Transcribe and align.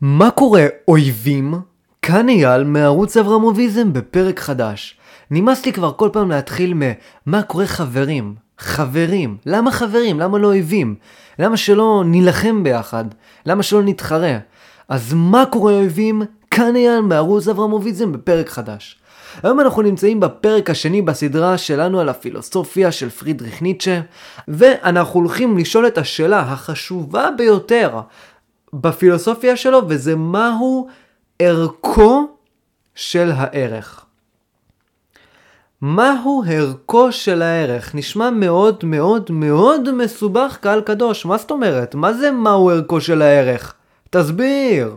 מה 0.00 0.30
קורה 0.30 0.66
אויבים? 0.88 1.54
כאן 2.02 2.28
אייל 2.28 2.64
מערוץ 2.64 3.16
אברמוביזם 3.16 3.92
בפרק 3.92 4.40
חדש. 4.40 4.96
נמאס 5.30 5.66
לי 5.66 5.72
כבר 5.72 5.92
כל 5.92 6.08
פעם 6.12 6.30
להתחיל 6.30 6.74
מ"מה 6.74 7.42
קורה 7.42 7.66
חברים?" 7.66 8.34
חברים. 8.58 9.36
למה 9.46 9.70
חברים? 9.70 10.20
למה 10.20 10.38
לא 10.38 10.46
אויבים? 10.46 10.94
למה 11.38 11.56
שלא 11.56 12.02
נילחם 12.06 12.62
ביחד? 12.62 13.04
למה 13.46 13.62
שלא 13.62 13.82
נתחרה? 13.82 14.38
אז 14.88 15.14
מה 15.16 15.44
קורה 15.46 15.72
אויבים? 15.72 16.22
כאן 16.50 16.76
אייל 16.76 17.00
מערוץ 17.00 17.48
אברמוביזם 17.48 18.12
בפרק 18.12 18.48
חדש. 18.48 18.98
היום 19.42 19.60
אנחנו 19.60 19.82
נמצאים 19.82 20.20
בפרק 20.20 20.70
השני 20.70 21.02
בסדרה 21.02 21.58
שלנו 21.58 22.00
על 22.00 22.08
הפילוסופיה 22.08 22.92
של 22.92 23.10
פרידריך 23.10 23.62
ניטשה, 23.62 24.00
ואנחנו 24.48 25.20
הולכים 25.20 25.58
לשאול 25.58 25.86
את 25.86 25.98
השאלה 25.98 26.40
החשובה 26.40 27.28
ביותר 27.36 28.00
בפילוסופיה 28.72 29.56
שלו, 29.56 29.80
וזה 29.88 30.16
מהו 30.16 30.88
ערכו 31.38 32.26
של 32.94 33.30
הערך. 33.34 34.04
מהו 35.80 36.44
ערכו 36.48 37.12
של 37.12 37.42
הערך? 37.42 37.94
נשמע 37.94 38.30
מאוד 38.30 38.84
מאוד 38.84 39.30
מאוד 39.30 39.92
מסובך 39.92 40.58
קהל 40.60 40.80
קדוש. 40.80 41.26
מה 41.26 41.38
זאת 41.38 41.50
אומרת? 41.50 41.94
מה 41.94 42.12
זה 42.12 42.30
מהו 42.30 42.70
ערכו 42.70 43.00
של 43.00 43.22
הערך? 43.22 43.74
תסביר. 44.10 44.96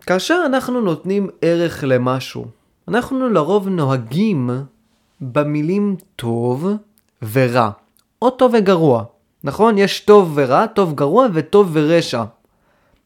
כאשר 0.00 0.42
אנחנו 0.46 0.80
נותנים 0.80 1.28
ערך 1.42 1.84
למשהו, 1.86 2.46
אנחנו 2.88 3.28
לרוב 3.28 3.68
נוהגים 3.68 4.50
במילים 5.20 5.96
טוב 6.16 6.68
ורע, 7.32 7.70
או 8.22 8.30
טוב 8.30 8.52
וגרוע. 8.54 9.04
נכון? 9.44 9.78
יש 9.78 10.00
טוב 10.00 10.32
ורע, 10.34 10.66
טוב 10.66 10.94
גרוע 10.94 11.26
וטוב 11.32 11.70
ורשע. 11.72 12.22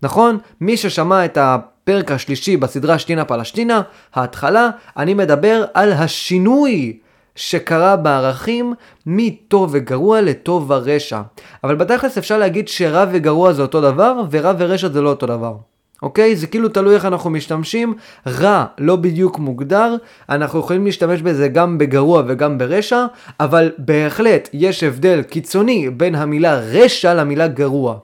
נכון? 0.03 0.39
מי 0.61 0.77
ששמע 0.77 1.25
את 1.25 1.39
הפרק 1.41 2.13
השלישי 2.13 2.57
בסדרה 2.57 2.99
שטינה 2.99 3.25
פלשטינה, 3.25 3.83
ההתחלה, 4.15 4.71
אני 4.97 5.15
מדבר 5.15 5.65
על 5.75 5.93
השינוי 5.93 6.99
שקרה 7.35 7.97
בערכים 7.97 8.75
מטוב 9.07 9.71
וגרוע 9.73 10.21
לטוב 10.21 10.71
ורשע. 10.71 11.21
אבל 11.65 11.75
בתכלס 11.75 12.19
אפשר 12.19 12.39
להגיד 12.39 12.69
שרע 12.69 13.05
וגרוע 13.13 13.53
זה 13.53 13.63
אותו 13.63 13.81
דבר, 13.81 14.15
ורע 14.31 14.53
ורשע 14.59 14.89
זה 14.89 15.01
לא 15.01 15.09
אותו 15.09 15.27
דבר. 15.27 15.57
אוקיי? 16.03 16.37
זה 16.37 16.47
כאילו 16.47 16.69
תלוי 16.69 16.95
איך 16.95 17.05
אנחנו 17.05 17.31
משתמשים. 17.31 17.95
רע 18.27 18.65
לא 18.79 18.97
בדיוק 18.97 19.39
מוגדר, 19.39 19.97
אנחנו 20.29 20.59
יכולים 20.59 20.85
להשתמש 20.85 21.23
בזה 21.23 21.49
גם 21.49 21.79
בגרוע 21.79 22.23
וגם 22.29 22.59
ברשע, 22.59 23.07
אבל 23.41 23.73
בהחלט 23.79 24.49
יש 24.53 24.83
הבדל 24.83 25.23
קיצוני 25.23 25.91
בין 25.91 26.15
המילה 26.15 26.55
רשע 26.55 27.15
למילה 27.15 27.49
גרוע. 27.49 27.99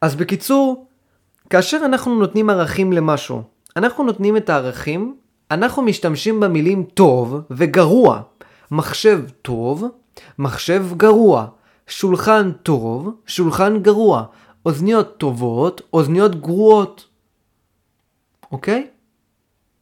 אז 0.00 0.14
בקיצור, 0.14 0.86
כאשר 1.50 1.78
אנחנו 1.84 2.14
נותנים 2.18 2.50
ערכים 2.50 2.92
למשהו, 2.92 3.42
אנחנו 3.76 4.04
נותנים 4.04 4.36
את 4.36 4.50
הערכים, 4.50 5.14
אנחנו 5.50 5.82
משתמשים 5.82 6.40
במילים 6.40 6.84
טוב 6.94 7.40
וגרוע. 7.50 8.20
מחשב 8.70 9.20
טוב, 9.42 9.84
מחשב 10.38 10.84
גרוע. 10.96 11.46
שולחן 11.86 12.52
טוב, 12.62 13.10
שולחן 13.26 13.78
גרוע. 13.82 14.24
אוזניות 14.66 15.18
טובות, 15.18 15.80
אוזניות 15.92 16.40
גרועות. 16.40 17.06
אוקיי? 18.52 18.86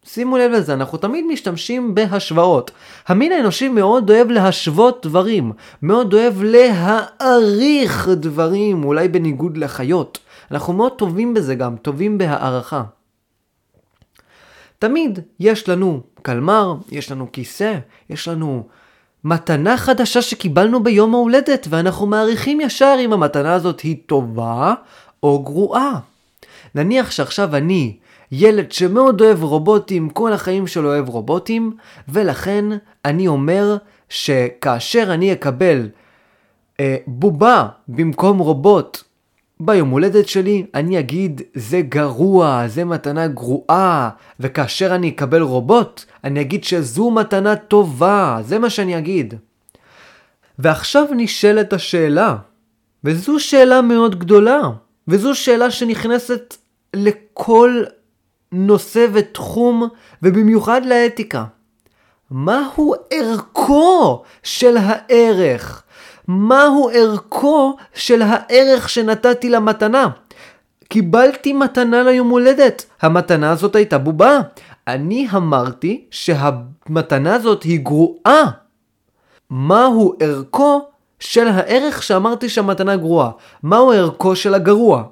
שימו 0.05 0.39
לב 0.39 0.51
לזה, 0.51 0.73
אנחנו 0.75 0.99
תמיד 0.99 1.25
משתמשים 1.25 1.95
בהשוואות. 1.95 2.71
המין 3.07 3.33
האנושי 3.33 3.69
מאוד 3.69 4.11
אוהב 4.11 4.31
להשוות 4.31 5.07
דברים, 5.07 5.53
מאוד 5.83 6.15
אוהב 6.15 6.43
להעריך 6.43 8.09
דברים, 8.09 8.85
אולי 8.85 9.09
בניגוד 9.09 9.57
לחיות. 9.57 10.19
אנחנו 10.51 10.73
מאוד 10.73 10.93
טובים 10.93 11.35
בזה 11.35 11.55
גם, 11.55 11.77
טובים 11.77 12.19
בהערכה. 12.19 12.83
תמיד 14.79 15.19
יש 15.41 15.69
לנו 15.69 16.01
קלמר, 16.23 16.75
יש 16.91 17.13
לנו 17.13 17.33
כיסא, 17.33 17.79
יש 18.11 18.29
לנו 18.29 18.69
מתנה 19.25 19.77
חדשה 19.77 20.23
שקיבלנו 20.23 20.83
ביום 20.83 21.15
ההולדת, 21.15 21.67
ואנחנו 21.71 22.07
מעריכים 22.07 22.61
ישר 22.61 22.97
אם 23.01 23.13
המתנה 23.13 23.55
הזאת 23.55 23.81
היא 23.81 23.97
טובה 24.07 24.75
או 25.23 25.43
גרועה. 25.43 25.99
נניח 26.75 27.11
שעכשיו 27.11 27.57
אני 27.57 27.97
ילד 28.33 28.73
שמאוד 28.73 29.21
אוהב 29.21 29.43
רובוטים, 29.43 30.11
כל 30.11 30.33
החיים 30.33 30.67
שלו 30.67 30.89
אוהב 30.89 31.09
רובוטים, 31.09 31.77
ולכן 32.09 32.65
אני 33.05 33.29
אומר 33.29 33.77
שכאשר 34.09 35.15
אני 35.15 35.33
אקבל 35.33 35.89
אה, 36.81 36.97
בובה 37.07 37.67
במקום 37.89 38.39
רובוט 38.39 39.03
ביום 39.63 39.91
הולדת 39.91 40.29
שלי, 40.29 40.67
אני 40.75 40.99
אגיד 40.99 41.43
זה 41.55 41.81
גרוע, 41.81 42.69
זה 42.69 42.85
מתנה 42.85 43.29
גרועה, 43.29 44.11
וכאשר 44.41 44.95
אני 44.95 45.09
אקבל 45.09 45.43
רובוט, 45.43 46.05
אני 46.25 46.41
אגיד 46.41 46.65
שזו 46.65 47.11
מתנה 47.11 47.57
טובה, 47.57 48.39
זה 48.43 48.59
מה 48.59 48.71
שאני 48.71 48.99
אגיד. 48.99 49.35
ועכשיו 50.59 51.07
נשאלת 51.17 51.73
השאלה, 51.73 52.37
וזו 53.05 53.41
שאלה 53.41 53.83
מאוד 53.83 54.19
גדולה, 54.19 54.61
וזו 55.09 55.35
שאלה 55.35 55.71
שנכנסת 55.71 56.57
לכל 56.95 57.83
נושא 58.53 59.07
ותחום, 59.13 59.89
ובמיוחד 60.23 60.87
לאתיקה. 60.87 61.45
מהו 62.31 62.95
ערכו 63.11 64.23
של 64.43 64.77
הערך? 64.77 65.83
מהו 66.31 66.91
ערכו 66.93 67.77
של 67.95 68.23
הערך 68.23 68.89
שנתתי 68.89 69.51
למתנה? 69.51 70.09
קיבלתי 70.89 71.53
מתנה 71.53 72.03
ליום 72.03 72.29
הולדת. 72.29 72.87
המתנה 73.03 73.51
הזאת 73.51 73.77
הייתה 73.77 73.99
בובה. 73.99 74.39
אני 74.87 75.29
אמרתי 75.37 76.05
שהמתנה 76.11 77.35
הזאת 77.35 77.63
היא 77.63 77.81
גרועה. 77.81 78.51
מהו 79.51 80.15
ערכו 80.21 80.89
של 81.21 81.49
הערך 81.49 82.03
שאמרתי 82.03 82.49
שהמתנה 82.49 82.97
גרועה? 82.97 83.31
מהו 83.63 83.93
ערכו 83.93 84.37
של 84.37 84.55
הגרוע? 84.55 85.05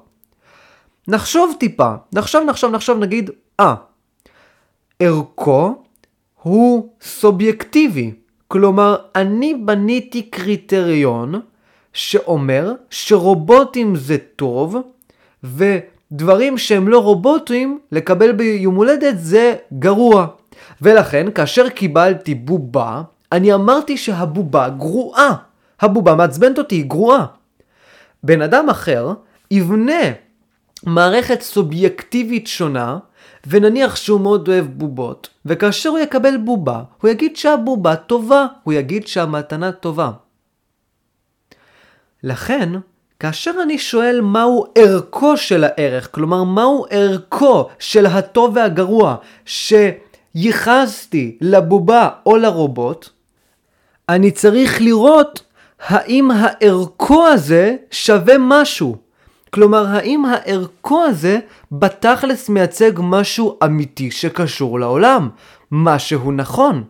נחשוב 1.07 1.55
טיפה, 1.59 1.93
נחשוב, 2.13 2.43
נחשוב, 2.43 2.71
נחשוב, 2.71 2.99
נגיד, 2.99 3.29
אה, 3.59 3.75
ערכו 4.99 5.83
הוא 6.41 6.89
סובייקטיבי. 7.01 8.18
כלומר, 8.51 8.95
אני 9.15 9.53
בניתי 9.53 10.21
קריטריון 10.21 11.41
שאומר 11.93 12.73
שרובוטים 12.89 13.95
זה 13.95 14.17
טוב, 14.35 14.75
ודברים 15.43 16.57
שהם 16.57 16.87
לא 16.87 16.99
רובוטים, 16.99 17.79
לקבל 17.91 18.31
ביום 18.31 18.75
הולדת 18.75 19.15
זה 19.17 19.55
גרוע. 19.79 20.27
ולכן, 20.81 21.31
כאשר 21.31 21.69
קיבלתי 21.69 22.35
בובה, 22.35 23.01
אני 23.31 23.53
אמרתי 23.53 23.97
שהבובה 23.97 24.69
גרועה. 24.69 25.35
הבובה 25.81 26.15
מעצבנת 26.15 26.57
אותי, 26.57 26.75
היא 26.75 26.85
גרועה. 26.85 27.25
בן 28.23 28.41
אדם 28.41 28.69
אחר 28.69 29.13
יבנה 29.51 30.03
מערכת 30.83 31.41
סובייקטיבית 31.41 32.47
שונה, 32.47 32.97
ונניח 33.47 33.95
שהוא 33.95 34.21
מאוד 34.21 34.47
אוהב 34.47 34.65
בובות, 34.65 35.29
וכאשר 35.45 35.89
הוא 35.89 35.99
יקבל 35.99 36.37
בובה, 36.37 36.81
הוא 37.01 37.09
יגיד 37.09 37.37
שהבובה 37.37 37.95
טובה, 37.95 38.45
הוא 38.63 38.73
יגיד 38.73 39.07
שהמתנה 39.07 39.71
טובה. 39.71 40.11
לכן, 42.23 42.69
כאשר 43.19 43.51
אני 43.63 43.77
שואל 43.77 44.21
מהו 44.21 44.65
ערכו 44.75 45.37
של 45.37 45.63
הערך, 45.63 46.11
כלומר 46.11 46.43
מהו 46.43 46.85
ערכו 46.89 47.69
של 47.79 48.05
הטוב 48.05 48.55
והגרוע 48.55 49.15
שייחסתי 49.45 51.37
לבובה 51.41 52.09
או 52.25 52.37
לרובוט, 52.37 53.09
אני 54.09 54.31
צריך 54.31 54.81
לראות 54.81 55.43
האם 55.79 56.31
הערכו 56.31 57.27
הזה 57.27 57.75
שווה 57.91 58.35
משהו. 58.39 59.08
כלומר, 59.49 59.85
האם 59.87 60.25
הערכו 60.25 61.03
הזה 61.03 61.39
בתכלס 61.71 62.49
מייצג 62.49 62.91
משהו 62.97 63.57
אמיתי 63.63 64.11
שקשור 64.11 64.79
לעולם? 64.79 65.29
משהו 65.71 66.31
נכון. 66.31 66.83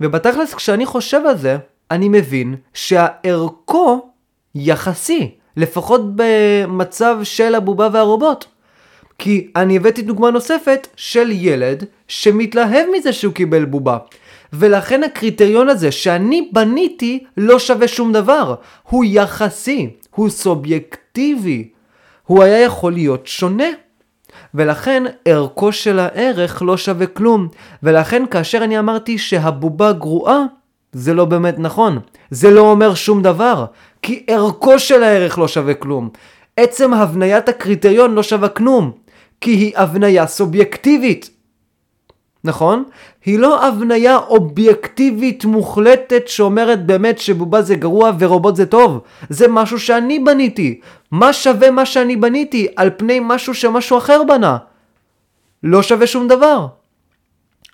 ובתכלס 0.00 0.54
כשאני 0.54 0.86
חושב 0.86 1.20
על 1.28 1.36
זה, 1.36 1.56
אני 1.90 2.08
מבין 2.08 2.56
שהערכו 2.74 4.10
יחסי, 4.54 5.34
לפחות 5.56 6.00
במצב 6.14 7.18
של 7.22 7.54
הבובה 7.54 7.88
והרובוט. 7.92 8.44
כי 9.18 9.50
אני 9.56 9.76
הבאתי 9.76 10.02
דוגמה 10.02 10.30
נוספת 10.30 10.88
של 10.96 11.30
ילד 11.30 11.84
שמתלהב 12.08 12.86
מזה 12.96 13.12
שהוא 13.12 13.34
קיבל 13.34 13.64
בובה. 13.64 13.98
ולכן 14.52 15.02
הקריטריון 15.02 15.68
הזה 15.68 15.92
שאני 15.92 16.48
בניתי 16.52 17.24
לא 17.36 17.58
שווה 17.58 17.88
שום 17.88 18.12
דבר. 18.12 18.54
הוא 18.88 19.04
יחסי, 19.08 19.90
הוא 20.10 20.28
סובייקטיבי. 21.10 21.68
הוא 22.26 22.42
היה 22.42 22.60
יכול 22.60 22.92
להיות 22.92 23.26
שונה. 23.26 23.68
ולכן 24.54 25.02
ערכו 25.24 25.72
של 25.72 25.98
הערך 25.98 26.62
לא 26.62 26.76
שווה 26.76 27.06
כלום. 27.06 27.48
ולכן 27.82 28.22
כאשר 28.30 28.64
אני 28.64 28.78
אמרתי 28.78 29.18
שהבובה 29.18 29.92
גרועה, 29.92 30.44
זה 30.92 31.14
לא 31.14 31.24
באמת 31.24 31.58
נכון. 31.58 31.98
זה 32.30 32.50
לא 32.50 32.60
אומר 32.60 32.94
שום 32.94 33.22
דבר. 33.22 33.64
כי 34.02 34.24
ערכו 34.26 34.78
של 34.78 35.02
הערך 35.02 35.38
לא 35.38 35.48
שווה 35.48 35.74
כלום. 35.74 36.08
עצם 36.56 36.94
הבניית 36.94 37.48
הקריטריון 37.48 38.14
לא 38.14 38.22
שווה 38.22 38.48
כלום, 38.48 38.92
כי 39.40 39.50
היא 39.50 39.72
הבניה 39.76 40.26
סובייקטיבית. 40.26 41.30
נכון? 42.44 42.84
היא 43.24 43.38
לא 43.38 43.66
הבניה 43.66 44.16
אובייקטיבית 44.16 45.44
מוחלטת 45.44 46.28
שאומרת 46.28 46.86
באמת 46.86 47.18
שבובה 47.18 47.62
זה 47.62 47.74
גרוע 47.74 48.10
ורובוט 48.18 48.56
זה 48.56 48.66
טוב. 48.66 49.00
זה 49.28 49.48
משהו 49.48 49.80
שאני 49.80 50.18
בניתי. 50.18 50.80
מה 51.10 51.32
שווה 51.32 51.70
מה 51.70 51.86
שאני 51.86 52.16
בניתי 52.16 52.66
על 52.76 52.90
פני 52.96 53.18
משהו 53.22 53.54
שמשהו 53.54 53.98
אחר 53.98 54.22
בנה? 54.28 54.56
לא 55.62 55.82
שווה 55.82 56.06
שום 56.06 56.28
דבר. 56.28 56.66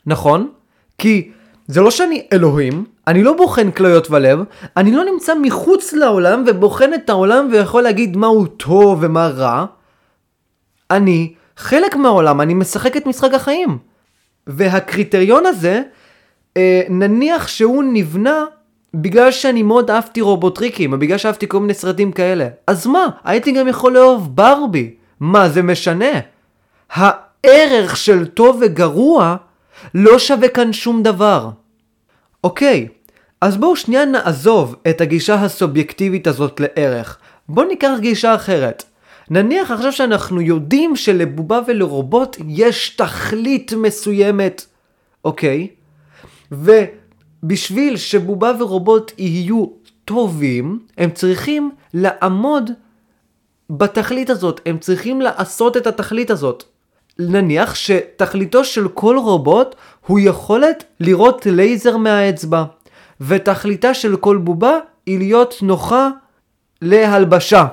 נכון? 0.06 0.50
כי 0.98 1.30
זה 1.66 1.80
לא 1.80 1.90
שאני 1.90 2.26
אלוהים, 2.32 2.84
אני 3.06 3.22
לא 3.22 3.32
בוחן 3.32 3.70
כליות 3.70 4.10
ולב, 4.10 4.38
אני 4.76 4.92
לא 4.92 5.04
נמצא 5.04 5.32
מחוץ 5.42 5.92
לעולם 5.92 6.44
ובוחן 6.46 6.94
את 6.94 7.10
העולם 7.10 7.48
ויכול 7.52 7.82
להגיד 7.82 8.16
מהו 8.16 8.46
טוב 8.46 8.98
ומה 9.02 9.28
רע. 9.28 9.64
אני 10.90 11.34
חלק 11.56 11.96
מהעולם, 11.96 12.40
אני 12.40 12.54
משחק 12.54 12.96
את 12.96 13.06
משחק 13.06 13.34
החיים. 13.34 13.78
והקריטריון 14.46 15.46
הזה, 15.46 15.82
אה, 16.56 16.82
נניח 16.88 17.48
שהוא 17.48 17.84
נבנה 17.93 18.44
בגלל 18.94 19.31
שאני 19.31 19.62
מאוד 19.62 19.90
אהבתי 19.90 20.20
רובוטריקים, 20.20 20.93
או 20.93 20.98
בגלל 20.98 21.19
שאהבתי 21.19 21.48
כל 21.48 21.60
מיני 21.60 21.75
סרטים 21.75 22.12
כאלה. 22.12 22.48
אז 22.66 22.87
מה? 22.87 23.06
הייתי 23.25 23.52
גם 23.52 23.69
יכול 23.69 23.93
לאהוב 23.94 24.37
ברבי. 24.37 24.94
מה 25.20 25.48
זה 25.48 25.62
משנה? 25.62 26.20
הערך 26.90 27.96
של 27.96 28.26
טוב 28.26 28.58
וגרוע 28.60 29.37
לא 29.94 30.19
שווה 30.19 30.48
כאן 30.48 30.72
שום 30.72 31.02
דבר. 31.02 31.50
אוקיי, 32.44 32.88
אז 33.40 33.56
בואו 33.56 33.76
שנייה 33.76 34.04
נעזוב 34.04 34.76
את 34.88 35.00
הגישה 35.00 35.34
הסובייקטיבית 35.34 36.26
הזאת 36.26 36.60
לערך. 36.60 37.19
בואו 37.48 37.66
ניקח 37.66 37.93
גישה 38.00 38.34
אחרת. 38.34 38.84
נניח 39.31 39.70
עכשיו 39.70 39.93
שאנחנו 39.93 40.40
יודעים 40.40 40.96
שלבובה 40.96 41.61
ולרובוט 41.67 42.37
יש 42.49 42.90
תכלית 42.90 43.73
מסוימת, 43.73 44.67
אוקיי? 45.25 45.69
ובשביל 46.52 47.96
שבובה 47.96 48.52
ורובוט 48.58 49.12
יהיו 49.19 49.67
טובים, 50.05 50.78
הם 50.99 51.11
צריכים 51.11 51.70
לעמוד 51.94 52.70
בתכלית 53.70 54.31
הזאת, 54.31 54.61
הם 54.67 54.78
צריכים 54.78 55.20
לעשות 55.20 55.76
את 55.76 55.87
התכלית 55.87 56.31
הזאת. 56.31 56.64
נניח 57.19 57.75
שתכליתו 57.75 58.64
של 58.64 58.88
כל 58.88 59.19
רובוט 59.19 59.75
הוא 60.06 60.19
יכולת 60.22 60.84
לירות 61.00 61.46
לייזר 61.46 61.96
מהאצבע, 61.96 62.64
ותכליתה 63.20 63.94
של 63.94 64.17
כל 64.17 64.37
בובה 64.37 64.79
היא 65.06 65.19
להיות 65.19 65.55
נוחה 65.62 66.08
להלבשה. 66.82 67.67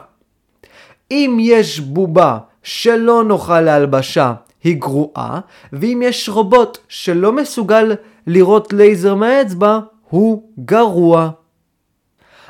אם 1.11 1.37
יש 1.41 1.79
בובה 1.79 2.37
שלא 2.63 3.23
נוחה 3.23 3.61
להלבשה, 3.61 4.33
היא 4.63 4.77
גרועה, 4.77 5.39
ואם 5.73 6.01
יש 6.03 6.29
רובוט 6.29 6.77
שלא 6.89 7.31
מסוגל 7.31 7.91
לירות 8.27 8.73
לייזר 8.73 9.15
מהאצבע, 9.15 9.79
הוא 10.09 10.43
גרוע. 10.59 11.29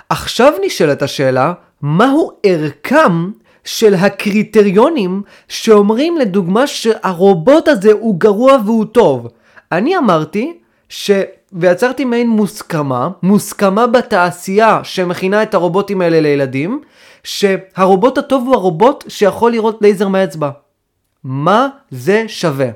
עכשיו 0.10 0.54
נשאלת 0.66 1.02
השאלה, 1.02 1.54
מהו 1.82 2.32
ערכם 2.44 3.32
של 3.64 3.94
הקריטריונים 3.94 5.22
שאומרים 5.48 6.18
לדוגמה 6.18 6.68
שהרובוט 6.68 7.68
הזה 7.68 7.92
הוא 7.92 8.20
גרוע 8.20 8.58
והוא 8.66 8.86
טוב. 8.86 9.28
אני 9.72 9.98
אמרתי 9.98 10.58
ש... 10.90 11.12
ויצרתי 11.54 12.06
מעין 12.06 12.30
מוסכמה, 12.30 13.10
מוסכמה 13.24 13.88
בתעשייה 13.88 14.80
שמכינה 14.84 15.44
את 15.44 15.54
הרובוטים 15.54 16.02
האלה 16.02 16.22
לילדים, 16.22 16.82
שהרובוט 17.24 18.18
הטוב 18.18 18.48
הוא 18.48 18.56
הרובוט 18.56 19.04
שיכול 19.08 19.52
לראות 19.52 19.78
לייזר 19.82 20.08
מהאצבע. 20.08 20.50
מה 21.24 21.68
זה 21.92 22.24
שווה? 22.28 22.70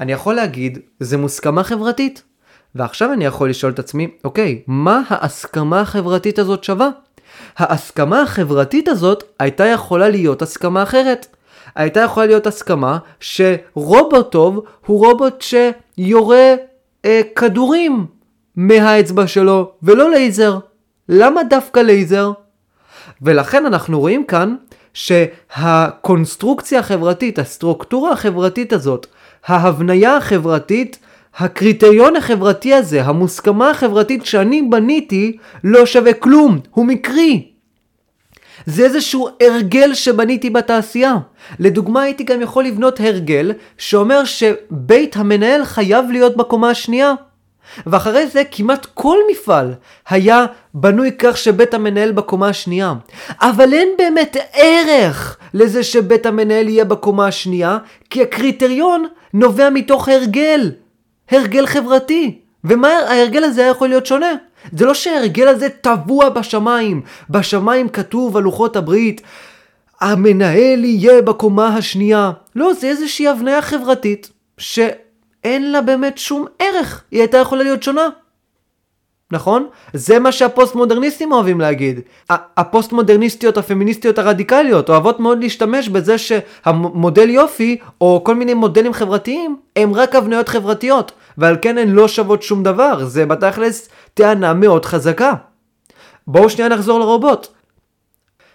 אני 0.00 0.12
יכול 0.12 0.34
להגיד, 0.34 0.78
זה 1.00 1.16
מוסכמה 1.16 1.64
חברתית. 1.64 2.22
ועכשיו 2.74 3.12
אני 3.12 3.24
יכול 3.24 3.50
לשאול 3.50 3.72
את 3.72 3.78
עצמי, 3.78 4.10
אוקיי, 4.24 4.62
מה 4.66 5.02
ההסכמה 5.08 5.80
החברתית 5.80 6.38
הזאת 6.38 6.64
שווה? 6.64 6.88
ההסכמה 7.56 8.22
החברתית 8.22 8.88
הזאת 8.88 9.24
הייתה 9.38 9.66
יכולה 9.66 10.08
להיות 10.08 10.42
הסכמה 10.42 10.82
אחרת. 10.82 11.26
הייתה 11.74 12.00
יכולה 12.00 12.26
להיות 12.26 12.46
הסכמה 12.46 12.98
שרובוט 13.20 14.32
טוב 14.32 14.64
הוא 14.86 15.06
רובוט 15.06 15.42
שיורה 15.42 16.54
אה, 17.04 17.20
כדורים 17.36 18.06
מהאצבע 18.56 19.26
שלו 19.26 19.72
ולא 19.82 20.10
לייזר. 20.10 20.58
למה 21.08 21.44
דווקא 21.44 21.80
לייזר? 21.80 22.32
ולכן 23.22 23.66
אנחנו 23.66 24.00
רואים 24.00 24.24
כאן 24.24 24.56
שהקונסטרוקציה 24.94 26.80
החברתית, 26.80 27.38
הסטרוקטורה 27.38 28.12
החברתית 28.12 28.72
הזאת, 28.72 29.06
ההבניה 29.46 30.16
החברתית, 30.16 30.98
הקריטריון 31.36 32.16
החברתי 32.16 32.74
הזה, 32.74 33.02
המוסכמה 33.02 33.70
החברתית 33.70 34.26
שאני 34.26 34.62
בניתי, 34.62 35.36
לא 35.64 35.86
שווה 35.86 36.12
כלום, 36.12 36.58
הוא 36.70 36.86
מקרי. 36.86 37.53
זה 38.66 38.84
איזשהו 38.84 39.28
הרגל 39.42 39.94
שבניתי 39.94 40.50
בתעשייה. 40.50 41.14
לדוגמה 41.58 42.02
הייתי 42.02 42.24
גם 42.24 42.40
יכול 42.40 42.64
לבנות 42.64 43.00
הרגל 43.00 43.52
שאומר 43.78 44.24
שבית 44.24 45.16
המנהל 45.16 45.64
חייב 45.64 46.10
להיות 46.10 46.36
בקומה 46.36 46.70
השנייה. 46.70 47.14
ואחרי 47.86 48.26
זה 48.26 48.42
כמעט 48.50 48.86
כל 48.94 49.18
מפעל 49.30 49.74
היה 50.08 50.46
בנוי 50.74 51.10
כך 51.18 51.36
שבית 51.36 51.74
המנהל 51.74 52.12
בקומה 52.12 52.48
השנייה. 52.48 52.94
אבל 53.40 53.72
אין 53.72 53.88
באמת 53.98 54.36
ערך 54.52 55.36
לזה 55.54 55.82
שבית 55.82 56.26
המנהל 56.26 56.68
יהיה 56.68 56.84
בקומה 56.84 57.26
השנייה, 57.26 57.78
כי 58.10 58.22
הקריטריון 58.22 59.06
נובע 59.34 59.70
מתוך 59.70 60.08
הרגל. 60.08 60.72
הרגל 61.30 61.66
חברתי. 61.66 62.43
ומה 62.64 62.88
ההרגל 62.88 63.44
הזה 63.44 63.60
היה 63.60 63.70
יכול 63.70 63.88
להיות 63.88 64.06
שונה? 64.06 64.32
זה 64.72 64.86
לא 64.86 64.94
שההרגל 64.94 65.48
הזה 65.48 65.68
טבוע 65.68 66.28
בשמיים. 66.28 67.02
בשמיים 67.30 67.88
כתוב 67.88 68.36
על 68.36 68.42
לוחות 68.42 68.76
הברית, 68.76 69.20
המנהל 70.00 70.84
יהיה 70.84 71.22
בקומה 71.22 71.76
השנייה. 71.76 72.30
לא, 72.56 72.72
זה 72.72 72.86
איזושהי 72.86 73.28
הבניה 73.28 73.62
חברתית, 73.62 74.30
שאין 74.58 75.72
לה 75.72 75.80
באמת 75.80 76.18
שום 76.18 76.46
ערך. 76.58 77.04
היא 77.10 77.20
הייתה 77.20 77.38
יכולה 77.38 77.62
להיות 77.62 77.82
שונה. 77.82 78.08
נכון? 79.30 79.66
זה 79.92 80.18
מה 80.18 80.32
שהפוסט-מודרניסטים 80.32 81.32
אוהבים 81.32 81.60
להגיד. 81.60 82.00
הפוסט-מודרניסטיות 82.30 83.58
הפמיניסטיות 83.58 84.18
הרדיקליות 84.18 84.88
אוהבות 84.88 85.20
מאוד 85.20 85.40
להשתמש 85.40 85.88
בזה 85.88 86.18
שהמודל 86.18 87.30
יופי, 87.30 87.78
או 88.00 88.22
כל 88.24 88.34
מיני 88.34 88.54
מודלים 88.54 88.92
חברתיים, 88.92 89.56
הם 89.76 89.94
רק 89.94 90.14
הבניות 90.14 90.48
חברתיות, 90.48 91.12
ועל 91.38 91.56
כן 91.62 91.78
הן 91.78 91.88
לא 91.88 92.08
שוות 92.08 92.42
שום 92.42 92.62
דבר. 92.62 93.04
זה 93.04 93.26
בתכלס 93.26 93.88
טענה 94.14 94.54
מאוד 94.54 94.84
חזקה. 94.84 95.32
בואו 96.26 96.50
שנייה 96.50 96.68
נחזור 96.68 97.00
לרובוט. 97.00 97.46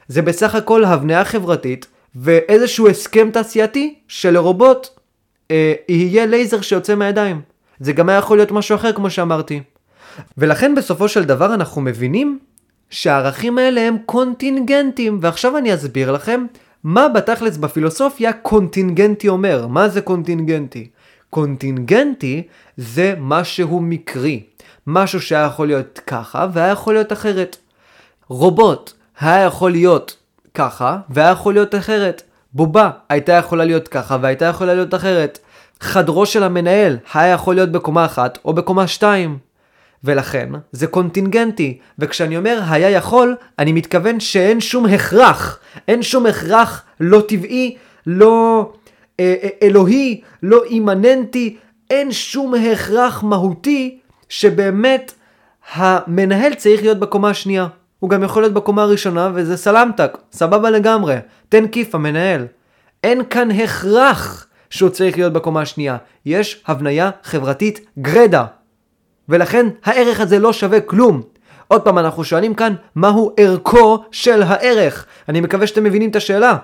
זה 0.08 0.22
בסך 0.22 0.56
הכל 0.56 0.84
הבניה 0.84 1.26
חברתית, 1.26 1.88
ואיזשהו 2.16 2.88
הסכם 2.88 3.30
תעשייתי 3.32 3.96
שלרובוט 4.08 4.88
אה, 5.52 5.74
יהיה 5.90 6.26
לייזר 6.26 6.62
שיוצא 6.62 6.96
מהידיים. 6.96 7.42
זה 7.80 7.94
גם 7.94 8.10
היה 8.10 8.18
יכול 8.18 8.38
להיות 8.38 8.52
משהו 8.52 8.76
אחר 8.76 8.94
כמו 8.94 9.10
שאמרתי. 9.10 9.62
ולכן 10.38 10.76
בסופו 10.76 11.08
של 11.08 11.24
דבר 11.24 11.54
אנחנו 11.54 11.82
מבינים 11.82 12.40
שהערכים 12.90 13.58
האלה 13.58 13.82
הם 13.82 13.98
קונטינגנטים, 14.06 15.20
ועכשיו 15.22 15.58
אני 15.58 15.74
אסביר 15.74 16.12
לכם 16.12 16.46
מה 16.84 17.10
בתכלס 17.10 17.58
בפילוסופיה 17.58 18.34
קונטינגנטי 18.34 19.30
אומר. 19.30 19.68
מה 19.68 19.90
זה 19.90 20.02
קונטינגנטי? 20.02 20.90
קונטינגנטי 21.30 22.44
זה 22.78 23.14
משהו 23.18 23.80
מקרי. 23.80 24.44
משהו 24.88 25.22
שהיה 25.22 25.46
יכול 25.46 25.68
להיות 25.68 26.00
ככה 26.08 26.48
והיה 26.54 26.72
יכול 26.72 26.94
להיות 26.94 27.14
אחרת. 27.14 27.58
רובוט 28.28 28.92
היה 29.20 29.44
יכול 29.44 29.72
להיות 29.72 30.18
ככה 30.54 30.98
והיה 31.10 31.30
יכול 31.30 31.54
להיות 31.54 31.76
אחרת. 31.76 32.22
בובה 32.54 32.90
הייתה 33.10 33.34
יכולה 33.34 33.66
להיות 33.66 33.88
ככה 33.88 34.18
והייתה 34.22 34.46
יכולה 34.46 34.74
להיות 34.74 34.94
אחרת. 34.94 35.40
חדרו 35.80 36.26
של 36.26 36.44
המנהל 36.44 36.98
היה 37.14 37.34
יכול 37.34 37.56
להיות 37.56 37.72
בקומה 37.72 38.06
אחת 38.06 38.40
או 38.46 38.54
בקומה 38.54 38.88
שתיים. 38.88 39.49
ולכן 40.04 40.50
זה 40.72 40.88
קונטינגנטי, 40.88 41.78
וכשאני 42.00 42.38
אומר 42.38 42.60
היה 42.70 42.90
יכול, 42.90 43.36
אני 43.60 43.72
מתכוון 43.72 44.20
שאין 44.20 44.62
שום 44.62 44.86
הכרח, 44.86 45.60
אין 45.88 46.04
שום 46.04 46.26
הכרח 46.26 46.84
לא 47.00 47.22
טבעי, 47.28 47.78
לא 48.08 48.72
אה, 49.20 49.36
אה, 49.44 49.50
אלוהי, 49.62 50.22
לא 50.44 50.64
אימננטי, 50.64 51.58
אין 51.90 52.12
שום 52.12 52.54
הכרח 52.56 53.24
מהותי 53.24 54.00
שבאמת 54.30 55.14
המנהל 55.74 56.54
צריך 56.54 56.82
להיות 56.82 57.00
בקומה 57.00 57.30
השנייה. 57.30 57.68
הוא 58.00 58.10
גם 58.10 58.24
יכול 58.24 58.44
להיות 58.44 58.54
בקומה 58.54 58.82
הראשונה 58.82 59.32
וזה 59.34 59.58
סלמתק, 59.58 60.18
סבבה 60.32 60.70
לגמרי, 60.70 61.16
תן 61.50 61.68
כיף 61.68 61.96
המנהל. 61.96 62.48
אין 63.04 63.22
כאן 63.30 63.52
הכרח 63.52 64.48
שהוא 64.70 64.90
צריך 64.90 65.18
להיות 65.18 65.34
בקומה 65.34 65.62
השנייה, 65.62 65.98
יש 66.26 66.64
הבניה 66.68 67.10
חברתית 67.24 67.80
גרדה. 68.00 68.46
ולכן 69.30 69.68
הערך 69.84 70.20
הזה 70.20 70.40
לא 70.40 70.54
שווה 70.54 70.82
כלום. 70.82 71.22
עוד 71.68 71.82
פעם, 71.82 71.98
אנחנו 71.98 72.24
שואלים 72.24 72.54
כאן, 72.54 72.74
מהו 72.96 73.32
ערכו 73.38 74.04
של 74.12 74.42
הערך? 74.42 75.06
אני 75.30 75.42
מקווה 75.42 75.68
שאתם 75.68 75.84
מבינים 75.84 76.10
את 76.10 76.16
השאלה. 76.16 76.58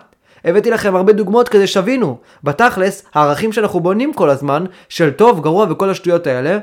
הבאתי 0.46 0.72
לכם 0.72 0.96
הרבה 0.96 1.14
דוגמאות 1.14 1.50
כדי 1.50 1.68
שווינו. 1.68 2.18
בתכלס, 2.44 3.04
הערכים 3.14 3.54
שאנחנו 3.54 3.80
בונים 3.80 4.14
כל 4.14 4.30
הזמן, 4.30 4.66
של 4.90 5.12
טוב, 5.12 5.42
גרוע 5.42 5.66
וכל 5.70 5.90
השטויות 5.90 6.28
האלה, 6.28 6.60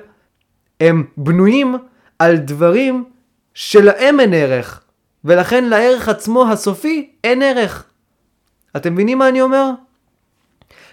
הם 0.80 1.04
בנויים 1.16 1.76
על 2.18 2.36
דברים 2.36 3.04
שלהם 3.54 4.20
אין 4.20 4.34
ערך. 4.34 4.80
ולכן 5.24 5.64
לערך 5.64 6.08
עצמו 6.08 6.50
הסופי 6.50 7.10
אין 7.24 7.42
ערך. 7.42 7.84
אתם 8.76 8.92
מבינים 8.92 9.18
מה 9.18 9.28
אני 9.28 9.42
אומר? 9.42 9.70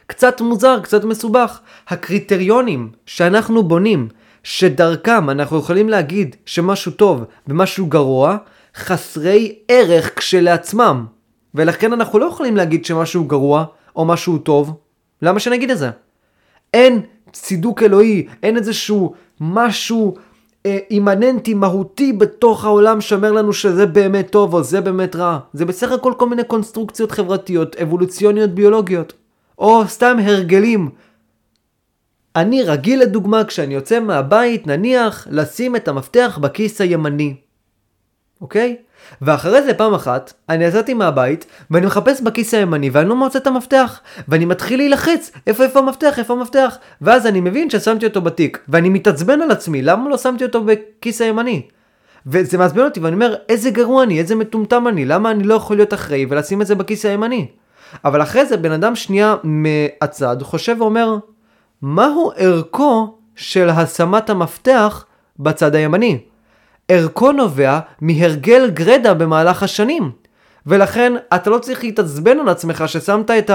קצת 0.07 0.41
מוזר, 0.41 0.79
קצת 0.83 1.03
מסובך. 1.03 1.59
הקריטריונים 1.87 2.91
שאנחנו 3.05 3.63
בונים, 3.63 4.07
שדרכם 4.43 5.29
אנחנו 5.29 5.57
יכולים 5.57 5.89
להגיד 5.89 6.35
שמשהו 6.45 6.91
טוב 6.91 7.23
ומשהו 7.47 7.85
גרוע, 7.85 8.37
חסרי 8.75 9.55
ערך 9.67 10.17
כשלעצמם. 10.19 11.05
ולכן 11.55 11.93
אנחנו 11.93 12.19
לא 12.19 12.25
יכולים 12.25 12.57
להגיד 12.57 12.85
שמשהו 12.85 13.23
גרוע 13.23 13.65
או 13.95 14.05
משהו 14.05 14.37
טוב. 14.37 14.73
למה 15.21 15.39
שנגיד 15.39 15.71
את 15.71 15.77
זה? 15.77 15.89
אין 16.73 17.01
צידוק 17.33 17.83
אלוהי, 17.83 18.27
אין 18.43 18.57
איזשהו 18.57 19.13
משהו 19.41 20.15
אה, 20.65 20.77
אימננטי, 20.91 21.53
מהותי 21.53 22.13
בתוך 22.13 22.65
העולם 22.65 23.01
שאומר 23.01 23.31
לנו 23.31 23.53
שזה 23.53 23.85
באמת 23.85 24.29
טוב 24.29 24.53
או 24.53 24.63
זה 24.63 24.81
באמת 24.81 25.15
רע. 25.15 25.39
זה 25.53 25.65
בסך 25.65 25.91
הכל 25.91 26.13
כל 26.17 26.29
מיני 26.29 26.43
קונסטרוקציות 26.43 27.11
חברתיות, 27.11 27.75
אבולוציוניות 27.75 28.49
ביולוגיות. 28.49 29.13
או 29.59 29.87
סתם 29.87 30.17
הרגלים. 30.23 30.89
אני 32.35 32.63
רגיל 32.63 33.01
לדוגמה 33.01 33.43
כשאני 33.43 33.73
יוצא 33.73 33.99
מהבית, 33.99 34.67
נניח, 34.67 35.27
לשים 35.31 35.75
את 35.75 35.87
המפתח 35.87 36.39
בכיס 36.41 36.81
הימני. 36.81 37.35
אוקיי? 38.41 38.75
ואחרי 39.21 39.61
זה 39.61 39.73
פעם 39.73 39.93
אחת, 39.93 40.33
אני 40.49 40.65
יצאתי 40.65 40.93
מהבית, 40.93 41.45
ואני 41.71 41.85
מחפש 41.85 42.21
בכיס 42.21 42.53
הימני, 42.53 42.89
ואני 42.89 43.09
לא 43.09 43.15
מוצא 43.15 43.39
את 43.39 43.47
המפתח. 43.47 43.99
ואני 44.27 44.45
מתחיל 44.45 44.79
להילחץ, 44.79 45.31
איפה 45.47 45.63
איפה 45.63 45.79
המפתח, 45.79 46.19
איפה 46.19 46.33
המפתח? 46.33 46.77
ואז 47.01 47.27
אני 47.27 47.41
מבין 47.41 47.69
ששמתי 47.69 48.05
אותו 48.05 48.21
בתיק, 48.21 48.59
ואני 48.69 48.89
מתעצבן 48.89 49.41
על 49.41 49.51
עצמי, 49.51 49.81
למה 49.81 50.09
לא 50.09 50.17
שמתי 50.17 50.43
אותו 50.43 50.63
בכיס 50.63 51.21
הימני? 51.21 51.61
וזה 52.25 52.57
מעצבן 52.57 52.83
אותי, 52.83 52.99
ואני 52.99 53.13
אומר, 53.13 53.35
איזה 53.49 53.69
גרוע 53.69 54.03
אני, 54.03 54.19
איזה 54.19 54.35
מטומטם 54.35 54.87
אני, 54.87 55.05
למה 55.05 55.31
אני 55.31 55.43
לא 55.43 55.53
יכול 55.53 55.75
להיות 55.75 55.93
אחראי 55.93 56.25
ולשים 56.29 56.61
את 56.61 56.67
זה 56.67 56.75
בכיס 56.75 57.05
הימני? 57.05 57.47
אבל 58.05 58.21
אחרי 58.21 58.45
זה 58.45 58.57
בן 58.57 58.71
אדם 58.71 58.95
שנייה 58.95 59.35
מהצד 59.43 60.37
חושב 60.41 60.75
ואומר, 60.79 61.17
מהו 61.81 62.31
ערכו 62.35 63.17
של 63.35 63.69
השמת 63.69 64.29
המפתח 64.29 65.05
בצד 65.39 65.75
הימני? 65.75 66.19
ערכו 66.87 67.31
נובע 67.31 67.79
מהרגל 68.01 68.69
גרדה 68.69 69.13
במהלך 69.13 69.63
השנים. 69.63 70.11
ולכן 70.65 71.13
אתה 71.35 71.49
לא 71.49 71.57
צריך 71.57 71.83
להתעצבן 71.83 72.39
על 72.39 72.49
עצמך 72.49 72.83
ששמת 72.87 73.31
את 73.31 73.51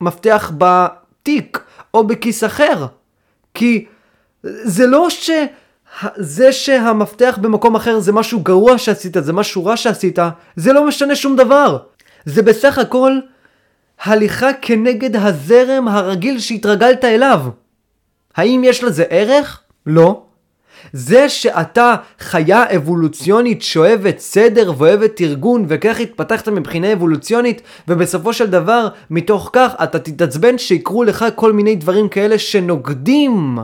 המפתח 0.00 0.52
בתיק 0.58 1.58
או 1.94 2.06
בכיס 2.06 2.44
אחר. 2.44 2.86
כי 3.54 3.84
זה 4.42 4.86
לא 4.86 5.10
ש... 5.10 5.30
זה 6.16 6.52
שהמפתח 6.52 7.38
במקום 7.40 7.74
אחר 7.74 8.00
זה 8.00 8.12
משהו 8.12 8.40
גרוע 8.40 8.78
שעשית, 8.78 9.16
זה 9.20 9.32
משהו 9.32 9.64
רע 9.64 9.76
שעשית, 9.76 10.18
זה 10.56 10.72
לא 10.72 10.86
משנה 10.86 11.16
שום 11.16 11.36
דבר. 11.36 11.78
זה 12.24 12.42
בסך 12.42 12.78
הכל 12.78 13.18
הליכה 14.04 14.50
כנגד 14.62 15.16
הזרם 15.16 15.88
הרגיל 15.88 16.38
שהתרגלת 16.38 17.04
אליו. 17.04 17.40
האם 18.36 18.62
יש 18.64 18.84
לזה 18.84 19.04
ערך? 19.10 19.60
לא. 19.86 20.22
זה 20.92 21.28
שאתה 21.28 21.94
חיה 22.18 22.76
אבולוציונית 22.76 23.62
שאוהבת 23.62 24.18
סדר 24.18 24.72
ואוהבת 24.78 25.20
ארגון 25.20 25.64
וכך 25.68 26.00
התפתחת 26.00 26.48
מבחינה 26.48 26.92
אבולוציונית 26.92 27.62
ובסופו 27.88 28.32
של 28.32 28.46
דבר 28.46 28.88
מתוך 29.10 29.50
כך 29.52 29.74
אתה 29.82 29.98
תתעצבן 29.98 30.58
שיקרו 30.58 31.04
לך 31.04 31.24
כל 31.34 31.52
מיני 31.52 31.76
דברים 31.76 32.08
כאלה 32.08 32.38
שנוגדים 32.38 33.58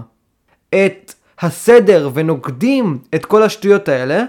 את 0.74 1.14
הסדר 1.40 2.10
ונוגדים 2.14 2.98
את 3.14 3.26
כל 3.26 3.42
השטויות 3.42 3.88
האלה 3.88 4.24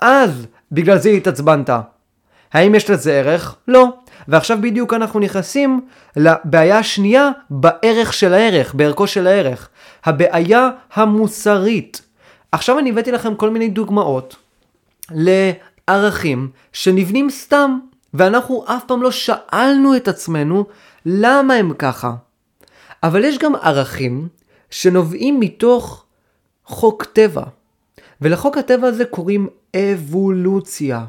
אז 0.00 0.46
בגלל 0.72 0.98
זה 0.98 1.08
התעצבנת. 1.08 1.70
האם 2.52 2.74
יש 2.74 2.90
לזה 2.90 3.12
ערך? 3.12 3.56
לא. 3.68 3.88
ועכשיו 4.28 4.58
בדיוק 4.60 4.94
אנחנו 4.94 5.20
נכנסים 5.20 5.80
לבעיה 6.16 6.78
השנייה 6.78 7.30
בערך 7.50 8.12
של 8.12 8.34
הערך, 8.34 8.74
בערכו 8.74 9.06
של 9.06 9.26
הערך. 9.26 9.68
הבעיה 10.04 10.70
המוסרית. 10.92 12.02
עכשיו 12.52 12.78
אני 12.78 12.90
הבאתי 12.90 13.12
לכם 13.12 13.34
כל 13.34 13.50
מיני 13.50 13.68
דוגמאות 13.68 14.36
לערכים 15.10 16.50
שנבנים 16.72 17.30
סתם, 17.30 17.78
ואנחנו 18.14 18.64
אף 18.66 18.84
פעם 18.86 19.02
לא 19.02 19.10
שאלנו 19.10 19.96
את 19.96 20.08
עצמנו 20.08 20.64
למה 21.06 21.54
הם 21.54 21.74
ככה. 21.74 22.14
אבל 23.02 23.24
יש 23.24 23.38
גם 23.38 23.54
ערכים 23.54 24.28
שנובעים 24.70 25.40
מתוך 25.40 26.04
חוק 26.66 27.04
טבע. 27.04 27.44
ולחוק 28.20 28.58
הטבע 28.58 28.88
הזה 28.88 29.04
קוראים 29.04 29.48
אבולוציה. 29.76 31.04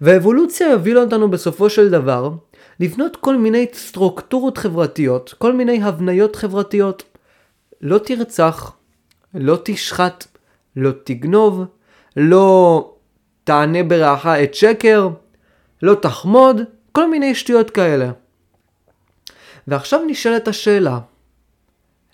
והאבולוציה 0.00 0.72
הובילה 0.72 1.00
אותנו 1.00 1.30
בסופו 1.30 1.70
של 1.70 1.90
דבר 1.90 2.30
לבנות 2.80 3.16
כל 3.16 3.36
מיני 3.36 3.66
סטרוקטורות 3.74 4.58
חברתיות, 4.58 5.34
כל 5.38 5.52
מיני 5.52 5.82
הבניות 5.82 6.36
חברתיות. 6.36 7.11
לא 7.82 7.98
תרצח, 7.98 8.72
לא 9.34 9.58
תשחט, 9.64 10.26
לא 10.76 10.90
תגנוב, 11.04 11.64
לא 12.16 12.94
תענה 13.44 13.82
ברעך 13.82 14.26
את 14.26 14.54
שקר, 14.54 15.08
לא 15.82 15.94
תחמוד, 15.94 16.60
כל 16.92 17.10
מיני 17.10 17.34
שטויות 17.34 17.70
כאלה. 17.70 18.10
ועכשיו 19.66 20.00
נשאלת 20.06 20.48
השאלה, 20.48 20.98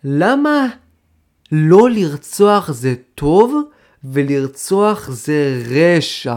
למה 0.04 0.66
לא 1.52 1.90
לרצוח 1.90 2.70
זה 2.70 2.94
טוב 3.14 3.62
ולרצוח 4.04 5.10
זה 5.10 5.62
רשע? 5.70 6.36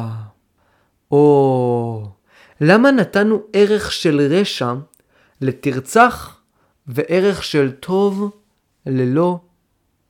או 1.12 2.06
למה 2.62 2.92
נתנו 2.92 3.42
ערך 3.54 3.92
של 3.92 4.22
רשע 4.22 4.74
לתרצח 5.42 6.42
וערך 6.88 7.44
של 7.44 7.72
טוב 7.72 8.32
ללא 8.86 9.40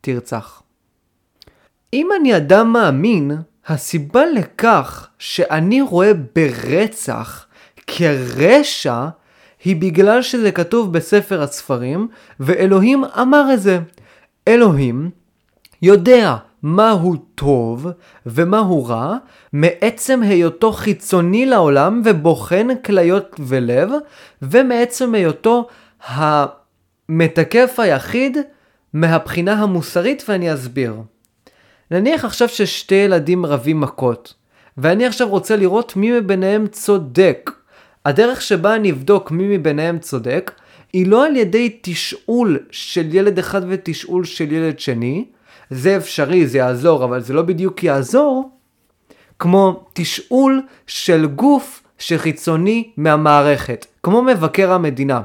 תרצח? 0.02 0.64
אם 1.94 2.10
אני 2.20 2.38
אדם 2.38 2.74
מאמין, 2.74 3.32
הסיבה 3.68 4.26
לכך 4.26 5.08
שאני 5.20 5.82
רואה 5.82 6.12
ברצח 6.36 7.48
כרשע 7.88 9.08
היא 9.64 9.76
בגלל 9.76 10.22
שזה 10.22 10.52
כתוב 10.52 10.94
בספר 10.94 11.42
הספרים, 11.42 12.08
ואלוהים 12.40 13.04
אמר 13.22 13.54
את 13.54 13.62
זה. 13.62 13.80
אלוהים 14.48 15.10
יודע 15.82 16.36
מהו 16.64 17.16
טוב 17.16 17.88
ומהו 18.26 18.86
רע, 18.86 19.18
מעצם 19.54 20.24
היותו 20.24 20.72
חיצוני 20.72 21.46
לעולם 21.46 22.02
ובוחן 22.06 22.68
כליות 22.86 23.36
ולב, 23.40 23.90
ומעצם 24.42 25.16
היותו 25.16 25.68
המתקף 26.08 27.76
היחיד 27.78 28.38
מהבחינה 28.94 29.54
המוסרית, 29.54 30.24
ואני 30.28 30.54
אסביר. 30.54 30.96
נניח 31.92 32.26
עכשיו 32.26 32.50
ששתי 32.50 32.96
ילדים 32.96 33.46
רבים 33.46 33.82
מכות, 33.82 34.34
ואני 34.78 35.06
עכשיו 35.06 35.30
רוצה 35.30 35.56
לראות 35.56 35.96
מי 35.96 36.20
מביניהם 36.20 36.68
צודק. 36.68 37.52
הדרך 38.06 38.42
שבה 38.42 38.76
אני 38.76 38.92
אבדוק 38.92 39.32
מי 39.32 39.58
מביניהם 39.58 40.00
צודק, 40.00 40.52
היא 40.94 41.08
לא 41.08 41.26
על 41.26 41.36
ידי 41.36 41.78
תשאול 41.82 42.60
של 42.72 43.16
ילד 43.16 43.40
אחד 43.40 43.62
ותשאול 43.68 44.24
של 44.24 44.52
ילד 44.52 44.80
שני, 44.80 45.26
זה 45.70 45.98
אפשרי, 45.98 46.48
זה 46.48 46.58
יעזור, 46.58 47.04
אבל 47.04 47.22
זה 47.22 47.34
לא 47.34 47.42
בדיוק 47.42 47.84
יעזור, 47.84 48.52
כמו 49.40 49.86
תשאול 49.94 50.62
של 50.88 51.26
גוף 51.26 51.84
שחיצוני 52.00 52.92
מהמערכת, 52.98 53.86
כמו 54.04 54.22
מבקר 54.22 54.72
המדינה. 54.72 55.22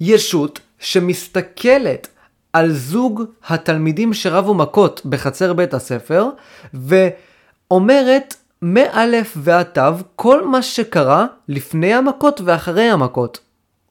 ישות 0.00 0.60
שמסתכלת 0.78 2.08
על 2.58 2.72
זוג 2.72 3.22
התלמידים 3.48 4.14
שרבו 4.14 4.54
מכות 4.54 5.00
בחצר 5.04 5.52
בית 5.52 5.74
הספר, 5.74 6.26
ואומרת 6.74 8.34
מאלף 8.62 9.36
ועד 9.36 9.66
תו 9.66 9.82
כל 10.16 10.46
מה 10.46 10.62
שקרה 10.62 11.26
לפני 11.48 11.94
המכות 11.94 12.40
ואחרי 12.44 12.90
המכות, 12.90 13.40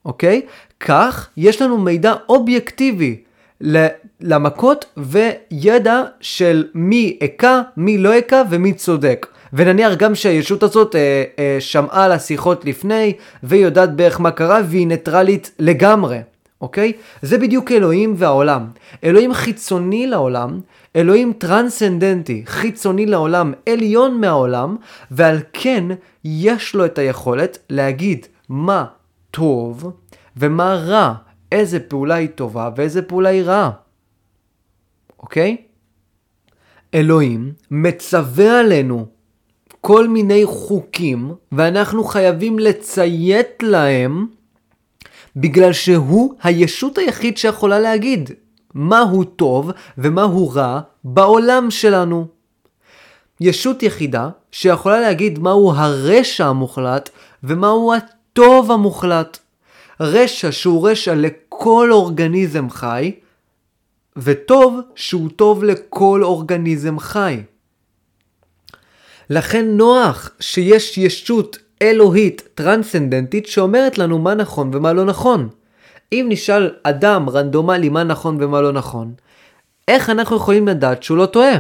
אוקיי? 0.06 0.42
כך 0.80 1.30
יש 1.38 1.62
לנו 1.62 1.78
מידע 1.78 2.14
אובייקטיבי 2.30 3.22
למכות 4.22 4.86
וידע 4.98 6.04
של 6.22 6.66
מי 6.74 7.18
הכה, 7.22 7.62
מי 7.78 7.98
לא 7.98 8.14
הכה 8.14 8.42
ומי 8.50 8.74
צודק. 8.74 9.28
ונניח 9.54 9.94
גם 9.94 10.16
שהישות 10.16 10.64
הזאת 10.64 10.96
אה, 10.96 11.24
אה, 11.40 11.58
שמעה 11.60 12.06
על 12.06 12.12
השיחות 12.12 12.66
לפני 12.66 13.14
והיא 13.44 13.64
יודעת 13.66 13.96
בערך 13.96 14.22
מה 14.22 14.32
קרה 14.32 14.60
והיא 14.70 14.88
ניטרלית 14.88 15.52
לגמרי. 15.60 16.20
אוקיי? 16.62 16.94
זה 17.22 17.38
בדיוק 17.38 17.72
אלוהים 17.72 18.14
והעולם. 18.18 18.68
אלוהים 19.04 19.34
חיצוני 19.34 20.08
לעולם, 20.08 20.60
אלוהים 20.96 21.34
טרנסצנדנטי, 21.34 22.44
חיצוני 22.46 23.06
לעולם, 23.06 23.54
עליון 23.70 24.22
מהעולם, 24.22 24.76
ועל 25.12 25.38
כן 25.54 25.84
יש 26.24 26.76
לו 26.76 26.86
את 26.86 26.98
היכולת 26.98 27.58
להגיד 27.70 28.26
מה 28.50 28.86
טוב 29.32 29.92
ומה 30.38 30.74
רע, 30.76 31.14
איזה 31.52 31.80
פעולה 31.80 32.16
היא 32.16 32.30
טובה 32.36 32.70
ואיזה 32.76 33.02
פעולה 33.02 33.30
היא 33.30 33.44
רעה. 33.44 33.72
אוקיי? 35.20 35.58
אלוהים 36.94 37.54
מצווה 37.72 38.60
עלינו 38.60 39.06
כל 39.82 40.08
מיני 40.08 40.46
חוקים, 40.46 41.32
ואנחנו 41.52 42.04
חייבים 42.04 42.60
לציית 42.60 43.64
להם, 43.64 44.28
בגלל 45.40 45.74
שהוא 45.74 46.34
הישות 46.44 46.98
היחיד 46.98 47.38
שיכולה 47.38 47.80
להגיד 47.80 48.32
מהו 48.74 49.24
טוב 49.24 49.72
ומהו 49.98 50.50
רע 50.50 50.80
בעולם 51.04 51.72
שלנו. 51.72 52.28
ישות 53.42 53.84
יחידה 53.84 54.30
שיכולה 54.52 55.00
להגיד 55.00 55.40
מהו 55.40 55.72
הרשע 55.72 56.46
המוחלט 56.46 57.10
ומהו 57.44 57.94
הטוב 57.94 58.72
המוחלט. 58.72 59.38
רשע 60.00 60.52
שהוא 60.52 60.90
רשע 60.90 61.16
לכל 61.16 61.90
אורגניזם 61.92 62.70
חי, 62.70 63.12
וטוב 64.18 64.80
שהוא 64.96 65.30
טוב 65.36 65.64
לכל 65.64 66.24
אורגניזם 66.24 67.00
חי. 67.00 67.42
לכן 69.30 69.66
נוח 69.66 70.30
שיש 70.40 70.98
ישות 70.98 71.58
אלוהית 71.82 72.48
טרנסצנדנטית 72.56 73.48
שאומרת 73.48 73.98
לנו 73.98 74.20
מה 74.20 74.34
נכון 74.34 74.72
ומה 74.74 74.94
לא 74.94 75.06
נכון. 75.06 75.50
אם 76.12 76.26
נשאל 76.30 76.72
אדם 76.84 77.30
רנדומלי 77.30 77.90
מה 77.90 78.04
נכון 78.04 78.38
ומה 78.40 78.62
לא 78.62 78.72
נכון, 78.72 79.14
איך 79.88 80.10
אנחנו 80.10 80.36
יכולים 80.36 80.68
לדעת 80.68 81.04
שהוא 81.04 81.18
לא 81.18 81.26
טועה? 81.26 81.54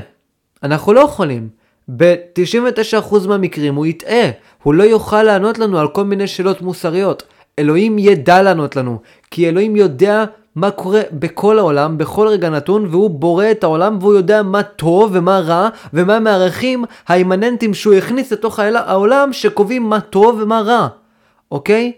אנחנו 0.63 0.93
לא 0.93 0.99
יכולים. 0.99 1.49
ב-99% 1.97 3.27
מהמקרים 3.27 3.75
הוא 3.75 3.85
יטעה, 3.85 4.29
הוא 4.63 4.73
לא 4.73 4.83
יוכל 4.83 5.23
לענות 5.23 5.59
לנו 5.59 5.79
על 5.79 5.87
כל 5.87 6.03
מיני 6.03 6.27
שאלות 6.27 6.61
מוסריות. 6.61 7.23
אלוהים 7.59 7.99
ידע 7.99 8.41
לענות 8.41 8.75
לנו, 8.75 8.99
כי 9.31 9.49
אלוהים 9.49 9.75
יודע 9.75 10.25
מה 10.57 10.71
קורה 10.71 11.01
בכל 11.11 11.59
העולם, 11.59 11.97
בכל 11.97 12.27
רגע 12.27 12.49
נתון, 12.49 12.87
והוא 12.91 13.09
בורא 13.09 13.51
את 13.51 13.63
העולם 13.63 13.97
והוא 14.01 14.13
יודע 14.13 14.43
מה 14.43 14.63
טוב 14.63 15.11
ומה 15.13 15.39
רע, 15.39 15.69
ומה 15.93 16.19
מהערכים 16.19 16.85
האימננטיים 17.07 17.73
שהוא 17.73 17.93
הכניס 17.93 18.31
לתוך 18.31 18.59
העולם 18.59 19.33
שקובעים 19.33 19.89
מה 19.89 19.99
טוב 20.01 20.39
ומה 20.41 20.61
רע, 20.61 20.87
אוקיי? 21.51 21.91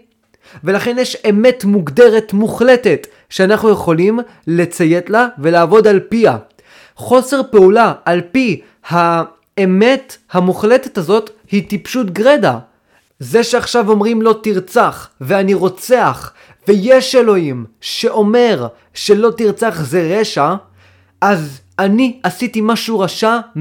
ולכן 0.64 0.96
יש 0.98 1.16
אמת 1.30 1.64
מוגדרת 1.64 2.32
מוחלטת 2.32 3.06
שאנחנו 3.30 3.70
יכולים 3.70 4.20
לציית 4.46 5.10
לה 5.10 5.28
ולעבוד 5.38 5.86
על 5.86 6.00
פיה. 6.00 6.36
חוסר 6.96 7.40
פעולה 7.50 7.92
על 8.04 8.20
פי 8.32 8.60
האמת 8.88 10.16
המוחלטת 10.32 10.98
הזאת 10.98 11.30
היא 11.50 11.68
טיפשות 11.68 12.10
גרדה. 12.10 12.58
זה 13.20 13.44
שעכשיו 13.44 13.90
אומרים 13.90 14.22
לא 14.22 14.34
תרצח 14.42 15.08
ואני 15.20 15.54
רוצח 15.54 16.32
ויש 16.68 17.14
אלוהים 17.14 17.64
שאומר 17.80 18.66
שלא 18.94 19.30
תרצח 19.36 19.80
זה 19.82 20.18
רשע, 20.20 20.54
אז 21.20 21.60
אני 21.78 22.20
עשיתי 22.22 22.60
משהו 22.62 23.00
רשע 23.00 23.38
100%. 23.56 23.58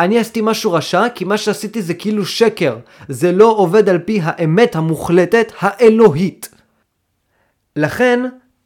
אני 0.00 0.18
עשיתי 0.18 0.40
משהו 0.42 0.72
רשע 0.72 1.08
כי 1.14 1.24
מה 1.24 1.38
שעשיתי 1.38 1.82
זה 1.82 1.94
כאילו 1.94 2.26
שקר. 2.26 2.76
זה 3.08 3.32
לא 3.32 3.46
עובד 3.46 3.88
על 3.88 3.98
פי 3.98 4.20
האמת 4.22 4.76
המוחלטת 4.76 5.52
האלוהית. 5.60 6.48
לכן, 7.76 8.20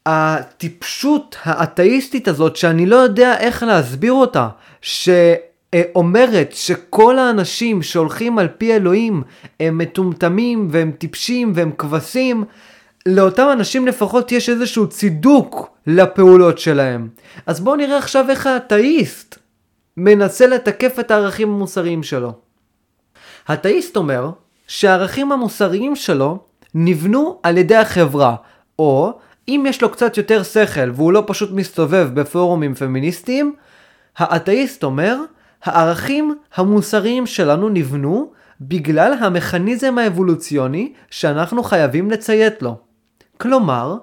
הטיפשות 0.07 1.37
האתאיסטית 1.43 2.29
הזאת, 2.29 2.57
שאני 2.57 2.87
לא 2.87 2.97
יודע 2.97 3.39
איך 3.39 3.63
להסביר 3.63 4.13
אותה, 4.13 4.49
שאומרת 4.81 6.53
שכל 6.53 7.19
האנשים 7.19 7.83
שהולכים 7.83 8.39
על 8.39 8.49
פי 8.49 8.75
אלוהים 8.75 9.23
הם 9.61 9.79
מטומטמים 9.79 10.69
והם 10.71 10.93
טיפשים 10.99 11.53
והם 11.55 11.71
כבשים, 11.79 12.45
לאותם 13.09 13.49
אנשים 13.53 13.87
לפחות 13.87 14.33
יש 14.33 14.49
איזשהו 14.49 14.87
צידוק 14.87 15.71
לפעולות 15.87 16.59
שלהם. 16.59 17.09
אז 17.47 17.61
בואו 17.61 17.77
נראה 17.77 17.99
עכשיו 17.99 18.31
איך 18.31 18.47
האתאיסט 18.47 19.39
מנסה 19.97 20.47
לתקף 20.47 20.99
את 21.01 21.11
הערכים 21.11 21.49
המוסריים 21.49 22.03
שלו. 22.03 22.33
האתאיסט 23.49 23.97
אומר 23.97 24.31
שהערכים 24.67 25.33
המוסריים 25.33 25.97
שלו 25.97 26.39
נבנו 26.75 27.41
על 27.43 27.59
ידי 27.59 27.77
החברה, 27.77 28.37
או 28.79 29.13
אם 29.49 29.65
יש 29.69 29.83
לו 29.83 29.91
קצת 29.91 30.17
יותר 30.17 30.43
שכל 30.43 30.91
והוא 30.95 31.13
לא 31.13 31.25
פשוט 31.27 31.51
מסתובב 31.53 32.09
בפורומים 32.15 32.75
פמיניסטיים, 32.75 33.55
האתאיסט 34.17 34.85
אומר, 34.85 35.17
הערכים 35.65 36.39
המוסריים 36.55 37.27
שלנו 37.27 37.69
נבנו 37.69 38.33
בגלל 38.61 39.13
המכניזם 39.21 39.99
האבולוציוני 39.99 40.93
שאנחנו 41.11 41.63
חייבים 41.63 42.11
לציית 42.11 42.63
לו. 42.63 42.79
כלומר, 43.39 43.97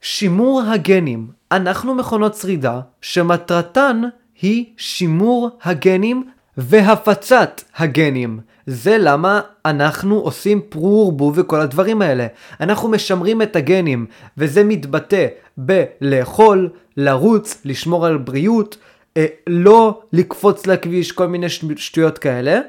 שימור 0.00 0.62
הגנים. 0.62 1.26
אנחנו 1.52 1.94
מכונות 1.94 2.34
שרידה 2.34 2.80
שמטרתן 3.02 4.02
היא 4.42 4.64
שימור 4.76 5.50
הגנים 5.62 6.30
והפצת 6.56 7.62
הגנים. 7.76 8.40
זה 8.66 8.96
למה 8.98 9.40
אנחנו 9.66 10.18
עושים 10.18 10.60
פרו 10.68 11.32
וכל 11.34 11.60
הדברים 11.60 12.02
האלה. 12.02 12.26
אנחנו 12.60 12.88
משמרים 12.88 13.42
את 13.42 13.56
הגנים, 13.56 14.06
וזה 14.38 14.64
מתבטא 14.64 15.26
בלאכול, 15.56 16.68
לרוץ, 16.96 17.60
לשמור 17.64 18.06
על 18.06 18.18
בריאות, 18.18 18.76
אה, 19.16 19.26
לא 19.46 20.02
לקפוץ 20.12 20.66
לכביש, 20.66 21.12
כל 21.12 21.26
מיני 21.26 21.48
שטויות 21.76 22.18
כאלה, 22.18 22.60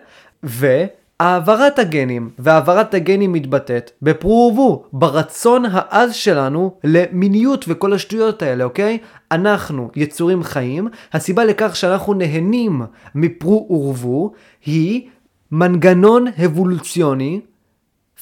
ו... 0.43 0.85
העברת 1.21 1.79
הגנים, 1.79 2.29
והעברת 2.39 2.93
הגנים 2.93 3.31
מתבטאת 3.31 3.91
בפרו 4.01 4.31
ורבו, 4.31 4.83
ברצון 4.93 5.65
העז 5.71 6.13
שלנו 6.13 6.77
למיניות 6.83 7.65
וכל 7.67 7.93
השטויות 7.93 8.41
האלה, 8.41 8.63
אוקיי? 8.63 8.97
אנחנו 9.31 9.89
יצורים 9.95 10.43
חיים, 10.43 10.87
הסיבה 11.13 11.45
לכך 11.45 11.75
שאנחנו 11.75 12.13
נהנים 12.13 12.81
מפרו 13.15 13.67
ורבו 13.69 14.31
היא 14.65 15.09
מנגנון 15.51 16.25
אבולוציוני, 16.45 17.41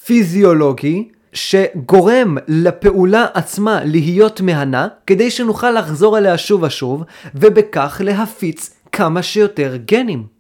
פיזיולוגי, 0.05 1.07
שגורם 1.33 2.38
לפעולה 2.47 3.25
עצמה 3.33 3.83
להיות 3.83 4.41
מהנה, 4.41 4.88
כדי 5.07 5.31
שנוכל 5.31 5.71
לחזור 5.71 6.17
אליה 6.17 6.38
שוב 6.38 6.63
ושוב, 6.63 7.03
ובכך 7.35 8.01
להפיץ 8.03 8.75
כמה 8.91 9.23
שיותר 9.23 9.77
גנים. 9.85 10.38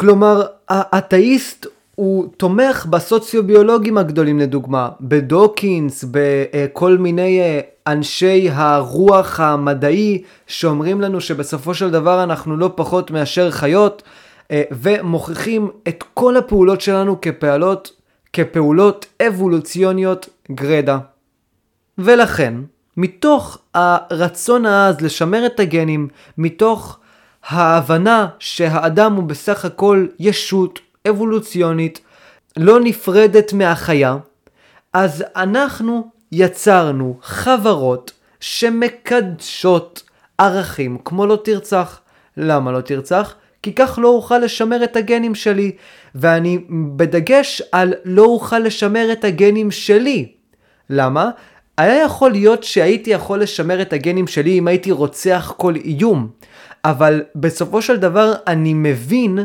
כלומר, 0.00 0.42
האתאיסט 0.68 1.66
הוא 1.94 2.28
תומך 2.36 2.86
בסוציוביולוגים 2.90 3.98
הגדולים 3.98 4.38
לדוגמה, 4.38 4.88
בדוקינס, 5.00 6.04
בכל 6.10 6.98
מיני 6.98 7.40
אה, 7.40 7.60
אנשי 7.86 8.48
הרוח 8.52 9.40
המדעי 9.40 10.22
שאומרים 10.46 11.00
לנו 11.00 11.20
שבסופו 11.20 11.74
של 11.74 11.90
דבר 11.90 12.22
אנחנו 12.22 12.56
לא 12.56 12.70
פחות 12.74 13.10
מאשר 13.10 13.50
חיות 13.50 14.02
אה, 14.50 14.62
ומוכיחים 14.70 15.70
את 15.88 16.04
כל 16.14 16.36
הפעולות 16.36 16.80
שלנו 16.80 17.20
כפעולות, 17.20 17.92
כפעולות 18.32 19.06
אבולוציוניות 19.28 20.28
גרדה. 20.52 20.98
ולכן, 21.98 22.54
מתוך 22.96 23.58
הרצון 23.74 24.66
העז 24.66 25.00
לשמר 25.00 25.46
את 25.46 25.60
הגנים, 25.60 26.08
מתוך 26.38 26.98
ההבנה 27.48 28.26
שהאדם 28.38 29.14
הוא 29.14 29.24
בסך 29.24 29.64
הכל 29.64 30.06
ישות 30.18 30.80
אבולוציונית 31.08 32.00
לא 32.56 32.80
נפרדת 32.80 33.52
מהחיה, 33.52 34.16
אז 34.92 35.24
אנחנו 35.36 36.10
יצרנו 36.32 37.18
חברות 37.22 38.12
שמקדשות 38.40 40.02
ערכים 40.38 40.98
כמו 41.04 41.26
לא 41.26 41.38
תרצח. 41.44 42.00
למה 42.36 42.72
לא 42.72 42.80
תרצח? 42.80 43.34
כי 43.62 43.72
כך 43.72 43.98
לא 44.02 44.08
אוכל 44.08 44.38
לשמר 44.38 44.84
את 44.84 44.96
הגנים 44.96 45.34
שלי, 45.34 45.72
ואני 46.14 46.58
בדגש 46.96 47.62
על 47.72 47.94
לא 48.04 48.24
אוכל 48.24 48.58
לשמר 48.58 49.12
את 49.12 49.24
הגנים 49.24 49.70
שלי. 49.70 50.32
למה? 50.90 51.30
היה 51.78 52.02
יכול 52.02 52.30
להיות 52.30 52.64
שהייתי 52.64 53.10
יכול 53.10 53.42
לשמר 53.42 53.82
את 53.82 53.92
הגנים 53.92 54.26
שלי 54.26 54.58
אם 54.58 54.68
הייתי 54.68 54.90
רוצח 54.90 55.54
כל 55.56 55.74
איום, 55.76 56.28
אבל 56.90 57.22
בסופו 57.34 57.82
של 57.82 57.96
דבר 57.96 58.32
אני 58.46 58.74
מבין 58.74 59.38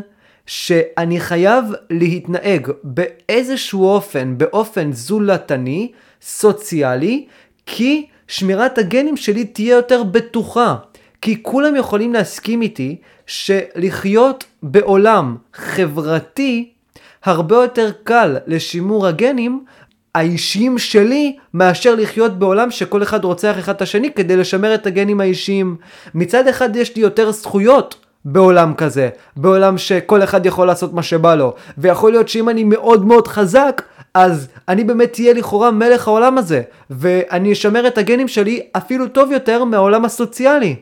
שאני 0.46 1.20
חייב 1.20 1.66
להתנהג 1.90 2.72
באיזשהו 2.84 3.86
אופן, 3.86 4.38
באופן 4.38 4.92
זולתני, 4.92 5.92
סוציאלי, 6.22 7.26
כי 7.66 8.06
שמירת 8.28 8.78
הגנים 8.78 9.18
שלי 9.18 9.46
תהיה 9.46 9.76
יותר 9.76 10.04
בטוחה. 10.04 10.76
כי 11.22 11.44
כולם 11.44 11.76
יכולים 11.76 12.14
להסכים 12.14 12.62
איתי 12.62 12.96
שלחיות 13.26 14.46
בעולם 14.64 15.38
חברתי 15.54 16.72
הרבה 17.24 17.56
יותר 17.56 17.92
קל 18.04 18.38
לשימור 18.48 19.08
הגנים 19.08 19.66
האישיים 20.16 20.78
שלי 20.78 21.36
מאשר 21.54 21.96
לחיות 21.96 22.40
בעולם 22.40 22.72
שכל 22.72 23.04
אחד 23.04 23.24
רוצח 23.24 23.60
אחד 23.60 23.76
את 23.76 23.82
השני 23.82 24.12
כדי 24.12 24.36
לשמר 24.36 24.76
את 24.76 24.88
הגנים 24.88 25.22
האישיים. 25.22 25.76
מצד 26.16 26.48
אחד 26.48 26.76
יש 26.76 26.96
לי 26.96 27.02
יותר 27.02 27.32
זכויות 27.32 27.96
בעולם 28.26 28.74
כזה, 28.74 29.10
בעולם 29.38 29.78
שכל 29.78 30.24
אחד 30.24 30.46
יכול 30.46 30.68
לעשות 30.68 30.94
מה 30.94 31.04
שבא 31.04 31.36
לו, 31.36 31.54
ויכול 31.78 32.12
להיות 32.12 32.30
שאם 32.30 32.50
אני 32.50 32.64
מאוד 32.64 33.06
מאוד 33.06 33.28
חזק, 33.28 33.82
אז 34.14 34.48
אני 34.68 34.84
באמת 34.84 35.20
אהיה 35.20 35.34
לכאורה 35.34 35.72
מלך 35.72 36.08
העולם 36.08 36.38
הזה, 36.38 36.62
ואני 36.90 37.54
אשמר 37.54 37.88
את 37.88 37.98
הגנים 37.98 38.28
שלי 38.28 38.62
אפילו 38.78 39.08
טוב 39.08 39.32
יותר 39.32 39.64
מהעולם 39.64 40.06
הסוציאלי. 40.06 40.76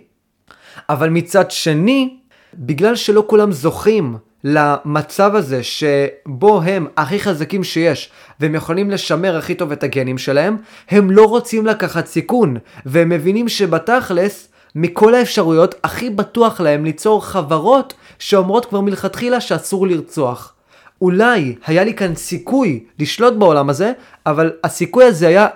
אבל 0.90 1.10
מצד 1.10 1.52
שני, 1.52 2.18
בגלל 2.54 2.96
שלא 2.96 3.24
כולם 3.28 3.52
זוכים 3.52 4.18
למצב 4.44 5.36
הזה 5.36 5.64
שבו 5.64 6.62
הם 6.62 6.88
הכי 6.98 7.20
חזקים 7.20 7.64
שיש 7.64 8.10
והם 8.40 8.56
יכולים 8.56 8.92
לשמר 8.92 9.38
הכי 9.38 9.56
טוב 9.56 9.72
את 9.72 9.84
הגנים 9.84 10.18
שלהם, 10.18 10.58
הם 10.90 11.12
לא 11.12 11.26
רוצים 11.26 11.66
לקחת 11.66 12.06
סיכון 12.06 12.58
והם 12.86 13.10
מבינים 13.10 13.50
שבתכלס 13.50 14.48
מכל 14.76 15.16
האפשרויות 15.16 15.76
הכי 15.84 16.10
בטוח 16.10 16.62
להם 16.62 16.86
ליצור 16.86 17.26
חברות 17.26 17.94
שאומרות 18.20 18.66
כבר 18.66 18.82
מלכתחילה 18.82 19.42
שאסור 19.42 19.88
לרצוח. 19.88 20.54
אולי 21.02 21.56
היה 21.66 21.84
לי 21.84 21.94
כאן 21.94 22.16
סיכוי 22.16 22.84
לשלוט 23.00 23.34
בעולם 23.34 23.70
הזה, 23.70 23.92
אבל 24.26 24.52
הסיכוי 24.64 25.04
הזה 25.04 25.28
היה 25.28 25.48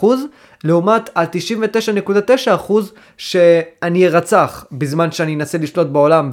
0.1% 0.00 0.06
לעומת 0.64 1.16
ה-99.9% 1.16 2.72
שאני 3.16 4.06
ארצח 4.06 4.66
בזמן 4.72 5.12
שאני 5.12 5.34
אנסה 5.34 5.58
לשלוט 5.58 5.86
בעולם 5.86 6.30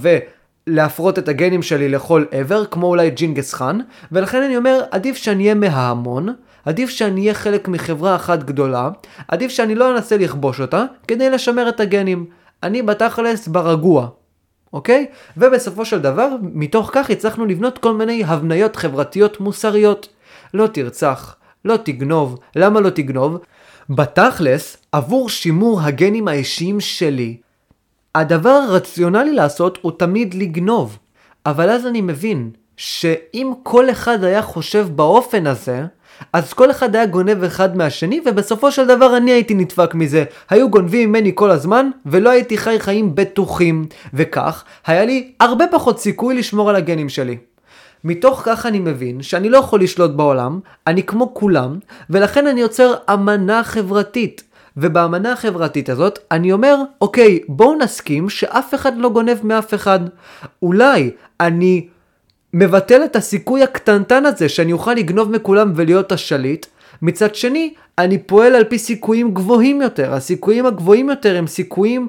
ולהפרות 0.67 1.19
את 1.19 1.27
הגנים 1.27 1.61
שלי 1.61 1.89
לכל 1.89 2.25
עבר, 2.31 2.65
כמו 2.65 2.87
אולי 2.87 3.09
ג'ינגס 3.09 3.53
חאן, 3.53 3.79
ולכן 4.11 4.41
אני 4.41 4.57
אומר, 4.57 4.81
עדיף 4.91 5.15
שאני 5.15 5.43
אהיה 5.43 5.55
מההמון, 5.55 6.29
עדיף 6.65 6.89
שאני 6.89 7.21
אהיה 7.21 7.33
חלק 7.33 7.67
מחברה 7.67 8.15
אחת 8.15 8.43
גדולה, 8.43 8.89
עדיף 9.27 9.51
שאני 9.51 9.75
לא 9.75 9.95
אנסה 9.95 10.17
לכבוש 10.17 10.61
אותה, 10.61 10.83
כדי 11.07 11.29
לשמר 11.29 11.69
את 11.69 11.79
הגנים. 11.79 12.25
אני 12.63 12.81
בתכלס 12.81 13.47
ברגוע, 13.47 14.07
אוקיי? 14.73 15.05
ובסופו 15.37 15.85
של 15.85 15.99
דבר, 15.99 16.29
מתוך 16.41 16.89
כך 16.93 17.09
הצלחנו 17.09 17.45
לבנות 17.45 17.77
כל 17.77 17.93
מיני 17.93 18.23
הבניות 18.23 18.75
חברתיות 18.75 19.39
מוסריות. 19.39 20.07
לא 20.53 20.67
תרצח, 20.67 21.35
לא 21.65 21.77
תגנוב, 21.77 22.39
למה 22.55 22.79
לא 22.79 22.89
תגנוב? 22.89 23.37
בתכלס, 23.89 24.77
עבור 24.91 25.29
שימור 25.29 25.81
הגנים 25.81 26.27
האישיים 26.27 26.79
שלי, 26.79 27.37
הדבר 28.15 28.49
הרציונלי 28.49 29.33
לעשות 29.33 29.79
הוא 29.81 29.91
תמיד 29.97 30.33
לגנוב. 30.33 30.97
אבל 31.45 31.69
אז 31.69 31.87
אני 31.87 32.01
מבין 32.01 32.49
שאם 32.77 33.53
כל 33.63 33.89
אחד 33.89 34.23
היה 34.23 34.41
חושב 34.41 34.87
באופן 34.95 35.47
הזה, 35.47 35.85
אז 36.33 36.53
כל 36.53 36.71
אחד 36.71 36.95
היה 36.95 37.05
גונב 37.05 37.43
אחד 37.43 37.77
מהשני, 37.77 38.21
ובסופו 38.25 38.71
של 38.71 38.87
דבר 38.87 39.17
אני 39.17 39.31
הייתי 39.31 39.53
נדפק 39.53 39.95
מזה. 39.95 40.23
היו 40.49 40.69
גונבים 40.69 41.09
ממני 41.09 41.31
כל 41.35 41.51
הזמן, 41.51 41.89
ולא 42.05 42.29
הייתי 42.29 42.57
חי 42.57 42.79
חיים 42.79 43.15
בטוחים. 43.15 43.85
וכך, 44.13 44.63
היה 44.85 45.05
לי 45.05 45.31
הרבה 45.39 45.65
פחות 45.71 45.99
סיכוי 45.99 46.35
לשמור 46.35 46.69
על 46.69 46.75
הגנים 46.75 47.09
שלי. 47.09 47.37
מתוך 48.03 48.41
כך 48.45 48.65
אני 48.65 48.79
מבין 48.79 49.21
שאני 49.21 49.49
לא 49.49 49.57
יכול 49.57 49.81
לשלוט 49.81 50.11
בעולם, 50.11 50.59
אני 50.87 51.03
כמו 51.03 51.33
כולם, 51.33 51.79
ולכן 52.09 52.47
אני 52.47 52.61
יוצר 52.61 52.93
אמנה 53.13 53.63
חברתית. 53.63 54.43
ובאמנה 54.77 55.31
החברתית 55.31 55.89
הזאת 55.89 56.19
אני 56.31 56.51
אומר, 56.51 56.75
אוקיי, 57.01 57.39
בואו 57.47 57.77
נסכים 57.77 58.29
שאף 58.29 58.73
אחד 58.75 58.97
לא 58.97 59.09
גונב 59.09 59.37
מאף 59.43 59.73
אחד. 59.73 59.99
אולי 60.61 61.11
אני 61.39 61.87
מבטל 62.53 63.03
את 63.03 63.15
הסיכוי 63.15 63.63
הקטנטן 63.63 64.25
הזה 64.25 64.49
שאני 64.49 64.73
אוכל 64.73 64.93
לגנוב 64.93 65.31
מכולם 65.31 65.71
ולהיות 65.75 66.11
השליט. 66.11 66.65
מצד 67.01 67.35
שני, 67.35 67.73
אני 67.97 68.17
פועל 68.17 68.55
על 68.55 68.63
פי 68.63 68.79
סיכויים 68.79 69.33
גבוהים 69.33 69.81
יותר. 69.81 70.13
הסיכויים 70.13 70.65
הגבוהים 70.65 71.09
יותר 71.09 71.37
הם 71.37 71.47
סיכויים 71.47 72.07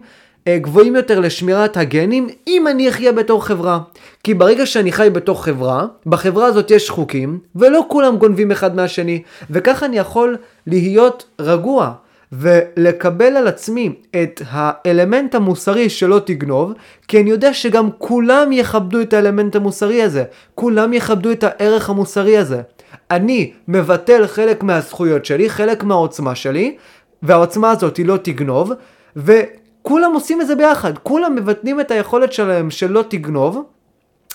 אה, 0.48 0.58
גבוהים 0.58 0.96
יותר 0.96 1.20
לשמירת 1.20 1.76
הגנים 1.76 2.28
אם 2.46 2.68
אני 2.68 2.88
אחיה 2.88 3.12
בתור 3.12 3.46
חברה. 3.46 3.80
כי 4.24 4.34
ברגע 4.34 4.66
שאני 4.66 4.92
חי 4.92 5.08
בתור 5.12 5.44
חברה, 5.44 5.86
בחברה 6.06 6.46
הזאת 6.46 6.70
יש 6.70 6.90
חוקים, 6.90 7.38
ולא 7.56 7.84
כולם 7.88 8.16
גונבים 8.16 8.50
אחד 8.50 8.76
מהשני, 8.76 9.22
וככה 9.50 9.86
אני 9.86 9.98
יכול 9.98 10.36
להיות 10.66 11.24
רגוע. 11.38 11.92
ולקבל 12.32 13.36
על 13.36 13.48
עצמי 13.48 13.94
את 14.22 14.42
האלמנט 14.50 15.34
המוסרי 15.34 15.90
שלא 15.90 16.20
תגנוב, 16.24 16.72
כי 17.08 17.20
אני 17.20 17.30
יודע 17.30 17.54
שגם 17.54 17.88
כולם 17.98 18.52
יכבדו 18.52 19.00
את 19.00 19.12
האלמנט 19.12 19.56
המוסרי 19.56 20.02
הזה, 20.02 20.24
כולם 20.54 20.92
יכבדו 20.92 21.32
את 21.32 21.44
הערך 21.44 21.90
המוסרי 21.90 22.38
הזה. 22.38 22.62
אני 23.10 23.52
מבטל 23.68 24.26
חלק 24.26 24.62
מהזכויות 24.62 25.24
שלי, 25.24 25.50
חלק 25.50 25.84
מהעוצמה 25.84 26.34
שלי, 26.34 26.76
והעוצמה 27.22 27.70
הזאת 27.70 27.96
היא 27.96 28.06
לא 28.06 28.16
תגנוב, 28.16 28.72
וכולם 29.16 30.14
עושים 30.14 30.40
את 30.40 30.46
זה 30.46 30.56
ביחד, 30.56 30.98
כולם 30.98 31.34
מבטלים 31.34 31.80
את 31.80 31.90
היכולת 31.90 32.32
שלהם 32.32 32.70
שלא 32.70 33.04
תגנוב, 33.08 33.62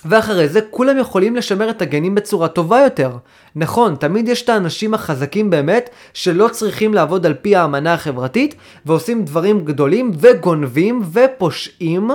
ואחרי 0.06 0.48
זה 0.48 0.62
כולם 0.62 0.98
יכולים 0.98 1.36
לשמר 1.36 1.70
את 1.70 1.82
הגנים 1.82 2.16
בצורה 2.16 2.48
טובה 2.48 2.80
יותר. 2.80 3.12
נכון, 3.56 3.96
תמיד 3.96 4.30
יש 4.30 4.42
את 4.42 4.50
האנשים 4.50 4.94
החזקים 4.94 5.50
באמת 5.50 5.90
שלא 6.14 6.48
צריכים 6.48 6.94
לעבוד 6.94 7.26
על 7.26 7.34
פי 7.34 7.56
האמנה 7.56 7.94
החברתית 7.94 8.56
ועושים 8.86 9.26
דברים 9.26 9.60
גדולים 9.60 10.12
וגונבים 10.20 11.02
ופושעים 11.14 12.12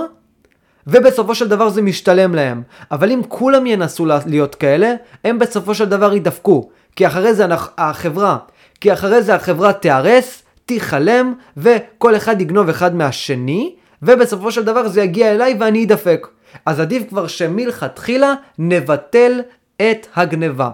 ובסופו 0.87 1.35
של 1.35 1.47
דבר 1.47 1.69
זה 1.69 1.81
משתלם 1.81 2.35
להם. 2.35 2.61
אבל 2.91 3.11
אם 3.11 3.21
כולם 3.27 3.67
ינסו 3.67 4.05
להיות 4.25 4.55
כאלה, 4.55 4.93
הם 5.23 5.39
בסופו 5.39 5.75
של 5.75 5.85
דבר 5.85 6.13
יידפקו. 6.13 6.69
כי 6.95 7.07
אחרי 7.07 7.33
זה 7.33 7.45
החברה, 7.77 8.37
כי 8.81 8.93
אחרי 8.93 9.21
זה 9.21 9.35
החברה 9.35 9.73
תיהרס, 9.73 10.43
תיכלם 10.65 11.33
וכל 11.57 12.15
אחד 12.15 12.41
יגנוב 12.41 12.69
אחד 12.69 12.95
מהשני 12.95 13.75
ובסופו 14.01 14.51
של 14.51 14.63
דבר 14.63 14.87
זה 14.87 15.01
יגיע 15.01 15.31
אליי 15.31 15.57
ואני 15.59 15.83
אדפק. 15.83 16.27
אז 16.65 16.79
עדיף 16.79 17.09
כבר 17.09 17.27
שמלכתחילה 17.27 18.33
נבטל 18.59 19.41
את 19.75 20.07
הגניבה. 20.15 20.69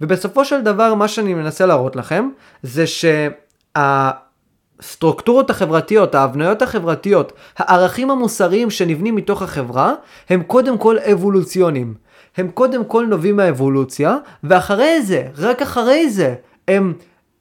ובסופו 0.00 0.44
של 0.44 0.60
דבר 0.60 0.94
מה 0.94 1.08
שאני 1.08 1.34
מנסה 1.34 1.66
להראות 1.66 1.96
לכם 1.96 2.28
זה 2.62 2.84
שהסטרוקטורות 3.76 5.50
החברתיות, 5.50 6.14
ההבניות 6.14 6.62
החברתיות, 6.62 7.32
הערכים 7.58 8.10
המוסריים 8.10 8.70
שנבנים 8.70 9.14
מתוך 9.14 9.42
החברה 9.42 9.94
הם 10.30 10.42
קודם 10.42 10.78
כל 10.78 10.98
אבולוציונים. 10.98 11.94
הם 12.36 12.48
קודם 12.48 12.84
כל 12.84 13.06
נובעים 13.06 13.36
מהאבולוציה 13.36 14.16
ואחרי 14.44 15.02
זה, 15.02 15.26
רק 15.38 15.62
אחרי 15.62 16.10
זה, 16.10 16.34
הם 16.68 16.94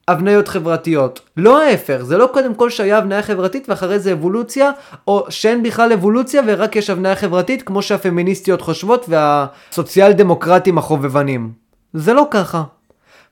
הבניות 0.08 0.48
חברתיות. 0.48 1.20
לא 1.38 1.62
ההפך, 1.62 1.98
זה 2.02 2.18
לא 2.18 2.30
קודם 2.34 2.56
כל 2.56 2.70
שהיה 2.70 2.98
הבניה 2.98 3.22
חברתית 3.22 3.70
ואחרי 3.70 4.00
זה 4.00 4.14
אבולוציה, 4.14 4.72
או 5.08 5.26
שאין 5.30 5.64
בכלל 5.64 5.94
אבולוציה 5.94 6.42
ורק 6.48 6.76
יש 6.76 6.90
הבניה 6.90 7.16
חברתית 7.16 7.62
כמו 7.62 7.82
שהפמיניסטיות 7.82 8.62
חושבות 8.62 9.06
והסוציאל 9.10 10.12
דמוקרטים 10.12 10.78
החובבנים. 10.78 11.52
זה 11.94 12.14
לא 12.14 12.28
ככה. 12.32 12.64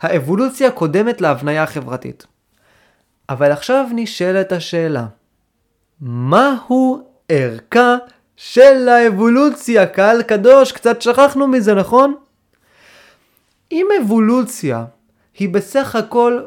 האבולוציה 0.01 0.71
קודמת 0.71 1.21
להבניה 1.21 1.63
החברתית. 1.63 2.25
אבל 3.29 3.51
עכשיו 3.51 3.85
נשאלת 3.95 4.51
השאלה, 4.51 5.05
מהו 6.01 7.07
ערכה 7.29 7.95
של 8.35 8.89
האבולוציה? 8.89 9.85
קהל 9.85 10.21
קדוש, 10.21 10.71
קצת 10.71 11.01
שכחנו 11.01 11.47
מזה, 11.47 11.73
נכון? 11.73 12.15
אם 13.71 13.87
אבולוציה 14.01 14.85
היא 15.41 15.49
בסך 15.49 15.95
הכל 15.95 16.39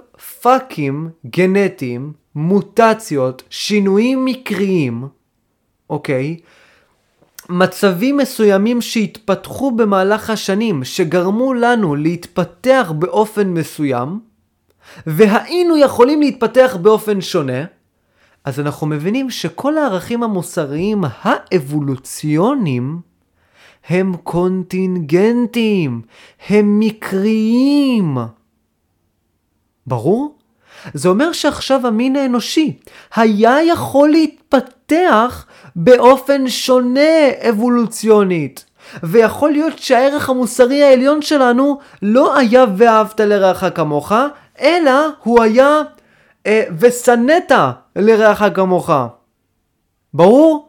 פאקים 0.42 1.10
גנטיים, 1.26 2.12
מוטציות, 2.34 3.42
שינויים 3.50 4.24
מקריים, 4.24 5.08
אוקיי? 5.90 6.36
מצבים 7.48 8.16
מסוימים 8.16 8.80
שהתפתחו 8.80 9.70
במהלך 9.70 10.30
השנים, 10.30 10.84
שגרמו 10.84 11.54
לנו 11.54 11.94
להתפתח 11.94 12.92
באופן 12.98 13.48
מסוים, 13.48 14.20
והיינו 15.06 15.76
יכולים 15.76 16.20
להתפתח 16.20 16.76
באופן 16.82 17.20
שונה, 17.20 17.64
אז 18.44 18.60
אנחנו 18.60 18.86
מבינים 18.86 19.30
שכל 19.30 19.78
הערכים 19.78 20.22
המוסריים 20.22 21.04
האבולוציוניים 21.22 23.00
הם 23.88 24.16
קונטינגנטיים, 24.16 26.02
הם 26.48 26.80
מקריים. 26.80 28.18
ברור? 29.86 30.34
זה 30.94 31.08
אומר 31.08 31.32
שעכשיו 31.32 31.86
המין 31.86 32.16
האנושי 32.16 32.76
היה 33.14 33.62
יכול 33.62 34.08
להתפתח 34.08 35.46
באופן 35.76 36.48
שונה 36.48 37.30
אבולוציונית. 37.48 38.64
ויכול 39.02 39.50
להיות 39.50 39.78
שהערך 39.78 40.30
המוסרי 40.30 40.82
העליון 40.82 41.22
שלנו 41.22 41.78
לא 42.02 42.36
היה 42.36 42.64
ואהבת 42.76 43.20
לרעך 43.20 43.64
כמוך, 43.74 44.12
אלא 44.60 45.08
הוא 45.22 45.42
היה 45.42 45.82
אה, 46.46 46.64
ושנאת 46.78 47.52
לרעך 47.96 48.42
כמוך. 48.54 48.90
ברור? 50.14 50.68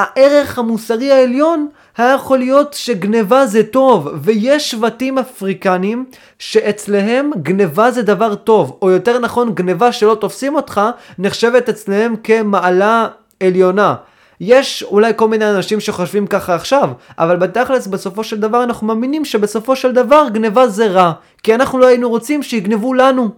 הערך 0.00 0.58
המוסרי 0.58 1.12
העליון 1.12 1.68
היה 1.96 2.14
יכול 2.14 2.38
להיות 2.38 2.74
שגניבה 2.74 3.46
זה 3.46 3.62
טוב, 3.62 4.08
ויש 4.22 4.70
שבטים 4.70 5.18
אפריקנים 5.18 6.04
שאצלהם 6.38 7.30
גניבה 7.42 7.90
זה 7.90 8.02
דבר 8.02 8.34
טוב, 8.34 8.78
או 8.82 8.90
יותר 8.90 9.18
נכון 9.18 9.54
גניבה 9.54 9.92
שלא 9.92 10.14
תופסים 10.14 10.54
אותך, 10.54 10.80
נחשבת 11.18 11.68
אצלהם 11.68 12.16
כמעלה 12.24 13.08
עליונה. 13.42 13.94
יש 14.40 14.82
אולי 14.82 15.12
כל 15.16 15.28
מיני 15.28 15.50
אנשים 15.50 15.80
שחושבים 15.80 16.26
ככה 16.26 16.54
עכשיו, 16.54 16.90
אבל 17.18 17.36
בתכלס 17.36 17.86
בסופו 17.86 18.24
של 18.24 18.40
דבר 18.40 18.64
אנחנו 18.64 18.86
מאמינים 18.86 19.24
שבסופו 19.24 19.76
של 19.76 19.92
דבר 19.92 20.26
גניבה 20.32 20.68
זה 20.68 20.86
רע, 20.86 21.12
כי 21.42 21.54
אנחנו 21.54 21.78
לא 21.78 21.86
היינו 21.86 22.08
רוצים 22.08 22.42
שיגנבו 22.42 22.94
לנו. 22.94 23.30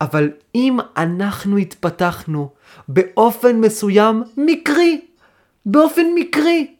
אבל 0.00 0.30
אם 0.54 0.78
אנחנו 0.96 1.56
התפתחנו 1.56 2.48
באופן 2.88 3.56
מסוים 3.56 4.22
מקרי, 4.36 5.00
באופן 5.66 6.06
מקרי, 6.14 6.74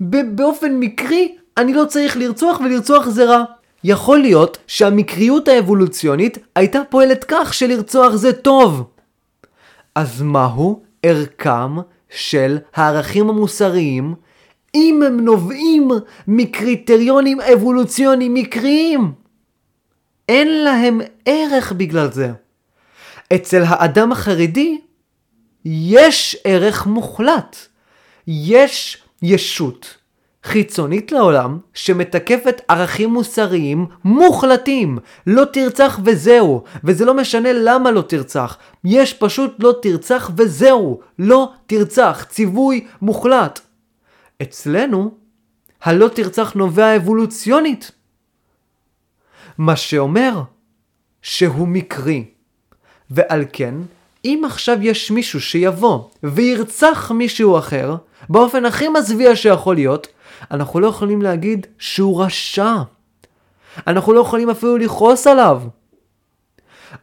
באופן 0.00 0.74
מקרי 0.80 1.36
אני 1.56 1.74
לא 1.74 1.84
צריך 1.84 2.16
לרצוח 2.16 2.60
ולרצוח 2.60 3.08
זה 3.08 3.24
רע. 3.24 3.44
יכול 3.84 4.18
להיות 4.18 4.58
שהמקריות 4.66 5.48
האבולוציונית 5.48 6.38
הייתה 6.56 6.80
פועלת 6.90 7.24
כך 7.28 7.54
שלרצוח 7.54 8.14
זה 8.14 8.32
טוב. 8.32 8.90
אז 9.94 10.22
מהו 10.22 10.82
ערכם 11.02 11.76
של 12.10 12.58
הערכים 12.74 13.28
המוסריים 13.28 14.14
אם 14.74 15.02
הם 15.06 15.20
נובעים 15.20 15.90
מקריטריונים 16.28 17.40
אבולוציוניים 17.40 18.34
מקריים? 18.34 19.12
אין 20.28 20.64
להם 20.64 21.00
ערך 21.24 21.72
בגלל 21.72 22.12
זה. 22.12 22.32
אצל 23.34 23.62
האדם 23.66 24.12
החרדי 24.12 24.80
יש 25.64 26.36
ערך 26.44 26.86
מוחלט. 26.86 27.56
יש 28.26 29.02
ישות 29.22 29.96
חיצונית 30.44 31.12
לעולם 31.12 31.58
שמתקפת 31.74 32.62
ערכים 32.68 33.10
מוסריים 33.10 33.86
מוחלטים. 34.04 34.98
לא 35.26 35.44
תרצח 35.44 36.00
וזהו. 36.04 36.62
וזה 36.84 37.04
לא 37.04 37.14
משנה 37.14 37.52
למה 37.52 37.90
לא 37.90 38.02
תרצח. 38.02 38.58
יש 38.84 39.12
פשוט 39.12 39.54
לא 39.58 39.74
תרצח 39.82 40.30
וזהו. 40.36 41.00
לא 41.18 41.52
תרצח. 41.66 42.26
ציווי 42.28 42.86
מוחלט. 43.02 43.60
אצלנו, 44.42 45.14
הלא 45.82 46.08
תרצח 46.08 46.52
נובע 46.52 46.96
אבולוציונית. 46.96 47.90
מה 49.58 49.76
שאומר 49.76 50.42
שהוא 51.22 51.68
מקרי. 51.68 52.24
ועל 53.10 53.44
כן, 53.52 53.74
אם 54.24 54.42
עכשיו 54.46 54.78
יש 54.82 55.10
מישהו 55.10 55.40
שיבוא 55.40 56.04
וירצח 56.22 57.10
מישהו 57.10 57.58
אחר, 57.58 57.96
באופן 58.28 58.64
הכי 58.64 58.88
מזוויע 58.88 59.36
שיכול 59.36 59.74
להיות, 59.74 60.06
אנחנו 60.50 60.80
לא 60.80 60.86
יכולים 60.86 61.22
להגיד 61.22 61.66
שהוא 61.78 62.22
רשע. 62.22 62.74
אנחנו 63.86 64.12
לא 64.12 64.20
יכולים 64.20 64.50
אפילו 64.50 64.76
לכעוס 64.76 65.26
עליו. 65.26 65.62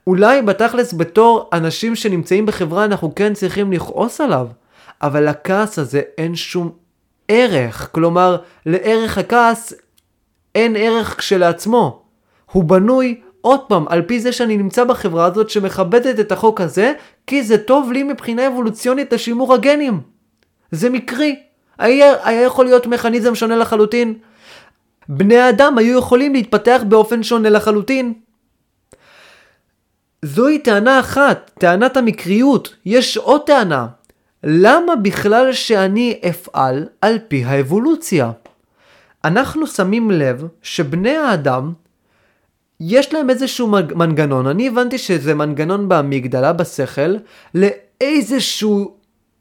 אולי 0.07 0.41
בתכלס 0.41 0.93
בתור 0.93 1.49
אנשים 1.53 1.95
שנמצאים 1.95 2.45
בחברה 2.45 2.85
אנחנו 2.85 3.15
כן 3.15 3.33
צריכים 3.33 3.71
לכעוס 3.71 4.21
עליו, 4.21 4.47
אבל 5.01 5.29
לכעס 5.29 5.79
הזה 5.79 6.01
אין 6.17 6.35
שום 6.35 6.71
ערך. 7.27 7.89
כלומר, 7.91 8.37
לערך 8.65 9.17
הכעס 9.17 9.73
אין 10.55 10.75
ערך 10.75 11.17
כשלעצמו. 11.17 12.01
הוא 12.51 12.63
בנוי 12.63 13.21
עוד 13.41 13.59
פעם, 13.67 13.85
על 13.87 14.01
פי 14.01 14.19
זה 14.19 14.31
שאני 14.31 14.57
נמצא 14.57 14.83
בחברה 14.83 15.25
הזאת 15.25 15.49
שמכבדת 15.49 16.19
את 16.19 16.31
החוק 16.31 16.61
הזה, 16.61 16.93
כי 17.27 17.43
זה 17.43 17.57
טוב 17.57 17.91
לי 17.91 18.03
מבחינה 18.03 18.47
אבולוציונית 18.47 19.13
לשימור 19.13 19.53
הגנים. 19.53 20.01
זה 20.71 20.89
מקרי. 20.89 21.39
היה, 21.79 22.13
היה 22.23 22.41
יכול 22.41 22.65
להיות 22.65 22.87
מכניזם 22.87 23.35
שונה 23.35 23.55
לחלוטין. 23.55 24.13
בני 25.09 25.37
האדם 25.37 25.77
היו 25.77 25.99
יכולים 25.99 26.33
להתפתח 26.33 26.81
באופן 26.87 27.23
שונה 27.23 27.49
לחלוטין. 27.49 28.13
זוהי 30.25 30.59
טענה 30.59 30.99
אחת, 30.99 31.51
טענת 31.59 31.97
המקריות. 31.97 32.75
יש 32.85 33.17
עוד 33.17 33.41
טענה. 33.45 33.87
למה 34.43 34.95
בכלל 34.95 35.53
שאני 35.53 36.19
אפעל 36.29 36.87
על 37.01 37.19
פי 37.27 37.43
האבולוציה? 37.43 38.31
אנחנו 39.25 39.67
שמים 39.67 40.11
לב 40.11 40.47
שבני 40.61 41.17
האדם 41.17 41.73
יש 42.79 43.13
להם 43.13 43.29
איזשהו 43.29 43.67
מנגנון, 43.95 44.47
אני 44.47 44.67
הבנתי 44.67 44.97
שזה 44.97 45.35
מנגנון 45.35 45.89
באמיגדלה, 45.89 46.53
בשכל, 46.53 47.15
לאיזשהו 47.55 48.95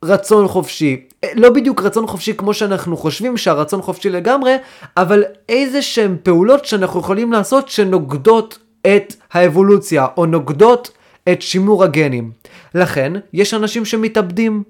רצון 0.04 0.48
חופשי. 0.48 1.06
לא 1.34 1.50
בדיוק 1.50 1.82
רצון 1.82 2.06
חופשי 2.06 2.34
כמו 2.34 2.54
שאנחנו 2.54 2.96
חושבים 2.96 3.36
שהרצון 3.36 3.82
חופשי 3.82 4.10
לגמרי, 4.10 4.56
אבל 4.96 5.24
איזה 5.48 5.82
שהם 5.82 6.16
פעולות 6.22 6.64
שאנחנו 6.64 7.00
יכולים 7.00 7.32
לעשות 7.32 7.68
שנוגדות 7.68 8.58
את 8.86 9.14
האבולוציה, 9.32 10.06
או 10.16 10.26
נוגדות 10.26 10.90
את 11.32 11.42
שימור 11.42 11.84
הגנים. 11.84 12.30
לכן, 12.74 13.12
יש 13.32 13.54
אנשים 13.54 13.84
שמתאבדים. 13.84 14.62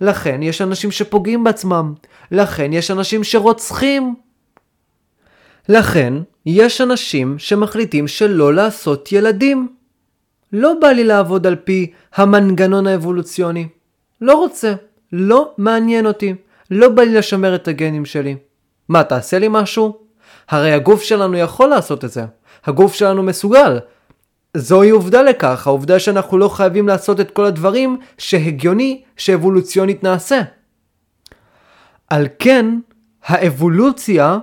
לכן, 0.00 0.42
יש 0.42 0.62
אנשים 0.62 0.90
שפוגעים 0.90 1.44
בעצמם. 1.44 1.94
לכן, 2.30 2.72
יש 2.72 2.90
אנשים 2.90 3.24
שרוצחים. 3.24 4.14
לכן, 5.68 6.14
יש 6.46 6.80
אנשים 6.80 7.38
שמחליטים 7.38 8.08
שלא 8.08 8.54
לעשות 8.54 9.12
ילדים. 9.12 9.68
לא 10.52 10.74
בא 10.80 10.88
לי 10.88 11.04
לעבוד 11.04 11.46
על 11.46 11.56
פי 11.56 11.92
המנגנון 12.14 12.86
האבולוציוני. 12.86 13.68
לא 14.20 14.34
רוצה. 14.34 14.74
לא 15.12 15.52
מעניין 15.58 16.06
אותי. 16.06 16.34
לא 16.70 16.88
בא 16.88 17.02
לי 17.02 17.14
לשמר 17.14 17.54
את 17.54 17.68
הגנים 17.68 18.04
שלי. 18.04 18.36
מה, 18.88 19.04
תעשה 19.04 19.38
לי 19.38 19.46
משהו? 19.50 19.98
הרי 20.48 20.72
הגוף 20.72 21.02
שלנו 21.02 21.36
יכול 21.36 21.68
לעשות 21.68 22.04
את 22.04 22.10
זה. 22.10 22.24
הגוף 22.64 22.94
שלנו 22.94 23.22
מסוגל. 23.22 23.78
זוהי 24.56 24.90
עובדה 24.90 25.22
לכך, 25.22 25.66
העובדה 25.66 25.98
שאנחנו 25.98 26.38
לא 26.38 26.48
חייבים 26.48 26.88
לעשות 26.88 27.20
את 27.20 27.30
כל 27.30 27.44
הדברים 27.44 27.98
שהגיוני 28.18 29.02
שאבולוציונית 29.16 30.02
נעשה. 30.04 30.40
על 32.10 32.26
כן, 32.38 32.66
האבולוציה 33.24 34.38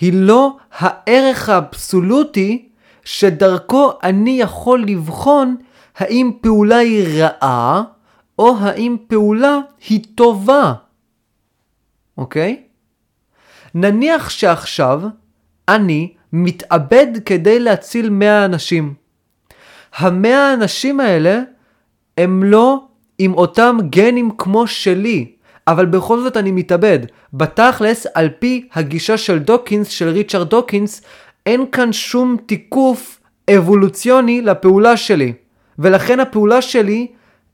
היא 0.00 0.12
לא 0.14 0.56
הערך 0.78 1.48
האבסולוטי 1.48 2.68
שדרכו 3.04 3.92
אני 4.02 4.40
יכול 4.40 4.84
לבחון 4.86 5.56
האם 5.96 6.32
פעולה 6.40 6.76
היא 6.76 7.22
רעה 7.22 7.82
או 8.38 8.56
האם 8.60 8.96
פעולה 9.08 9.58
היא 9.88 10.00
טובה. 10.14 10.74
אוקיי? 12.18 12.62
נניח 13.74 14.30
שעכשיו 14.30 15.02
אני 15.68 16.12
מתאבד 16.32 17.06
כדי 17.24 17.60
להציל 17.60 18.10
100 18.10 18.44
אנשים. 18.44 18.94
המאה 19.96 20.50
האנשים 20.50 21.00
האלה 21.00 21.40
הם 22.18 22.44
לא 22.44 22.84
עם 23.18 23.34
אותם 23.34 23.76
גנים 23.90 24.30
כמו 24.38 24.66
שלי. 24.66 25.32
אבל 25.66 25.86
בכל 25.86 26.20
זאת 26.20 26.36
אני 26.36 26.50
מתאבד. 26.50 26.98
בתכלס, 27.32 28.06
על 28.14 28.28
פי 28.38 28.68
הגישה 28.74 29.18
של 29.18 29.38
דוקינס, 29.38 29.88
של 29.88 30.08
ריצ'רד 30.08 30.48
דוקינס, 30.48 31.02
אין 31.46 31.64
כאן 31.72 31.92
שום 31.92 32.36
תיקוף 32.46 33.20
אבולוציוני 33.56 34.42
לפעולה 34.42 34.96
שלי. 34.96 35.32
ולכן 35.78 36.20
הפעולה 36.20 36.62
שלי 36.62 37.06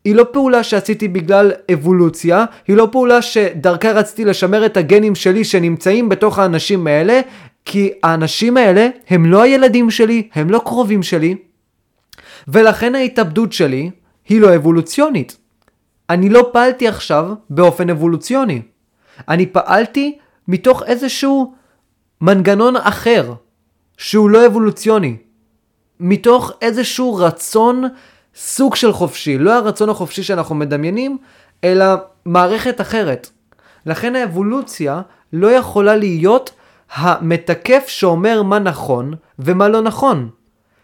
היא 0.04 0.14
לא 0.14 0.26
פעולה 0.32 0.62
שעשיתי 0.62 1.08
בגלל 1.08 1.52
אבולוציה, 1.72 2.44
היא 2.68 2.76
לא 2.76 2.88
פעולה 2.92 3.22
שדרכה 3.22 3.92
רציתי 3.92 4.24
לשמר 4.24 4.66
את 4.66 4.76
הגנים 4.76 5.14
שלי 5.14 5.44
שנמצאים 5.44 6.08
בתוך 6.08 6.38
האנשים 6.38 6.86
האלה, 6.86 7.20
כי 7.64 7.92
האנשים 8.02 8.56
האלה 8.56 8.88
הם 9.08 9.26
לא 9.26 9.42
הילדים 9.42 9.90
שלי, 9.90 10.28
הם 10.34 10.50
לא 10.50 10.60
קרובים 10.64 11.02
שלי, 11.02 11.36
ולכן 12.48 12.94
ההתאבדות 12.94 13.52
שלי 13.52 13.90
היא 14.28 14.40
לא 14.40 14.56
אבולוציונית. 14.56 15.36
אני 16.10 16.28
לא 16.28 16.50
פעלתי 16.52 16.88
עכשיו 16.88 17.32
באופן 17.50 17.90
אבולוציוני. 17.90 18.62
אני 19.28 19.46
פעלתי 19.46 20.18
מתוך 20.48 20.82
איזשהו 20.82 21.54
מנגנון 22.20 22.76
אחר, 22.76 23.32
שהוא 23.96 24.30
לא 24.30 24.46
אבולוציוני. 24.46 25.16
מתוך 26.00 26.52
איזשהו 26.62 27.14
רצון 27.14 27.84
סוג 28.34 28.74
של 28.76 28.92
חופשי, 28.92 29.38
לא 29.38 29.54
הרצון 29.54 29.88
החופשי 29.88 30.22
שאנחנו 30.22 30.54
מדמיינים, 30.54 31.18
אלא 31.64 31.86
מערכת 32.24 32.80
אחרת. 32.80 33.30
לכן 33.86 34.16
האבולוציה 34.16 35.02
לא 35.32 35.50
יכולה 35.50 35.96
להיות 35.96 36.50
המתקף 36.94 37.84
שאומר 37.88 38.42
מה 38.42 38.58
נכון 38.58 39.14
ומה 39.38 39.68
לא 39.68 39.82
נכון. 39.82 40.28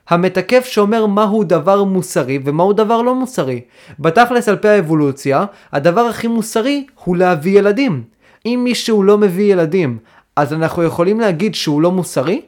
המתקף 0.08 0.64
שאומר 0.64 1.06
מהו 1.06 1.44
דבר 1.44 1.84
מוסרי 1.84 2.38
ומהו 2.44 2.72
דבר 2.72 3.02
לא 3.02 3.14
מוסרי. 3.14 3.60
בתכלס 3.98 4.48
על 4.48 4.56
פי 4.56 4.68
האבולוציה, 4.68 5.44
הדבר 5.72 6.00
הכי 6.00 6.26
מוסרי 6.26 6.86
הוא 7.04 7.16
להביא 7.16 7.58
ילדים. 7.58 8.04
אם 8.46 8.60
מישהו 8.64 9.02
לא 9.02 9.18
מביא 9.18 9.52
ילדים, 9.52 9.98
אז 10.36 10.52
אנחנו 10.52 10.82
יכולים 10.82 11.20
להגיד 11.20 11.54
שהוא 11.54 11.82
לא 11.82 11.92
מוסרי? 11.92 12.42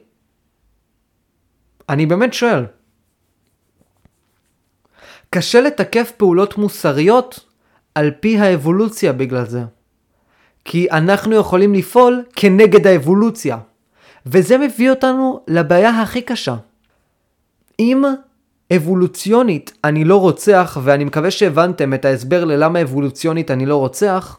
אני 1.89 2.07
באמת 2.07 2.35
שואל. 2.35 2.65
קשה 5.35 5.61
לתקף 5.61 6.13
פעולות 6.17 6.59
מוסריות 6.59 7.41
על 7.95 8.11
פי 8.21 8.39
האבולוציה 8.39 9.13
בגלל 9.13 9.47
זה. 9.47 9.63
כי 10.65 10.91
אנחנו 10.91 11.35
יכולים 11.37 11.75
לפעול 11.75 12.23
כנגד 12.37 12.87
האבולוציה. 12.87 13.59
וזה 14.27 14.59
מביא 14.59 14.91
אותנו 14.91 15.41
לבעיה 15.49 16.01
הכי 16.01 16.23
קשה. 16.23 16.57
אם 17.81 18.05
אבולוציונית 18.77 19.73
אני 19.85 20.05
לא 20.05 20.21
רוצח, 20.21 20.79
ואני 20.83 21.05
מקווה 21.05 21.31
שהבנתם 21.31 21.95
את 21.95 22.05
ההסבר 22.05 22.45
ללמה 22.45 22.83
אבולוציונית 22.83 23.51
אני 23.51 23.67
לא 23.67 23.77
רוצח, 23.77 24.39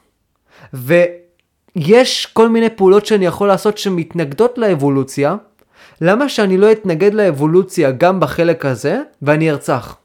ויש 0.74 2.26
כל 2.26 2.50
מיני 2.50 2.70
פעולות 2.70 3.06
שאני 3.06 3.26
יכול 3.26 3.48
לעשות 3.48 3.78
שמתנגדות 3.78 4.58
לאבולוציה, 4.58 5.36
למה 6.02 6.30
שאני 6.30 6.58
לא 6.58 6.72
אתנגד 6.72 7.14
לאבולוציה 7.14 7.92
גם 7.92 8.20
בחלק 8.20 8.66
הזה, 8.66 9.02
ואני 9.22 9.52
ארצח? 9.52 9.98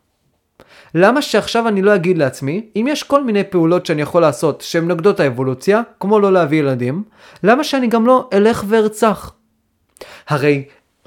למה 0.94 1.22
שעכשיו 1.22 1.68
אני 1.68 1.82
לא 1.82 1.94
אגיד 1.94 2.18
לעצמי, 2.18 2.66
אם 2.76 2.86
יש 2.88 3.02
כל 3.02 3.24
מיני 3.24 3.44
פעולות 3.44 3.86
שאני 3.86 4.02
יכול 4.02 4.22
לעשות 4.22 4.60
שהן 4.60 4.88
נוגדות 4.88 5.20
האבולוציה, 5.20 5.82
כמו 6.00 6.20
לא 6.20 6.32
להביא 6.32 6.58
ילדים, 6.58 7.02
למה 7.42 7.64
שאני 7.64 7.86
גם 7.86 8.06
לא 8.06 8.28
אלך 8.32 8.64
וארצח? 8.68 9.32
הרי 10.28 10.64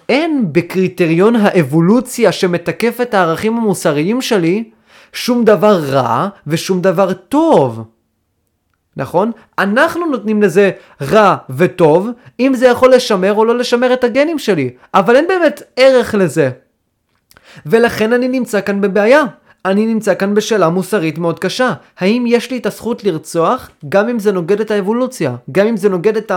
אין 0.10 0.46
בקריטריון 0.52 1.36
האבולוציה 1.36 2.32
שמתקף 2.32 3.02
את 3.02 3.14
הערכים 3.14 3.58
המוסריים 3.58 4.22
שלי 4.22 4.64
שום 5.14 5.46
דבר 5.46 5.80
רע 5.80 6.28
ושום 6.48 6.82
דבר 6.82 7.14
טוב. 7.14 7.84
נכון? 8.98 9.32
אנחנו 9.60 10.06
נותנים 10.06 10.42
לזה 10.42 10.72
רע 11.02 11.36
וטוב, 11.50 12.10
אם 12.40 12.54
זה 12.56 12.68
יכול 12.68 12.94
לשמר 12.94 13.34
או 13.34 13.46
לא 13.46 13.58
לשמר 13.58 13.94
את 13.94 14.04
הגנים 14.04 14.40
שלי, 14.40 14.70
אבל 14.94 15.16
אין 15.16 15.28
באמת 15.28 15.64
ערך 15.76 16.16
לזה. 16.16 16.50
ולכן 17.66 18.14
אני 18.14 18.28
נמצא 18.28 18.62
כאן 18.62 18.82
בבעיה. 18.82 19.24
אני 19.66 19.86
נמצא 19.86 20.16
כאן 20.16 20.34
בשאלה 20.34 20.70
מוסרית 20.70 21.18
מאוד 21.18 21.40
קשה. 21.40 21.74
האם 21.98 22.26
יש 22.28 22.52
לי 22.52 22.58
את 22.58 22.66
הזכות 22.66 23.04
לרצוח, 23.04 23.70
גם 23.90 24.10
אם 24.10 24.20
זה 24.20 24.32
נוגד 24.32 24.62
את 24.62 24.72
האבולוציה, 24.72 25.36
גם 25.52 25.68
אם 25.68 25.78
זה 25.78 25.90
נוגד 25.90 26.18
את 26.18 26.32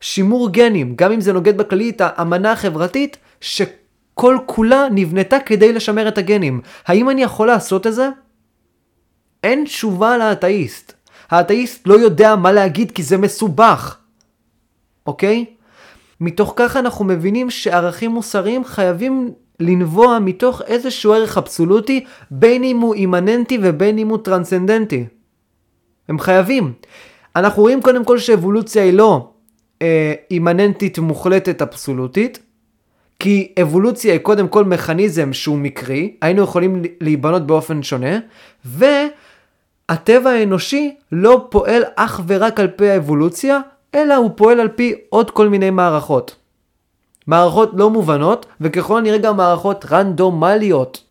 השימור 0.00 0.52
גנים, 0.52 0.92
גם 0.96 1.12
אם 1.12 1.20
זה 1.20 1.32
נוגד 1.32 1.56
בכללי 1.56 1.90
את 1.90 2.00
האמנה 2.04 2.52
החברתית, 2.52 3.16
שכל 3.40 4.38
כולה 4.46 4.88
נבנתה 4.90 5.38
כדי 5.38 5.72
לשמר 5.72 6.08
את 6.08 6.18
הגנים. 6.18 6.60
האם 6.86 7.10
אני 7.10 7.22
יכול 7.22 7.46
לעשות 7.46 7.86
את 7.86 7.94
זה? 7.94 8.08
אין 9.44 9.64
תשובה 9.64 10.18
לאתאיסט. 10.18 10.92
האתאיסט 11.30 11.86
לא 11.86 11.94
יודע 11.94 12.36
מה 12.36 12.52
להגיד 12.52 12.90
כי 12.90 13.02
זה 13.02 13.16
מסובך, 13.16 13.96
אוקיי? 15.06 15.44
מתוך 16.20 16.52
כך 16.56 16.76
אנחנו 16.76 17.04
מבינים 17.04 17.50
שערכים 17.50 18.10
מוסריים 18.10 18.64
חייבים 18.64 19.30
לנבוע 19.60 20.18
מתוך 20.18 20.62
איזשהו 20.66 21.12
ערך 21.12 21.38
אבסולוטי, 21.38 22.04
בין 22.30 22.64
אם 22.64 22.80
הוא 22.80 22.94
אימננטי 22.94 23.58
ובין 23.62 23.98
אם 23.98 24.08
הוא 24.08 24.18
טרנסצנדנטי. 24.18 25.04
הם 26.08 26.18
חייבים. 26.18 26.72
אנחנו 27.36 27.62
רואים 27.62 27.82
קודם 27.82 28.04
כל 28.04 28.18
שאבולוציה 28.18 28.82
היא 28.82 28.92
לא 28.92 29.28
אה, 29.82 30.14
אימננטית 30.30 30.98
מוחלטת 30.98 31.62
אבסולוטית, 31.62 32.38
כי 33.18 33.52
אבולוציה 33.62 34.12
היא 34.12 34.20
קודם 34.20 34.48
כל 34.48 34.64
מכניזם 34.64 35.32
שהוא 35.32 35.58
מקרי, 35.58 36.16
היינו 36.22 36.42
יכולים 36.42 36.82
להיבנות 37.00 37.46
באופן 37.46 37.82
שונה, 37.82 38.18
והטבע 38.64 40.30
האנושי 40.30 40.94
לא 41.12 41.46
פועל 41.50 41.82
אך 41.96 42.20
ורק 42.26 42.60
על 42.60 42.68
פי 42.68 42.90
האבולוציה, 42.90 43.60
אלא 43.94 44.14
הוא 44.14 44.30
פועל 44.36 44.60
על 44.60 44.68
פי 44.68 44.94
עוד 45.08 45.30
כל 45.30 45.48
מיני 45.48 45.70
מערכות. 45.70 46.36
מערכות 47.26 47.70
לא 47.74 47.90
מובנות, 47.90 48.46
וככל 48.60 48.98
הנראה 48.98 49.18
גם 49.18 49.36
מערכות 49.36 49.84
רנדומליות. 49.90 51.02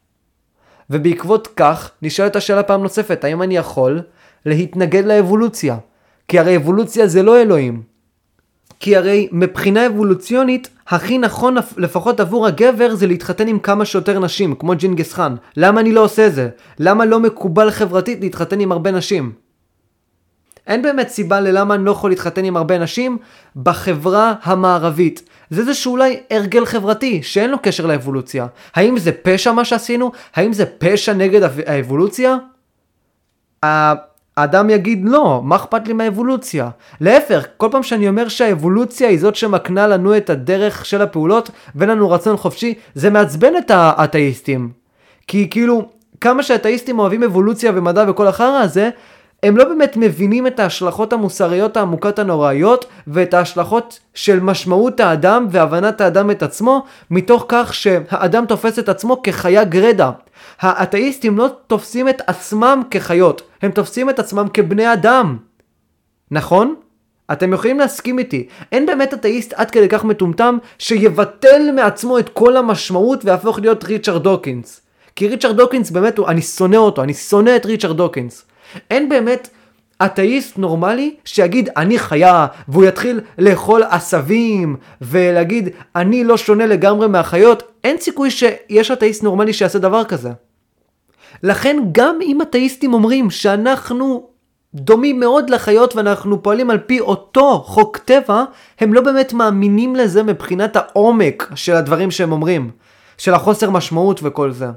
ובעקבות 0.89 1.47
כך, 1.55 1.91
נשאלת 2.01 2.35
השאלה 2.35 2.63
פעם 2.63 2.83
נוספת, 2.83 3.23
האם 3.23 3.41
אני 3.41 3.57
יכול 3.57 4.01
להתנגד 4.45 5.05
לאבולוציה? 5.05 5.77
כי 6.27 6.39
הרי 6.39 6.55
אבולוציה 6.55 7.07
זה 7.07 7.23
לא 7.23 7.41
אלוהים. 7.41 7.83
כי 8.79 8.95
הרי 8.95 9.27
מבחינה 9.31 9.87
אבולוציונית, 9.87 10.69
הכי 10.87 11.17
נכון 11.17 11.55
לפחות 11.77 12.19
עבור 12.19 12.47
הגבר 12.47 12.95
זה 12.95 13.07
להתחתן 13.07 13.47
עם 13.47 13.59
כמה 13.59 13.85
שיותר 13.85 14.19
נשים, 14.19 14.55
כמו 14.55 14.75
ג'ינגס 14.75 15.13
חאן. 15.13 15.35
למה 15.57 15.81
אני 15.81 15.91
לא 15.91 16.03
עושה 16.03 16.29
זה? 16.29 16.49
למה 16.79 17.05
לא 17.05 17.19
מקובל 17.19 17.71
חברתית 17.71 18.21
להתחתן 18.21 18.59
עם 18.59 18.71
הרבה 18.71 18.91
נשים? 18.91 19.31
אין 20.67 20.81
באמת 20.81 21.09
סיבה 21.09 21.39
ללמה 21.39 21.75
אני 21.75 21.85
לא 21.85 21.91
יכול 21.91 22.09
להתחתן 22.09 22.45
עם 22.45 22.57
הרבה 22.57 22.77
נשים 22.77 23.17
בחברה 23.55 24.33
המערבית. 24.43 25.29
זה 25.49 25.61
איזשהו 25.61 25.91
אולי 25.91 26.19
הרגל 26.31 26.65
חברתי 26.65 27.23
שאין 27.23 27.51
לו 27.51 27.57
קשר 27.61 27.85
לאבולוציה. 27.85 28.47
האם 28.75 28.97
זה 28.97 29.11
פשע 29.11 29.51
מה 29.51 29.65
שעשינו? 29.65 30.11
האם 30.35 30.53
זה 30.53 30.65
פשע 30.65 31.13
נגד 31.13 31.41
האבולוציה? 31.65 32.35
האדם 34.37 34.69
יגיד 34.69 35.01
לא, 35.03 35.41
מה 35.43 35.55
אכפת 35.55 35.87
לי 35.87 35.93
מהאבולוציה? 35.93 36.69
להפך, 37.01 37.45
כל 37.57 37.67
פעם 37.71 37.83
שאני 37.83 38.09
אומר 38.09 38.27
שהאבולוציה 38.27 39.09
היא 39.09 39.19
זאת 39.19 39.35
שמקנה 39.35 39.87
לנו 39.87 40.17
את 40.17 40.29
הדרך 40.29 40.85
של 40.85 41.01
הפעולות 41.01 41.49
ואין 41.75 41.89
לנו 41.89 42.09
רצון 42.09 42.37
חופשי, 42.37 42.73
זה 42.95 43.09
מעצבן 43.09 43.57
את 43.57 43.71
האתאיסטים. 43.71 44.71
כי 45.27 45.49
כאילו, 45.49 45.89
כמה 46.21 46.43
שהאתאיסטים 46.43 46.99
אוהבים 46.99 47.23
אבולוציה 47.23 47.71
ומדע 47.75 48.05
וכל 48.07 48.27
החרא 48.27 48.61
הזה, 48.61 48.89
הם 49.45 49.57
לא 49.57 49.63
באמת 49.63 49.97
מבינים 49.97 50.47
את 50.47 50.59
ההשלכות 50.59 51.13
המוסריות 51.13 51.77
העמוקות 51.77 52.19
הנוראיות 52.19 52.85
ואת 53.07 53.33
ההשלכות 53.33 53.99
של 54.13 54.39
משמעות 54.39 54.99
האדם 54.99 55.47
והבנת 55.51 56.01
האדם 56.01 56.31
את 56.31 56.43
עצמו 56.43 56.83
מתוך 57.11 57.45
כך 57.47 57.73
שהאדם 57.73 58.45
תופס 58.45 58.79
את 58.79 58.89
עצמו 58.89 59.21
כחיה 59.23 59.63
גרדה. 59.63 60.11
האתאיסטים 60.59 61.37
לא 61.37 61.47
תופסים 61.67 62.09
את 62.09 62.21
עצמם 62.27 62.81
כחיות, 62.91 63.41
הם 63.61 63.71
תופסים 63.71 64.09
את 64.09 64.19
עצמם 64.19 64.47
כבני 64.53 64.93
אדם. 64.93 65.37
נכון? 66.31 66.75
אתם 67.31 67.53
יכולים 67.53 67.79
להסכים 67.79 68.19
איתי, 68.19 68.47
אין 68.71 68.85
באמת 68.85 69.13
אתאיסט 69.13 69.53
עד 69.53 69.71
כדי 69.71 69.89
כך 69.89 70.03
מטומטם 70.03 70.57
שיבטל 70.79 71.71
מעצמו 71.75 72.19
את 72.19 72.29
כל 72.29 72.57
המשמעות 72.57 73.25
ויהפוך 73.25 73.59
להיות 73.59 73.83
ריצ'רד 73.83 74.23
דוקינס. 74.23 74.81
כי 75.15 75.27
ריצ'רד 75.27 75.57
דוקינס 75.57 75.91
באמת, 75.91 76.17
הוא, 76.17 76.27
אני 76.27 76.41
שונא 76.41 76.75
אותו, 76.75 77.03
אני 77.03 77.13
שונא 77.13 77.55
את 77.55 77.65
ריצ'רד 77.65 77.97
דוקינס. 77.97 78.45
אין 78.91 79.09
באמת 79.09 79.49
אתאיסט 80.05 80.57
נורמלי 80.57 81.15
שיגיד 81.25 81.69
אני 81.77 81.99
חיה 81.99 82.47
והוא 82.67 82.85
יתחיל 82.85 83.21
לאכול 83.37 83.83
עשבים 83.89 84.75
ולהגיד 85.01 85.69
אני 85.95 86.23
לא 86.23 86.37
שונה 86.37 86.65
לגמרי 86.65 87.07
מהחיות, 87.07 87.63
אין 87.83 87.97
סיכוי 87.97 88.31
שיש 88.31 88.91
אתאיסט 88.91 89.23
נורמלי 89.23 89.53
שיעשה 89.53 89.79
דבר 89.79 90.03
כזה. 90.03 90.31
לכן 91.43 91.77
גם 91.91 92.19
אם 92.21 92.41
אתאיסטים 92.41 92.93
אומרים 92.93 93.29
שאנחנו 93.29 94.27
דומים 94.75 95.19
מאוד 95.19 95.49
לחיות 95.49 95.95
ואנחנו 95.95 96.43
פועלים 96.43 96.69
על 96.69 96.77
פי 96.77 96.99
אותו 96.99 97.63
חוק 97.65 97.97
טבע, 97.97 98.43
הם 98.79 98.93
לא 98.93 99.01
באמת 99.01 99.33
מאמינים 99.33 99.95
לזה 99.95 100.23
מבחינת 100.23 100.75
העומק 100.75 101.51
של 101.55 101.75
הדברים 101.75 102.11
שהם 102.11 102.31
אומרים, 102.31 102.71
של 103.17 103.33
החוסר 103.33 103.69
משמעות 103.69 104.19
וכל 104.23 104.51
זה. 104.51 104.67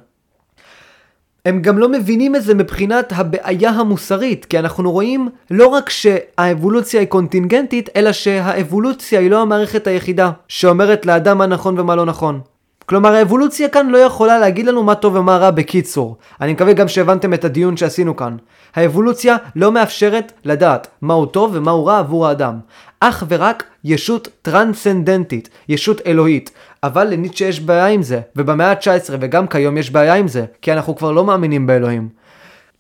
הם 1.49 1.63
גם 1.63 1.79
לא 1.79 1.89
מבינים 1.89 2.37
את 2.37 2.43
זה 2.43 2.55
מבחינת 2.55 3.13
הבעיה 3.17 3.71
המוסרית, 3.71 4.45
כי 4.45 4.59
אנחנו 4.59 4.93
רואים 4.93 5.29
לא 5.51 5.67
רק 5.67 5.91
שהאבולוציה 5.91 7.01
היא 7.01 7.09
קונטינגנטית, 7.09 7.89
אלא 7.97 8.13
שהאבולוציה 8.13 9.21
היא 9.21 9.31
לא 9.31 9.43
המערכת 9.43 9.87
היחידה 9.87 10.31
שאומרת 10.49 11.07
לאדם 11.07 11.39
מה 11.39 11.47
נכון 11.47 11.81
ומה 11.81 11.97
לא 11.97 12.07
נכון. 12.07 12.41
כלומר 12.87 13.15
האבולוציה 13.15 13.69
כאן 13.69 13.89
לא 13.89 13.99
יכולה 13.99 14.39
להגיד 14.39 14.67
לנו 14.67 14.83
מה 14.83 14.95
טוב 14.95 15.15
ומה 15.15 15.37
רע 15.37 15.51
בקיצור. 15.51 16.17
אני 16.41 16.53
מקווה 16.53 16.73
גם 16.73 16.89
שהבנתם 16.89 17.35
את 17.35 17.45
הדיון 17.45 17.77
שעשינו 17.77 18.17
כאן. 18.17 18.37
האבולוציה 18.75 19.37
לא 19.57 19.73
מאפשרת 19.73 20.33
לדעת 20.45 20.89
מהו 21.03 21.27
טוב 21.27 21.51
ומהו 21.55 21.87
רע 21.87 21.99
עבור 21.99 22.27
האדם. 22.27 22.59
אך 23.01 23.25
ורק 23.29 23.65
ישות 23.85 24.29
טרנסצנדנטית, 24.43 25.49
ישות 25.69 26.01
אלוהית. 26.07 26.51
אבל 26.83 27.05
לניטשה 27.05 27.45
יש 27.45 27.61
בעיה 27.61 27.87
עם 27.87 28.03
זה, 28.03 28.21
ובמאה 28.37 28.71
ה-19 28.71 29.15
וגם 29.21 29.47
כיום 29.47 29.79
יש 29.79 29.91
בעיה 29.91 30.15
עם 30.15 30.29
זה, 30.29 30.45
כי 30.63 30.73
אנחנו 30.73 30.97
כבר 30.97 31.13
לא 31.13 31.25
מאמינים 31.25 31.67
באלוהים. 31.67 32.09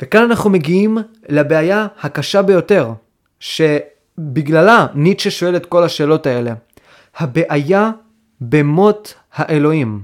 וכאן 0.02 0.22
אנחנו 0.22 0.50
מגיעים 0.50 0.98
לבעיה 1.28 1.86
הקשה 2.00 2.42
ביותר, 2.42 2.90
שבגללה 3.40 4.86
ניטשה 4.94 5.30
שואל 5.30 5.56
את 5.56 5.66
כל 5.66 5.84
השאלות 5.84 6.26
האלה. 6.26 6.54
הבעיה 7.18 7.90
במות 8.40 9.14
האלוהים. 9.34 10.02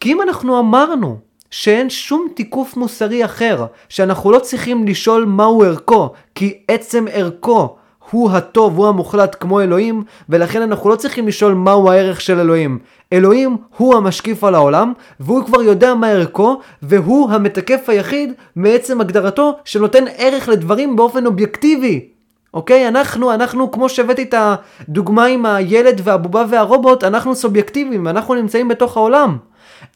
כי 0.00 0.12
אם 0.12 0.22
אנחנו 0.22 0.60
אמרנו 0.60 1.18
שאין 1.50 1.90
שום 1.90 2.28
תיקוף 2.36 2.76
מוסרי 2.76 3.24
אחר, 3.24 3.66
שאנחנו 3.88 4.32
לא 4.32 4.38
צריכים 4.38 4.88
לשאול 4.88 5.24
מהו 5.24 5.62
ערכו, 5.62 6.12
כי 6.34 6.58
עצם 6.68 7.04
ערכו 7.12 7.76
הוא 8.10 8.30
הטוב, 8.30 8.76
הוא 8.76 8.88
המוחלט 8.88 9.36
כמו 9.40 9.60
אלוהים, 9.60 10.02
ולכן 10.28 10.62
אנחנו 10.62 10.90
לא 10.90 10.96
צריכים 10.96 11.28
לשאול 11.28 11.54
מהו 11.54 11.90
הערך 11.90 12.20
של 12.20 12.38
אלוהים. 12.38 12.78
אלוהים 13.12 13.56
הוא 13.76 13.94
המשקיף 13.94 14.44
על 14.44 14.54
העולם, 14.54 14.92
והוא 15.20 15.44
כבר 15.44 15.62
יודע 15.62 15.94
מה 15.94 16.08
ערכו, 16.08 16.60
והוא 16.82 17.30
המתקף 17.30 17.88
היחיד 17.88 18.32
מעצם 18.56 19.00
הגדרתו 19.00 19.56
שנותן 19.64 20.04
ערך 20.16 20.48
לדברים 20.48 20.96
באופן 20.96 21.26
אובייקטיבי. 21.26 22.08
אוקיי? 22.54 22.88
אנחנו, 22.88 23.32
אנחנו, 23.32 23.70
כמו 23.70 23.88
שהבאתי 23.88 24.22
את 24.22 24.34
הדוגמה 24.38 25.24
עם 25.24 25.46
הילד 25.46 26.00
והבובה 26.04 26.44
והרובוט, 26.48 27.04
אנחנו 27.04 27.34
סובייקטיביים, 27.34 28.08
אנחנו 28.08 28.34
נמצאים 28.34 28.68
בתוך 28.68 28.96
העולם. 28.96 29.36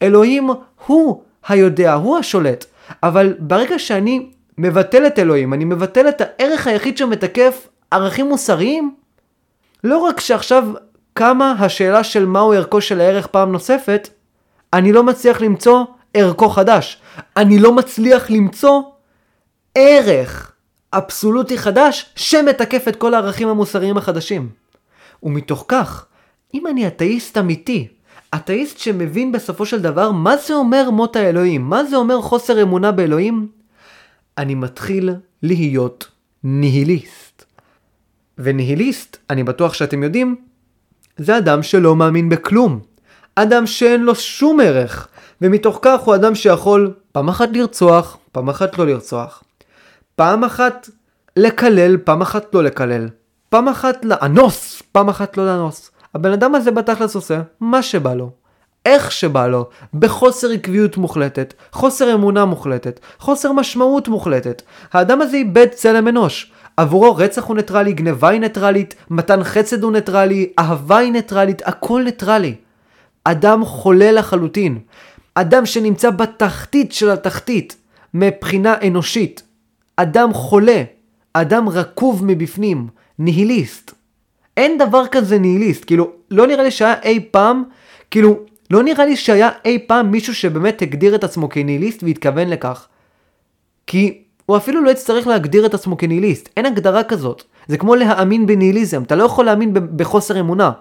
אלוהים 0.03 0.51
הוא 0.87 1.23
היודע, 1.49 1.95
הוא 1.95 2.19
השולט. 2.19 2.65
אבל 3.03 3.35
ברגע 3.39 3.79
שאני 3.79 4.27
מבטל 4.59 5.07
את 5.07 5.19
אלוהים, 5.19 5.55
אני 5.55 5.65
מבטל 5.65 6.09
את 6.09 6.21
הערך 6.25 6.67
היחיד 6.67 6.99
שמתקף 6.99 7.69
ערכים 7.95 8.29
מוסריים? 8.29 8.95
לא 9.85 9.99
רק 9.99 10.21
שעכשיו 10.21 10.65
קמה 11.13 11.55
השאלה 11.59 12.05
של 12.05 12.27
מהו 12.27 12.53
ערכו 12.53 12.81
של 12.81 13.01
הערך 13.01 13.27
פעם 13.27 13.53
נוספת, 13.53 14.09
אני 14.73 14.93
לא 14.93 15.03
מצליח 15.03 15.41
למצוא 15.41 15.85
ערכו 16.15 16.49
חדש. 16.49 17.01
אני 17.37 17.59
לא 17.59 17.73
מצליח 17.73 18.31
למצוא 18.31 18.83
ערך 19.75 20.53
אבסולוטי 20.93 21.59
חדש 21.59 22.07
שמתקף 22.17 22.89
את 22.89 22.97
כל 22.97 23.15
הערכים 23.15 23.49
המוסריים 23.49 23.97
החדשים. 23.97 24.49
ומתוך 25.23 25.65
כך, 25.69 26.07
אם 26.55 26.67
אני 26.67 26.87
אתאיסט 26.87 27.39
אמיתי, 27.39 27.89
אתאיסט 28.35 28.79
שמבין 28.79 29.33
בסופו 29.33 29.67
של 29.67 29.83
דבר 29.83 30.11
מה 30.11 30.37
זה 30.37 30.55
אומר 30.55 30.91
מות 30.91 31.17
האלוהים, 31.17 31.63
מה 31.63 31.85
זה 31.85 31.97
אומר 31.97 32.23
חוסר 32.23 32.63
אמונה 32.63 32.93
באלוהים, 32.93 33.49
אני 34.39 34.55
מתחיל 34.55 35.11
להיות 35.43 36.09
ניהיליסט. 36.45 37.24
וניהיליסט, 38.39 39.17
אני 39.31 39.45
בטוח 39.45 39.75
שאתם 39.75 40.03
יודעים, 40.03 40.37
זה 41.17 41.39
אדם 41.39 41.63
שלא 41.63 41.97
מאמין 41.97 42.29
בכלום. 42.29 42.81
אדם 43.35 43.67
שאין 43.67 44.03
לו 44.03 44.15
שום 44.15 44.61
ערך, 44.61 45.09
ומתוך 45.43 45.79
כך 45.83 46.01
הוא 46.01 46.15
אדם 46.15 46.35
שיכול 46.35 46.95
פעם 47.13 47.29
אחת 47.29 47.49
לרצוח, 47.53 48.19
פעם 48.33 48.49
אחת 48.49 48.79
לא 48.79 48.87
לרצוח. 48.87 49.43
פעם 50.17 50.45
אחת 50.45 50.89
לקלל, 51.37 51.97
פעם 51.97 52.23
אחת 52.23 52.55
לא 52.55 52.65
לקלל. 52.65 53.09
פעם 53.49 53.69
אחת 53.69 54.05
לאנוס, 54.05 54.83
פעם 54.93 55.09
אחת 55.09 55.37
לא 55.37 55.47
לאנוס. 55.47 55.91
הבן 56.15 56.33
אדם 56.33 56.55
הזה 56.55 56.71
בתכלס 56.71 57.15
עושה 57.15 57.41
מה 57.61 57.83
שבא 57.83 58.15
לו. 58.15 58.31
איך 58.87 59.13
שבא 59.13 59.47
לו, 59.47 59.69
בחוסר 59.95 60.51
עקביות 60.51 60.97
מוחלטת, 60.97 61.55
חוסר 61.73 62.15
אמונה 62.15 62.45
מוחלטת, 62.45 63.01
חוסר 63.19 63.53
משמעות 63.53 64.09
מוחלטת. 64.09 64.63
האדם 64.93 65.21
הזה 65.21 65.37
איבד 65.37 65.67
צלם 65.67 66.09
אנוש. 66.09 66.53
עבורו 66.77 67.17
רצח 67.17 67.45
הוא 67.45 67.57
ניטרלי, 67.57 67.93
גניבה 67.93 68.29
היא 68.29 68.41
ניטרלית, 68.41 68.95
מתן 69.11 69.45
חסד 69.45 69.83
הוא 69.83 69.93
ניטרלי, 69.93 70.53
אהבה 70.59 70.97
היא 70.99 71.13
ניטרלית, 71.13 71.63
הכל 71.65 72.03
ניטרלי. 72.05 72.55
אדם 73.25 73.65
חולה 73.65 74.13
לחלוטין. 74.13 74.79
אדם 75.35 75.67
שנמצא 75.67 76.11
בתחתית 76.11 76.93
של 76.93 77.11
התחתית, 77.11 77.77
מבחינה 78.15 78.75
אנושית. 78.87 79.43
אדם 79.97 80.33
חולה. 80.33 80.83
אדם 81.33 81.69
רקוב 81.69 82.25
מבפנים. 82.25 82.89
ניהיליסט. 83.19 83.91
אין 84.57 84.79
דבר 84.79 85.07
כזה 85.07 85.39
ניהיליסט. 85.39 85.85
כאילו, 85.85 86.13
לא 86.31 86.47
נראה 86.47 86.65
לי 86.65 86.71
שהיה 86.71 86.95
אי 87.03 87.21
פעם, 87.31 87.65
כאילו, 88.11 88.39
לא 88.71 88.83
נראה 88.83 89.05
לי 89.07 89.17
שהיה 89.17 89.51
אי 89.65 89.79
פעם 89.87 90.11
מישהו 90.11 90.35
שבאמת 90.35 90.83
הגדיר 90.83 91.15
את 91.15 91.25
עצמו 91.25 91.49
כניהיליסט 91.49 92.03
והתכוון 92.03 92.49
לכך. 92.49 92.87
כי 93.87 94.24
הוא 94.47 94.57
אפילו 94.57 94.85
לא 94.85 94.91
יצטרך 94.91 95.27
להגדיר 95.27 95.67
את 95.67 95.75
עצמו 95.75 95.97
כניהיליסט. 95.97 96.49
אין 96.57 96.67
הגדרה 96.67 97.05
כזאת. 97.05 97.43
זה 97.67 97.79
כמו 97.79 97.95
להאמין 97.95 98.47
בניהיליזם. 98.47 99.03
אתה 99.03 99.17
לא 99.17 99.25
יכול 99.25 99.45
להאמין 99.45 99.75
בחוסר 99.97 100.41
אמונה. 100.41 100.73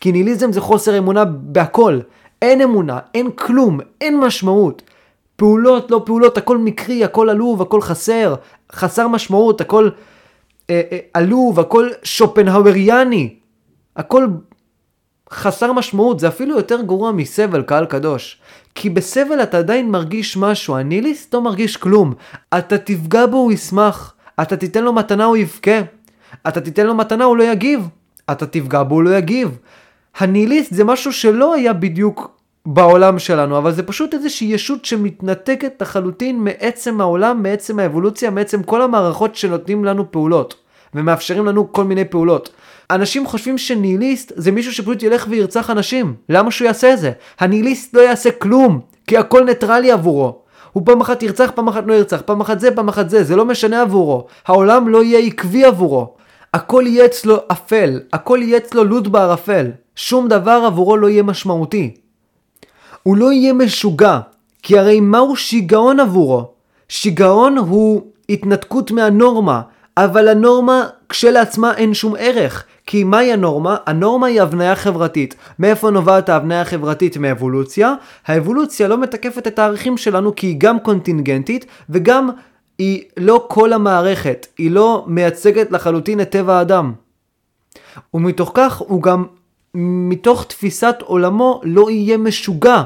כי 0.00 0.12
ניהיליזם 0.12 0.52
זה 0.52 0.60
חוסר 0.60 0.98
אמונה 0.98 1.24
בהכל. 1.24 2.00
אין 2.42 2.60
אמונה, 2.60 2.98
אין 3.14 3.30
כלום, 3.30 3.80
אין 4.00 4.20
משמעות. 4.20 4.82
פעולות, 5.36 5.90
לא 5.90 6.02
פעולות, 6.06 6.38
הכל 6.38 6.58
מקרי, 6.58 7.04
הכל 7.04 7.30
עלוב, 7.30 7.62
הכל 7.62 7.80
חסר, 7.80 8.34
חסר 8.72 9.08
משמעות, 9.08 9.60
הכל 9.60 9.88
אה, 10.70 10.82
אה, 10.92 10.98
עלוב, 11.14 11.60
הכל 11.60 11.88
שופנהאווריאני. 12.02 13.34
הכל 13.96 14.26
חסר 15.30 15.72
משמעות, 15.72 16.20
זה 16.20 16.28
אפילו 16.28 16.56
יותר 16.56 16.82
גרוע 16.82 17.12
מסבל, 17.12 17.62
קהל 17.62 17.86
קדוש. 17.86 18.40
כי 18.74 18.90
בסבל 18.90 19.42
אתה 19.42 19.58
עדיין 19.58 19.90
מרגיש 19.90 20.36
משהו, 20.36 20.76
הניליסט 20.76 21.34
לא 21.34 21.42
מרגיש 21.42 21.76
כלום. 21.76 22.14
אתה 22.58 22.78
תפגע 22.78 23.26
בו, 23.26 23.36
הוא 23.36 23.52
ישמח. 23.52 24.14
אתה 24.42 24.56
תיתן 24.56 24.84
לו 24.84 24.92
מתנה, 24.92 25.24
הוא 25.24 25.36
יבכה. 25.36 25.80
אתה 26.48 26.60
תיתן 26.60 26.86
לו 26.86 26.94
מתנה, 26.94 27.24
הוא 27.24 27.36
לא 27.36 27.44
יגיב. 27.44 27.88
אתה 28.30 28.46
תפגע 28.46 28.82
בו, 28.82 28.94
הוא 28.94 29.02
לא 29.02 29.16
יגיב. 29.16 29.58
הניליסט 30.18 30.74
זה 30.74 30.84
משהו 30.84 31.12
שלא 31.12 31.54
היה 31.54 31.72
בדיוק 31.72 32.42
בעולם 32.66 33.18
שלנו, 33.18 33.58
אבל 33.58 33.72
זה 33.72 33.82
פשוט 33.82 34.14
איזושהי 34.14 34.48
ישות 34.48 34.84
שמתנתקת 34.84 35.82
לחלוטין 35.82 36.44
מעצם 36.44 37.00
העולם, 37.00 37.42
מעצם 37.42 37.78
האבולוציה, 37.78 38.30
מעצם 38.30 38.62
כל 38.62 38.82
המערכות 38.82 39.36
שנותנים 39.36 39.84
לנו 39.84 40.12
פעולות, 40.12 40.54
ומאפשרים 40.94 41.46
לנו 41.46 41.72
כל 41.72 41.84
מיני 41.84 42.04
פעולות. 42.04 42.50
אנשים 42.90 43.26
חושבים 43.26 43.58
שניהיליסט 43.58 44.32
זה 44.36 44.52
מישהו 44.52 44.72
שפשוט 44.72 45.02
ילך 45.02 45.26
וירצח 45.28 45.70
אנשים. 45.70 46.14
למה 46.28 46.50
שהוא 46.50 46.66
יעשה 46.66 46.92
את 46.92 46.98
זה? 46.98 47.12
הניהיליסט 47.40 47.94
לא 47.94 48.00
יעשה 48.00 48.30
כלום, 48.30 48.80
כי 49.06 49.16
הכל 49.16 49.44
ניטרלי 49.44 49.92
עבורו. 49.92 50.42
הוא 50.72 50.82
פעם 50.86 51.00
אחת 51.00 51.22
ירצח, 51.22 51.50
פעם 51.54 51.68
אחת 51.68 51.84
לא 51.86 51.92
ירצח, 51.92 52.22
פעם 52.24 52.40
אחת 52.40 52.60
זה, 52.60 52.70
פעם 52.70 52.88
אחת 52.88 53.10
זה, 53.10 53.24
זה 53.24 53.36
לא 53.36 53.44
משנה 53.44 53.82
עבורו. 53.82 54.26
העולם 54.46 54.88
לא 54.88 55.04
יהיה 55.04 55.18
עקבי 55.18 55.64
עבורו. 55.64 56.14
הכל 56.54 56.84
יהיה 56.86 57.04
אצלו 57.04 57.36
אפל, 57.52 58.00
הכל 58.12 58.38
יהיה 58.42 58.56
אצלו 58.56 58.84
לוט 58.84 59.06
בערפל. 59.06 59.66
שום 59.96 60.28
דבר 60.28 60.62
עבורו 60.66 60.96
לא 60.96 61.08
יהיה 61.08 61.22
משמעותי. 61.22 61.94
הוא 63.02 63.16
לא 63.16 63.32
יהיה 63.32 63.52
משוגע, 63.52 64.18
כי 64.62 64.78
הרי 64.78 65.00
מהו 65.00 65.36
שיגעון 65.36 66.00
עבורו? 66.00 66.44
שיגעון 66.88 67.58
הוא 67.58 68.02
התנתקות 68.28 68.90
מהנורמה, 68.90 69.60
אבל 69.96 70.28
הנורמה 70.28 70.86
כשלעצמה 71.08 71.74
אין 71.74 71.94
שום 71.94 72.14
ערך. 72.18 72.64
כי 72.86 73.04
מהי 73.04 73.32
הנורמה? 73.32 73.76
הנורמה 73.86 74.26
היא 74.26 74.42
הבניה 74.42 74.76
חברתית. 74.76 75.34
מאיפה 75.58 75.90
נובעת 75.90 76.28
ההבניה 76.28 76.60
החברתית? 76.60 77.16
מאבולוציה. 77.16 77.94
האבולוציה 78.26 78.88
לא 78.88 78.98
מתקפת 78.98 79.46
את 79.46 79.58
הערכים 79.58 79.96
שלנו 79.96 80.36
כי 80.36 80.46
היא 80.46 80.56
גם 80.58 80.80
קונטינגנטית 80.80 81.66
וגם 81.90 82.30
היא 82.78 83.02
לא 83.16 83.46
כל 83.48 83.72
המערכת. 83.72 84.46
היא 84.58 84.70
לא 84.70 85.04
מייצגת 85.06 85.72
לחלוטין 85.72 86.20
את 86.20 86.30
טבע 86.30 86.58
האדם. 86.58 86.92
ומתוך 88.14 88.50
כך 88.54 88.76
הוא 88.76 89.02
גם 89.02 89.24
מתוך 89.74 90.44
תפיסת 90.44 90.96
עולמו 91.04 91.60
לא 91.64 91.90
יהיה 91.90 92.16
משוגע. 92.16 92.82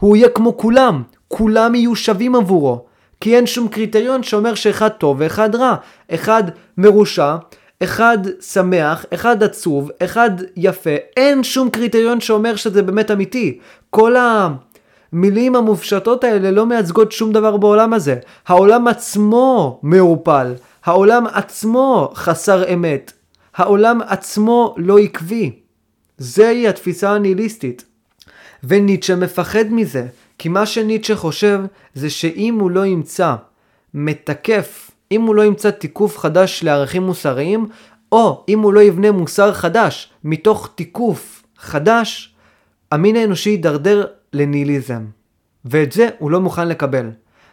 הוא 0.00 0.16
יהיה 0.16 0.28
כמו 0.28 0.56
כולם. 0.56 1.02
כולם 1.28 1.74
יהיו 1.74 1.96
שווים 1.96 2.34
עבורו. 2.34 2.84
כי 3.20 3.36
אין 3.36 3.46
שום 3.46 3.68
קריטריון 3.68 4.22
שאומר 4.22 4.54
שאחד 4.54 4.88
טוב 4.88 5.16
ואחד 5.20 5.54
רע. 5.54 5.74
אחד 6.10 6.42
מרושע, 6.78 7.36
אחד 7.82 8.18
שמח, 8.40 9.04
אחד 9.14 9.42
עצוב, 9.42 9.90
אחד 10.02 10.30
יפה. 10.56 10.96
אין 11.16 11.44
שום 11.44 11.70
קריטריון 11.70 12.20
שאומר 12.20 12.56
שזה 12.56 12.82
באמת 12.82 13.10
אמיתי. 13.10 13.58
כל 13.90 14.14
המילים 14.16 15.56
המופשטות 15.56 16.24
האלה 16.24 16.50
לא 16.50 16.66
מייצגות 16.66 17.12
שום 17.12 17.32
דבר 17.32 17.56
בעולם 17.56 17.92
הזה. 17.92 18.16
העולם 18.46 18.88
עצמו 18.88 19.80
מעורפל. 19.82 20.54
העולם 20.84 21.26
עצמו 21.26 22.12
חסר 22.14 22.74
אמת. 22.74 23.12
העולם 23.54 24.00
עצמו 24.06 24.74
לא 24.78 24.98
עקבי. 24.98 25.50
זוהי 26.18 26.68
התפיסה 26.68 27.10
הניהיליסטית. 27.10 27.84
וניטשה 28.64 29.16
מפחד 29.16 29.64
מזה, 29.70 30.06
כי 30.38 30.48
מה 30.48 30.66
שניטשה 30.66 31.16
חושב 31.16 31.60
זה 31.94 32.10
שאם 32.10 32.58
הוא 32.60 32.70
לא 32.70 32.86
ימצא 32.86 33.34
מתקף, 33.94 34.90
אם 35.12 35.22
הוא 35.22 35.34
לא 35.34 35.44
ימצא 35.44 35.70
תיקוף 35.70 36.18
חדש 36.18 36.64
לערכים 36.64 37.02
מוסריים, 37.02 37.66
או 38.12 38.44
אם 38.48 38.58
הוא 38.58 38.72
לא 38.72 38.80
יבנה 38.80 39.12
מוסר 39.12 39.52
חדש 39.52 40.12
מתוך 40.24 40.70
תיקוף 40.74 41.42
חדש, 41.58 42.34
המין 42.92 43.16
האנושי 43.16 43.50
יידרדר 43.50 44.06
לניהיליזם. 44.32 45.04
ואת 45.64 45.92
זה 45.92 46.08
הוא 46.18 46.30
לא 46.30 46.40
מוכן 46.40 46.68
לקבל. 46.68 47.10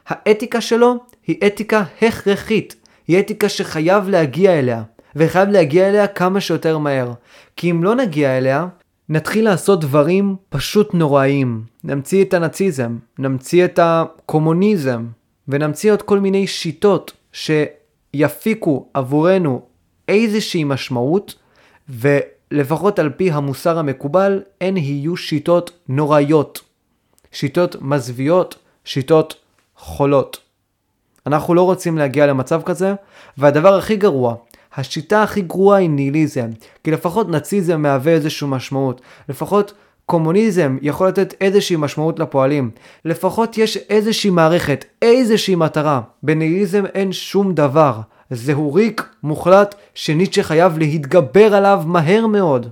האתיקה 0.07 0.61
שלו 0.61 0.95
היא 1.27 1.35
אתיקה 1.47 1.83
הכרחית, 2.01 2.75
היא 3.07 3.19
אתיקה 3.19 3.49
שחייב 3.49 4.09
להגיע 4.09 4.59
אליה. 4.59 4.83
וחייב 5.15 5.49
להגיע 5.49 5.89
אליה 5.89 6.07
כמה 6.07 6.41
שיותר 6.41 6.77
מהר. 6.77 7.11
כי 7.55 7.71
אם 7.71 7.83
לא 7.83 7.95
נגיע 7.95 8.37
אליה, 8.37 8.67
נתחיל 9.09 9.45
לעשות 9.45 9.81
דברים 9.81 10.35
פשוט 10.49 10.93
נוראיים. 10.93 11.63
נמציא 11.83 12.23
את 12.23 12.33
הנאציזם, 12.33 12.97
נמציא 13.19 13.65
את 13.65 13.79
הקומוניזם, 13.81 15.05
ונמציא 15.47 15.91
עוד 15.91 16.01
כל 16.01 16.19
מיני 16.19 16.47
שיטות 16.47 17.11
שיפיקו 17.33 18.85
עבורנו 18.93 19.61
איזושהי 20.07 20.63
משמעות, 20.63 21.35
ולפחות 21.89 22.99
על 22.99 23.09
פי 23.09 23.31
המוסר 23.31 23.79
המקובל, 23.79 24.41
הן 24.61 24.77
יהיו 24.77 25.17
שיטות 25.17 25.71
נוראיות. 25.87 26.61
שיטות 27.31 27.75
מזוויעות, 27.81 28.55
שיטות 28.85 29.35
חולות. 29.75 30.37
אנחנו 31.25 31.53
לא 31.53 31.61
רוצים 31.61 31.97
להגיע 31.97 32.25
למצב 32.25 32.61
כזה, 32.61 32.93
והדבר 33.37 33.75
הכי 33.77 33.95
גרוע, 33.95 34.35
השיטה 34.75 35.23
הכי 35.23 35.41
גרועה 35.41 35.77
היא 35.77 35.89
ניהיליזם, 35.89 36.49
כי 36.83 36.91
לפחות 36.91 37.29
נאציזם 37.29 37.81
מהווה 37.81 38.13
איזושהי 38.13 38.47
משמעות, 38.47 39.01
לפחות 39.29 39.73
קומוניזם 40.11 40.77
יכול 40.81 41.07
לתת 41.07 41.33
איזושהי 41.41 41.75
משמעות 41.75 42.19
לפועלים, 42.19 42.71
לפחות 43.05 43.57
יש 43.57 43.77
איזושהי 43.77 44.29
מערכת, 44.29 44.85
איזושהי 45.01 45.55
מטרה. 45.55 46.01
בניהיליזם 46.23 46.85
אין 46.85 47.11
שום 47.11 47.53
דבר, 47.53 47.99
זהו 48.29 48.73
ריק 48.73 49.05
מוחלט 49.23 49.75
שניטשה 49.93 50.43
חייב 50.43 50.77
להתגבר 50.77 51.55
עליו 51.55 51.83
מהר 51.85 52.27
מאוד. 52.27 52.67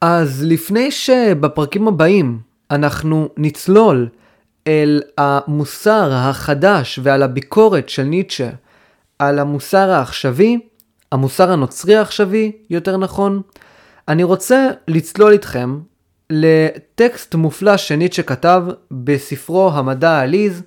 אז 0.00 0.44
לפני 0.46 0.90
שבפרקים 0.90 1.88
הבאים 1.88 2.38
אנחנו 2.70 3.28
נצלול 3.36 4.08
אל 4.66 5.02
המוסר 5.18 6.12
החדש 6.12 7.00
ועל 7.02 7.22
הביקורת 7.22 7.88
של 7.88 8.02
ניטשה 8.02 8.50
על 9.18 9.38
המוסר 9.38 9.90
העכשווי, 9.90 10.58
המוסר 11.12 11.50
הנוצרי 11.50 11.96
העכשווי, 11.96 12.52
יותר 12.70 12.96
נכון. 12.96 13.42
אני 14.08 14.22
רוצה 14.22 14.68
לצלול 14.88 15.32
איתכם 15.32 15.78
לטקסט 16.30 17.34
מופלא 17.34 17.76
שניטשה 17.76 18.22
כתב 18.22 18.62
בספרו 18.90 19.70
המדע 19.72 20.10
העליז, 20.10 20.62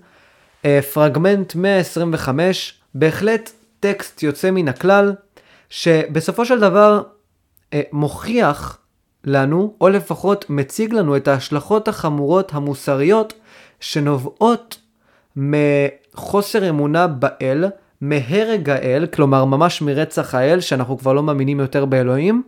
אה, 0.65 0.79
פרגמנט 0.93 1.55
125, 1.55 2.73
בהחלט 2.93 3.51
טקסט 3.79 4.23
יוצא 4.23 4.51
מן 4.51 4.67
הכלל, 4.67 5.13
שבסופו 5.69 6.45
של 6.45 6.59
דבר 6.59 7.01
אה, 7.73 7.81
מוכיח 7.91 8.77
לנו, 9.23 9.73
או 9.81 9.89
לפחות 9.89 10.49
מציג 10.49 10.93
לנו 10.93 11.17
את 11.17 11.27
ההשלכות 11.27 11.87
החמורות 11.87 12.53
המוסריות 12.53 13.33
שנובעות 13.79 14.77
מחוסר 15.35 16.69
אמונה 16.69 17.07
באל, 17.07 17.65
מהרג 18.01 18.69
האל, 18.69 19.05
כלומר 19.13 19.45
ממש 19.45 19.81
מרצח 19.81 20.35
האל, 20.35 20.59
שאנחנו 20.59 20.97
כבר 20.97 21.13
לא 21.13 21.23
מאמינים 21.23 21.59
יותר 21.59 21.85
באלוהים, 21.85 22.43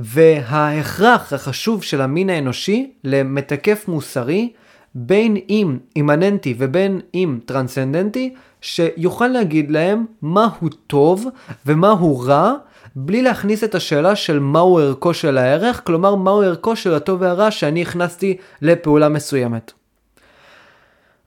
וההכרח 0.00 1.32
החשוב 1.32 1.82
של 1.82 2.00
המין 2.00 2.30
האנושי 2.30 2.92
למתקף 3.04 3.84
מוסרי, 3.88 4.52
בין 4.94 5.36
אם 5.48 5.78
אימננטי 5.96 6.54
ובין 6.58 7.00
אם 7.14 7.38
טרנסצנדנטי, 7.46 8.34
שיוכל 8.60 9.26
להגיד 9.28 9.70
להם 9.70 10.04
מהו 10.22 10.68
טוב 10.86 11.26
ומהו 11.66 12.20
רע, 12.20 12.54
בלי 12.96 13.22
להכניס 13.22 13.64
את 13.64 13.74
השאלה 13.74 14.16
של 14.16 14.38
מהו 14.38 14.78
ערכו 14.78 15.14
של 15.14 15.38
הערך, 15.38 15.82
כלומר 15.84 16.14
מהו 16.14 16.42
ערכו 16.42 16.76
של 16.76 16.94
הטוב 16.94 17.22
והרע 17.22 17.50
שאני 17.50 17.82
הכנסתי 17.82 18.36
לפעולה 18.62 19.08
מסוימת. 19.08 19.72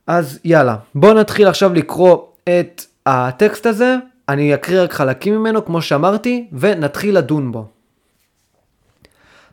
אז 0.06 0.38
יאללה, 0.44 0.76
בואו 0.94 1.14
נתחיל 1.14 1.48
עכשיו 1.48 1.74
לקרוא 1.74 2.18
את 2.44 2.84
הטקסט 3.06 3.66
הזה, 3.66 3.96
אני 4.28 4.54
אקריא 4.54 4.82
רק 4.82 4.92
חלקים 4.92 5.38
ממנו 5.38 5.64
כמו 5.64 5.82
שאמרתי, 5.82 6.46
ונתחיל 6.52 7.18
לדון 7.18 7.52
בו. 7.52 7.66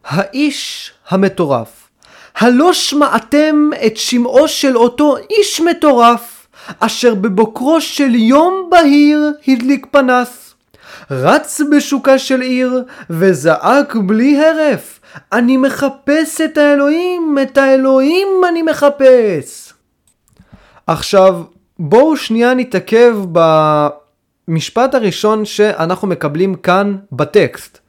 האיש 0.09 0.91
המטורף, 1.09 1.89
הלא 2.37 2.73
שמעתם 2.73 3.69
את 3.85 3.97
שמעו 3.97 4.47
של 4.47 4.77
אותו 4.77 5.15
איש 5.29 5.61
מטורף, 5.61 6.47
אשר 6.79 7.15
בבוקרו 7.15 7.81
של 7.81 8.15
יום 8.15 8.69
בהיר 8.71 9.31
הדליק 9.47 9.85
פנס. 9.91 10.55
רץ 11.11 11.61
בשוקה 11.71 12.19
של 12.19 12.41
עיר, 12.41 12.83
וזעק 13.09 13.95
בלי 13.95 14.45
הרף, 14.45 14.99
אני 15.31 15.57
מחפש 15.57 16.41
את 16.41 16.57
האלוהים, 16.57 17.37
את 17.41 17.57
האלוהים 17.57 18.27
אני 18.49 18.61
מחפש. 18.61 19.73
עכשיו, 20.87 21.41
בואו 21.79 22.17
שנייה 22.17 22.53
נתעכב 22.53 23.17
במשפט 24.47 24.95
הראשון 24.95 25.45
שאנחנו 25.45 26.07
מקבלים 26.07 26.55
כאן 26.55 26.95
בטקסט. 27.11 27.79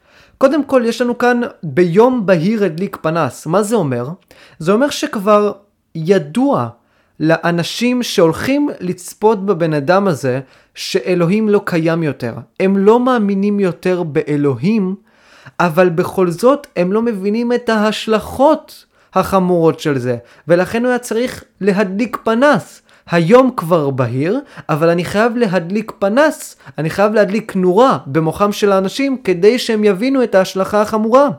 קודם 0.41 0.63
כל, 0.63 0.83
יש 0.85 1.01
לנו 1.01 1.17
כאן 1.17 1.41
ביום 1.63 2.25
בהיר 2.25 2.63
הדליק 2.63 2.97
פנס. 3.01 3.45
מה 3.45 3.63
זה 3.63 3.75
אומר? 3.75 4.09
זה 4.59 4.71
אומר 4.71 4.89
שכבר 4.89 5.51
ידוע 5.95 6.67
לאנשים 7.19 8.03
שהולכים 8.03 8.69
לצפות 8.79 9.45
בבן 9.45 9.73
אדם 9.73 10.07
הזה, 10.07 10.39
שאלוהים 10.75 11.49
לא 11.49 11.61
קיים 11.65 12.03
יותר. 12.03 12.33
הם 12.59 12.77
לא 12.77 12.99
מאמינים 12.99 13.59
יותר 13.59 14.03
באלוהים, 14.03 14.95
אבל 15.59 15.89
בכל 15.89 16.31
זאת 16.31 16.67
הם 16.75 16.93
לא 16.93 17.01
מבינים 17.01 17.53
את 17.53 17.69
ההשלכות 17.69 18.85
החמורות 19.13 19.79
של 19.79 19.97
זה, 19.97 20.17
ולכן 20.47 20.81
הוא 20.81 20.89
היה 20.89 20.99
צריך 20.99 21.43
להדליק 21.61 22.17
פנס. 22.23 22.81
היום 23.11 23.51
כבר 23.57 23.89
בהיר, 23.89 24.39
אבל 24.69 24.89
אני 24.89 25.05
חייב 25.05 25.37
להדליק 25.37 25.91
פנס, 25.99 26.55
אני 26.77 26.89
חייב 26.89 27.13
להדליק 27.13 27.55
נורה 27.55 27.97
במוחם 28.05 28.51
של 28.51 28.71
האנשים 28.71 29.17
כדי 29.17 29.59
שהם 29.59 29.83
יבינו 29.83 30.23
את 30.23 30.35
ההשלכה 30.35 30.81
החמורה. 30.81 31.29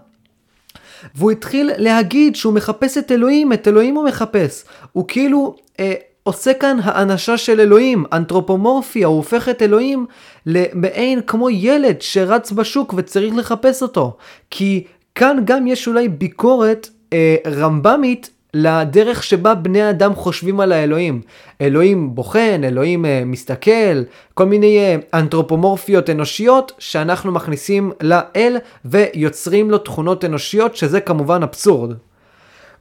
והוא 1.15 1.31
התחיל 1.31 1.71
להגיד 1.77 2.37
שהוא 2.37 2.55
מחפש 2.55 2.99
את 2.99 3.13
אלוהים, 3.13 3.53
את 3.53 3.69
אלוהים 3.69 3.95
הוא 3.95 4.05
מחפש. 4.05 4.65
הוא 4.93 5.05
כאילו 5.09 5.55
אה, 5.81 5.95
עושה 6.23 6.55
כאן 6.55 6.77
האנשה 6.83 7.37
של 7.37 7.61
אלוהים, 7.61 8.05
אנתרופומורפיה, 8.13 9.07
הוא 9.07 9.17
הופך 9.17 9.49
את 9.49 9.63
אלוהים 9.63 10.07
למעין 10.47 11.21
כמו 11.27 11.51
ילד 11.51 12.03
שרץ 12.03 12.53
בשוק 12.53 12.95
וצריך 12.97 13.35
לחפש 13.37 13.83
אותו. 13.83 14.17
כי 14.51 14.85
כאן 15.15 15.37
גם 15.45 15.67
יש 15.67 15.89
אולי 15.89 16.09
ביקורת 16.09 16.89
אה, 17.13 17.37
רמב"מית 17.47 18.31
לדרך 18.55 19.23
שבה 19.23 19.55
בני 19.55 19.91
אדם 19.91 20.15
חושבים 20.15 20.61
על 20.61 20.73
האלוהים. 20.73 21.21
אלוהים 21.61 22.15
בוחן, 22.15 22.61
אלוהים 22.65 23.05
uh, 23.05 23.09
מסתכל, 23.27 24.03
כל 24.35 24.45
מיני 24.45 24.97
uh, 24.97 25.17
אנתרופומורפיות 25.17 26.11
אנושיות 26.11 26.73
שאנחנו 26.79 27.33
מכניסים 27.33 27.93
לאל 28.03 28.57
ויוצרים 28.85 29.71
לו 29.71 29.79
תכונות 29.79 30.25
אנושיות, 30.25 30.77
שזה 30.77 31.01
כמובן 31.01 31.43
אבסורד. 31.43 31.93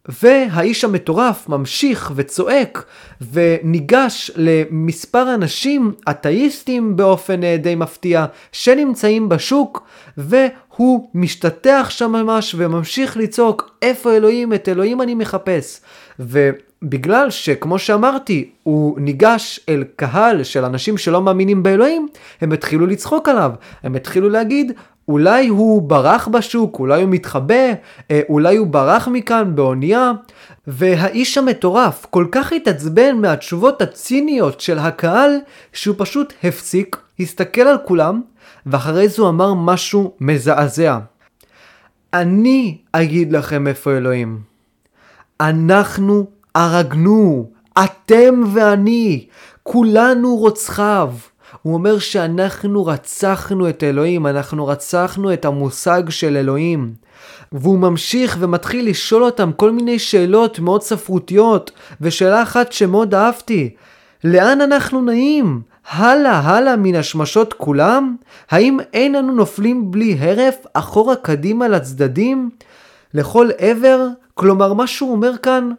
והאיש 0.10 0.84
המטורף 0.84 1.50
ממשיך 1.50 2.12
וצועק 2.16 2.86
וניגש 3.32 4.32
למספר 4.36 5.34
אנשים 5.34 5.92
אתאיסטים 6.10 6.96
באופן 6.96 7.44
אה, 7.44 7.58
די 7.58 7.76
מפתיע 7.76 8.26
שנמצאים 8.52 9.30
בשוק 9.30 9.88
והוא 10.18 11.10
משתטח 11.14 11.88
שם 11.90 12.12
ממש 12.12 12.56
וממשיך 12.58 13.18
לצעוק 13.18 13.78
איפה 13.82 14.16
אלוהים? 14.16 14.54
את 14.54 14.70
אלוהים 14.70 15.02
אני 15.02 15.16
מחפש. 15.16 15.82
ובגלל 16.20 17.30
שכמו 17.30 17.80
שאמרתי 17.80 18.50
הוא 18.64 19.00
ניגש 19.00 19.60
אל 19.70 19.84
קהל 19.96 20.44
של 20.44 20.66
אנשים 20.66 20.98
שלא 20.98 21.22
מאמינים 21.22 21.64
באלוהים 21.64 22.08
הם 22.42 22.52
התחילו 22.52 22.88
לצחוק 22.88 23.30
עליו. 23.30 23.52
הם 23.84 23.96
התחילו 23.96 24.30
להגיד 24.30 24.72
אולי 25.08 25.48
הוא 25.48 25.82
ברח 25.82 26.28
בשוק, 26.28 26.80
אולי 26.80 27.02
הוא 27.02 27.10
מתחבא, 27.10 27.74
אה, 28.12 28.22
אולי 28.30 28.58
הוא 28.58 28.68
ברח 28.68 29.08
מכאן 29.08 29.56
באונייה. 29.56 30.12
והאיש 30.68 31.38
המטורף 31.38 32.06
כל 32.10 32.26
כך 32.32 32.54
התעצבן 32.54 33.16
מהתשובות 33.18 33.82
הציניות 33.82 34.62
של 34.62 34.80
הקהל, 34.80 35.32
שהוא 35.74 35.96
פשוט 35.98 36.34
הפסיק, 36.44 36.98
הסתכל 37.20 37.62
על 37.62 37.78
כולם, 37.86 38.22
ואחרי 38.66 39.10
זה 39.10 39.22
הוא 39.22 39.30
אמר 39.30 39.54
משהו 39.54 40.14
מזעזע. 40.20 41.00
אני 42.14 42.78
אגיד 42.92 43.32
לכם 43.32 43.68
איפה 43.68 43.92
אלוהים. 43.92 44.40
אנחנו 45.42 46.26
הרגנו, 46.56 47.50
אתם 47.84 48.44
ואני, 48.54 49.28
כולנו 49.64 50.36
רוצחיו. 50.36 51.14
הוא 51.62 51.74
אומר 51.74 52.00
שאנחנו 52.00 52.86
רצחנו 52.86 53.70
את 53.70 53.84
אלוהים, 53.84 54.28
אנחנו 54.28 54.68
רצחנו 54.68 55.34
את 55.34 55.46
המושג 55.46 56.10
של 56.10 56.38
אלוהים. 56.38 56.94
והוא 57.52 57.80
ממשיך 57.80 58.38
ומתחיל 58.40 58.90
לשאול 58.90 59.24
אותם 59.24 59.52
כל 59.56 59.72
מיני 59.72 60.00
שאלות 60.00 60.60
מאוד 60.60 60.82
ספרותיות, 60.82 61.72
ושאלה 62.02 62.44
אחת 62.44 62.72
שמאוד 62.72 63.16
אהבתי, 63.16 63.70
לאן 64.24 64.62
אנחנו 64.62 65.02
נעים? 65.02 65.62
הלאה 65.90 66.40
הלאה 66.40 66.76
מן 66.76 66.96
השמשות 66.96 67.54
כולם? 67.54 68.16
האם 68.50 68.78
אין 68.94 69.16
אנו 69.16 69.32
נופלים 69.32 69.92
בלי 69.92 70.18
הרף 70.20 70.56
אחורה 70.74 71.16
קדימה 71.16 71.68
לצדדים? 71.68 72.50
לכל 73.14 73.50
עבר? 73.58 74.08
כלומר 74.34 74.74
מה 74.74 74.88
שהוא 74.88 75.12
אומר 75.12 75.38
כאן 75.38 75.72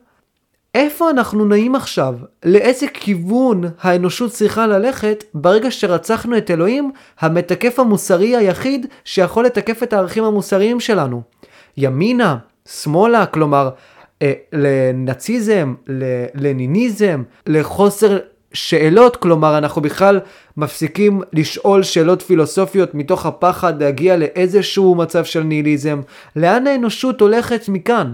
איפה 0.75 1.11
אנחנו 1.11 1.45
נעים 1.45 1.75
עכשיו? 1.75 2.15
לאיזה 2.45 2.87
כיוון 2.95 3.65
האנושות 3.81 4.31
צריכה 4.31 4.67
ללכת 4.67 5.25
ברגע 5.35 5.71
שרצחנו 5.71 6.37
את 6.37 6.51
אלוהים, 6.51 6.93
המתקף 7.21 7.79
המוסרי 7.79 8.37
היחיד 8.37 8.87
שיכול 9.05 9.45
לתקף 9.45 9.83
את 9.83 9.93
הערכים 9.93 10.25
המוסריים 10.25 10.81
שלנו? 10.81 11.23
ימינה, 11.77 12.37
שמאלה, 12.69 13.27
כלומר, 13.27 13.71
אה, 14.23 14.33
לנאציזם, 14.53 15.75
ללניניזם, 15.87 17.23
לחוסר 17.47 18.19
שאלות, 18.53 19.17
כלומר 19.17 19.59
אנחנו 19.59 19.83
בכלל 19.83 20.21
מפסיקים 20.57 21.21
לשאול 21.33 21.83
שאלות 21.83 22.23
פילוסופיות 22.23 22.95
מתוך 22.95 23.27
הפחד 23.27 23.83
להגיע 23.83 24.17
לאיזשהו 24.17 24.95
מצב 24.95 25.25
של 25.25 25.43
ניהיליזם. 25.43 26.01
לאן 26.37 26.67
האנושות 26.67 27.21
הולכת 27.21 27.69
מכאן? 27.69 28.13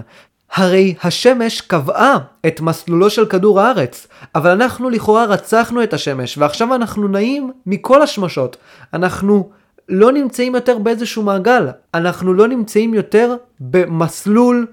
הרי 0.55 0.95
השמש 1.03 1.61
קבעה 1.61 2.19
את 2.47 2.61
מסלולו 2.61 3.11
של 3.11 3.27
כדור 3.27 3.61
הארץ, 3.61 4.07
אבל 4.35 4.51
אנחנו 4.51 4.91
לכאורה 4.91 5.25
רצחנו 5.25 5.83
את 5.83 5.93
השמש, 5.93 6.39
ועכשיו 6.39 6.75
אנחנו 6.75 7.09
נעים 7.09 7.53
מכל 7.67 8.03
השמשות. 8.03 8.57
אנחנו 8.95 9.51
לא 9.89 10.13
נמצאים 10.13 10.55
יותר 10.55 10.79
באיזשהו 10.79 11.23
מעגל, 11.23 11.69
אנחנו 11.95 12.35
לא 12.35 12.49
נמצאים 12.49 12.95
יותר 12.95 13.37
במסלול 13.61 14.67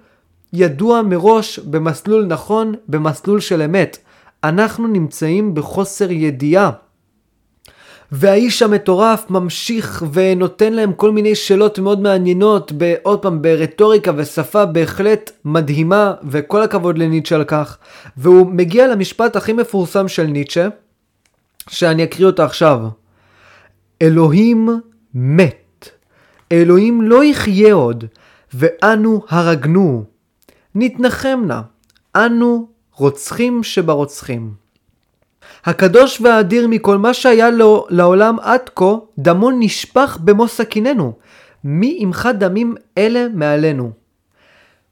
ידוע 0.54 1.02
מראש, 1.02 1.60
במסלול 1.60 2.26
נכון, 2.26 2.74
במסלול 2.88 3.40
של 3.40 3.62
אמת. 3.62 3.98
אנחנו 4.44 4.88
נמצאים 4.88 5.56
בחוסר 5.56 6.12
ידיעה. 6.12 6.72
והאיש 8.12 8.62
המטורף 8.62 9.30
ממשיך 9.30 10.04
ונותן 10.14 10.74
להם 10.74 10.94
כל 10.94 11.12
מיני 11.12 11.36
שאלות 11.36 11.80
מאוד 11.80 12.02
מעניינות, 12.02 12.72
עוד 13.04 13.22
פעם 13.22 13.42
ברטוריקה 13.42 14.12
ושפה 14.16 14.66
בהחלט 14.66 15.32
מדהימה, 15.46 16.14
וכל 16.30 16.62
הכבוד 16.62 16.98
לניטשה 16.98 17.36
על 17.36 17.44
כך. 17.44 17.78
והוא 18.18 18.48
מגיע 18.52 18.88
למשפט 18.88 19.36
הכי 19.36 19.54
מפורסם 19.54 20.08
של 20.08 20.24
ניטשה, 20.24 20.68
שאני 21.70 22.04
אקריא 22.04 22.28
אותו 22.28 22.44
עכשיו. 22.44 22.82
אלוהים 24.02 24.70
מת. 25.14 25.90
אלוהים 26.52 27.02
לא 27.02 27.24
יחיה 27.24 27.74
עוד, 27.74 28.06
ואנו 28.54 29.24
הרגנו. 29.30 30.04
נתנחם 30.76 31.44
נא, 31.48 31.62
אנו 32.16 32.68
רוצחים 32.96 33.64
שברוצחים. 33.64 34.65
הקדוש 35.66 36.22
והאדיר 36.22 36.68
מכל 36.68 36.98
מה 36.98 37.14
שהיה 37.14 37.50
לו 37.50 37.86
לעולם 37.90 38.40
עד 38.42 38.70
כה, 38.76 38.94
דמו 39.18 39.52
נשפך 39.52 40.18
במו 40.22 40.48
סכיננו. 40.48 41.14
מי 41.64 41.98
ימחה 42.00 42.32
דמים 42.32 42.76
אלה 42.98 43.28
מעלינו? 43.34 43.92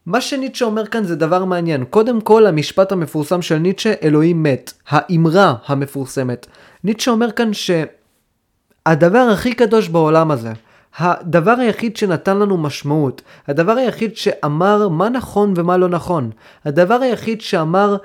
מה 0.05 0.21
שניטשה 0.21 0.65
אומר 0.65 0.85
כאן 0.85 1.03
זה 1.03 1.15
דבר 1.15 1.45
מעניין. 1.45 1.85
קודם 1.85 2.21
כל, 2.21 2.45
המשפט 2.45 2.91
המפורסם 2.91 3.41
של 3.41 3.57
ניטשה, 3.57 3.93
אלוהים 4.03 4.43
מת. 4.43 4.73
האמרה 4.89 5.55
המפורסמת. 5.65 6.47
ניטשה 6.83 7.11
אומר 7.11 7.31
כאן 7.31 7.51
שהדבר 7.53 9.27
הכי 9.33 9.53
קדוש 9.53 9.87
בעולם 9.89 10.31
הזה, 10.31 10.51
הדבר 10.97 11.55
היחיד 11.59 11.97
שנתן 11.97 12.37
לנו 12.37 12.57
משמעות, 12.57 13.21
הדבר 13.47 13.71
היחיד 13.71 14.17
שאמר 14.17 14.89
מה 14.89 15.09
נכון 15.09 15.53
ומה 15.55 15.77
לא 15.77 15.89
נכון, 15.89 16.29
הדבר 16.65 17.01
היחיד 17.01 17.41
שאמר 17.41 17.97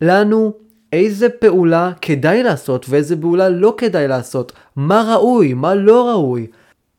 לנו 0.00 0.52
איזה 0.94 1.28
פעולה 1.28 1.92
כדאי 2.00 2.42
לעשות 2.42 2.86
ואיזה 2.88 3.16
פעולה 3.20 3.48
לא 3.48 3.74
כדאי 3.78 4.08
לעשות, 4.08 4.52
מה 4.76 5.14
ראוי, 5.14 5.54
מה 5.54 5.74
לא 5.74 6.08
ראוי. 6.08 6.46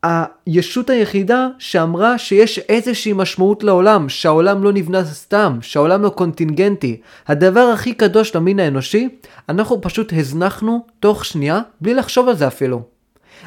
הישות 0.03 0.89
היחידה 0.89 1.47
שאמרה 1.59 2.17
שיש 2.17 2.59
איזושהי 2.59 3.13
משמעות 3.13 3.63
לעולם, 3.63 4.09
שהעולם 4.09 4.63
לא 4.63 4.73
נבנה 4.73 5.05
סתם, 5.05 5.57
שהעולם 5.61 6.01
לא 6.01 6.09
קונטינגנטי. 6.09 7.01
הדבר 7.27 7.59
הכי 7.59 7.93
קדוש 7.93 8.35
למין 8.35 8.59
האנושי, 8.59 9.09
אנחנו 9.49 9.81
פשוט 9.81 10.13
הזנחנו 10.13 10.85
תוך 10.99 11.25
שנייה, 11.25 11.61
בלי 11.81 11.93
לחשוב 11.93 12.29
על 12.29 12.35
זה 12.35 12.47
אפילו. 12.47 12.81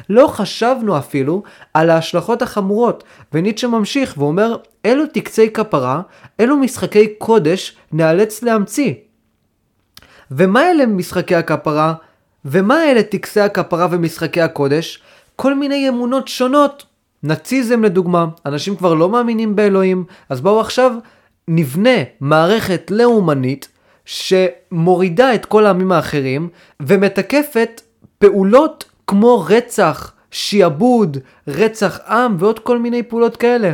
לא 0.09 0.27
חשבנו 0.27 0.97
אפילו 0.97 1.43
על 1.73 1.89
ההשלכות 1.89 2.41
החמורות, 2.41 3.03
וניטשה 3.33 3.67
ממשיך 3.67 4.15
ואומר, 4.17 4.55
אלו 4.85 5.05
טקסי 5.05 5.49
כפרה, 5.49 6.01
אלו 6.39 6.57
משחקי 6.57 7.07
קודש, 7.17 7.75
נאלץ 7.91 8.43
להמציא. 8.43 8.93
ומה 10.31 10.71
אלה 10.71 10.85
משחקי 10.85 11.35
הכפרה? 11.35 11.93
ומה 12.45 12.91
אלה 12.91 13.03
טקסי 13.03 13.39
הכפרה 13.39 13.87
ומשחקי 13.91 14.41
הקודש? 14.41 15.01
כל 15.35 15.55
מיני 15.55 15.89
אמונות 15.89 16.27
שונות. 16.27 16.85
נאציזם 17.23 17.83
לדוגמה, 17.83 18.25
אנשים 18.45 18.75
כבר 18.75 18.93
לא 18.93 19.09
מאמינים 19.09 19.55
באלוהים, 19.55 20.05
אז 20.29 20.41
בואו 20.41 20.59
עכשיו 20.59 20.91
נבנה 21.47 21.97
מערכת 22.19 22.91
לאומנית 22.91 23.67
שמורידה 24.05 25.35
את 25.35 25.45
כל 25.45 25.65
העמים 25.65 25.91
האחרים 25.91 26.49
ומתקפת 26.79 27.81
פעולות 28.17 28.85
כמו 29.07 29.45
רצח, 29.49 30.13
שיעבוד, 30.31 31.17
רצח 31.47 31.99
עם 32.07 32.35
ועוד 32.39 32.59
כל 32.59 32.79
מיני 32.79 33.03
פעולות 33.03 33.37
כאלה. 33.37 33.73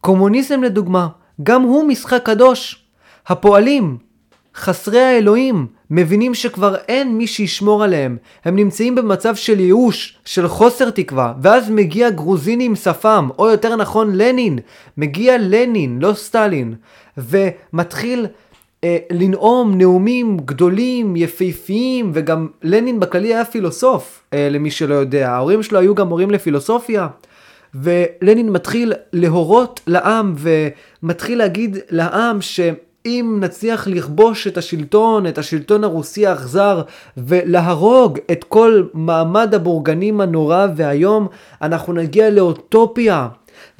קומוניזם 0.00 0.62
לדוגמה, 0.62 1.08
גם 1.42 1.62
הוא 1.62 1.84
משחק 1.84 2.22
קדוש. 2.24 2.84
הפועלים, 3.26 3.98
חסרי 4.56 5.00
האלוהים, 5.00 5.66
מבינים 5.90 6.34
שכבר 6.34 6.76
אין 6.88 7.18
מי 7.18 7.26
שישמור 7.26 7.84
עליהם. 7.84 8.16
הם 8.44 8.56
נמצאים 8.56 8.94
במצב 8.94 9.34
של 9.34 9.60
ייאוש, 9.60 10.18
של 10.24 10.48
חוסר 10.48 10.90
תקווה, 10.90 11.32
ואז 11.42 11.70
מגיע 11.70 12.10
גרוזיני 12.10 12.64
עם 12.64 12.76
שפם, 12.76 13.28
או 13.38 13.48
יותר 13.48 13.76
נכון 13.76 14.16
לנין. 14.16 14.58
מגיע 14.96 15.38
לנין, 15.38 15.98
לא 16.02 16.12
סטלין, 16.14 16.74
ומתחיל 17.18 18.26
אה, 18.84 18.98
לנאום 19.12 19.78
נאומים 19.78 20.36
גדולים, 20.44 21.16
יפהפיים, 21.16 22.10
וגם 22.14 22.48
לנין 22.62 23.00
בכללי 23.00 23.34
היה 23.34 23.44
פילוסוף, 23.44 24.22
אה, 24.34 24.48
למי 24.50 24.70
שלא 24.70 24.94
יודע. 24.94 25.30
ההורים 25.30 25.62
שלו 25.62 25.78
היו 25.78 25.94
גם 25.94 26.08
מורים 26.08 26.30
לפילוסופיה. 26.30 27.08
ולנין 27.74 28.50
מתחיל 28.50 28.92
להורות 29.12 29.80
לעם 29.86 30.34
ומתחיל 30.38 31.38
להגיד 31.38 31.78
לעם 31.90 32.40
ש... 32.40 32.60
אם 33.06 33.36
נצליח 33.40 33.86
לכבוש 33.86 34.46
את 34.46 34.58
השלטון, 34.58 35.26
את 35.26 35.38
השלטון 35.38 35.84
הרוסי 35.84 36.26
האכזר, 36.26 36.82
ולהרוג 37.16 38.18
את 38.32 38.44
כל 38.44 38.82
מעמד 38.94 39.54
הבורגנים 39.54 40.20
הנורא 40.20 40.66
והיום, 40.76 41.28
אנחנו 41.62 41.92
נגיע 41.92 42.30
לאוטופיה. 42.30 43.28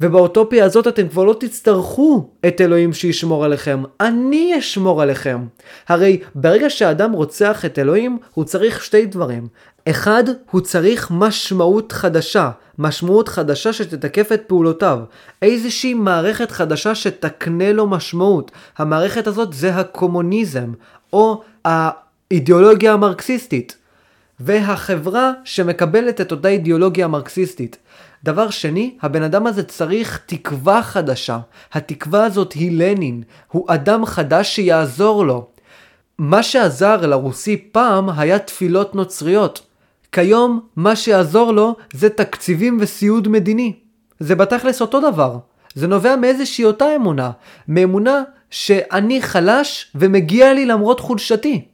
ובאוטופיה 0.01 0.65
הזאת 0.65 0.87
אתם 0.87 1.07
כבר 1.07 1.23
לא 1.23 1.35
תצטרכו 1.39 2.29
את 2.47 2.61
אלוהים 2.61 2.93
שישמור 2.93 3.45
עליכם, 3.45 3.83
אני 3.99 4.59
אשמור 4.59 5.01
עליכם. 5.01 5.45
הרי 5.87 6.19
ברגע 6.35 6.69
שאדם 6.69 7.11
רוצח 7.11 7.65
את 7.65 7.79
אלוהים, 7.79 8.17
הוא 8.33 8.45
צריך 8.45 8.83
שתי 8.83 9.05
דברים. 9.05 9.47
אחד, 9.89 10.23
הוא 10.51 10.61
צריך 10.61 11.11
משמעות 11.11 11.91
חדשה, 11.91 12.51
משמעות 12.77 13.29
חדשה 13.29 13.73
שתתקף 13.73 14.31
את 14.31 14.41
פעולותיו. 14.47 14.99
איזושהי 15.41 15.93
מערכת 15.93 16.51
חדשה 16.51 16.95
שתקנה 16.95 17.73
לו 17.73 17.87
משמעות. 17.87 18.51
המערכת 18.77 19.27
הזאת 19.27 19.53
זה 19.53 19.75
הקומוניזם, 19.75 20.73
או 21.13 21.41
האידיאולוגיה 21.65 22.93
המרקסיסטית. 22.93 23.77
והחברה 24.39 25.31
שמקבלת 25.43 26.21
את 26.21 26.31
אותה 26.31 26.47
אידיאולוגיה 26.47 27.07
מרקסיסטית. 27.07 27.77
דבר 28.23 28.49
שני, 28.49 28.97
הבן 29.01 29.23
אדם 29.23 29.47
הזה 29.47 29.63
צריך 29.63 30.19
תקווה 30.25 30.83
חדשה. 30.83 31.39
התקווה 31.73 32.25
הזאת 32.25 32.53
היא 32.53 32.79
לנין, 32.79 33.23
הוא 33.51 33.65
אדם 33.67 34.05
חדש 34.05 34.55
שיעזור 34.55 35.25
לו. 35.25 35.47
מה 36.17 36.43
שעזר 36.43 37.05
לרוסי 37.05 37.57
פעם 37.71 38.09
היה 38.09 38.39
תפילות 38.39 38.95
נוצריות. 38.95 39.64
כיום, 40.15 40.59
מה 40.75 40.95
שיעזור 40.95 41.51
לו 41.51 41.75
זה 41.93 42.09
תקציבים 42.09 42.77
וסיעוד 42.81 43.27
מדיני. 43.27 43.73
זה 44.19 44.35
בתכלס 44.35 44.81
אותו 44.81 45.11
דבר. 45.11 45.37
זה 45.73 45.87
נובע 45.87 46.15
מאיזושהי 46.15 46.65
אותה 46.65 46.95
אמונה. 46.95 47.31
מאמונה 47.67 48.23
שאני 48.49 49.21
חלש 49.21 49.91
ומגיע 49.95 50.53
לי 50.53 50.65
למרות 50.65 50.99
חולשתי. 50.99 51.65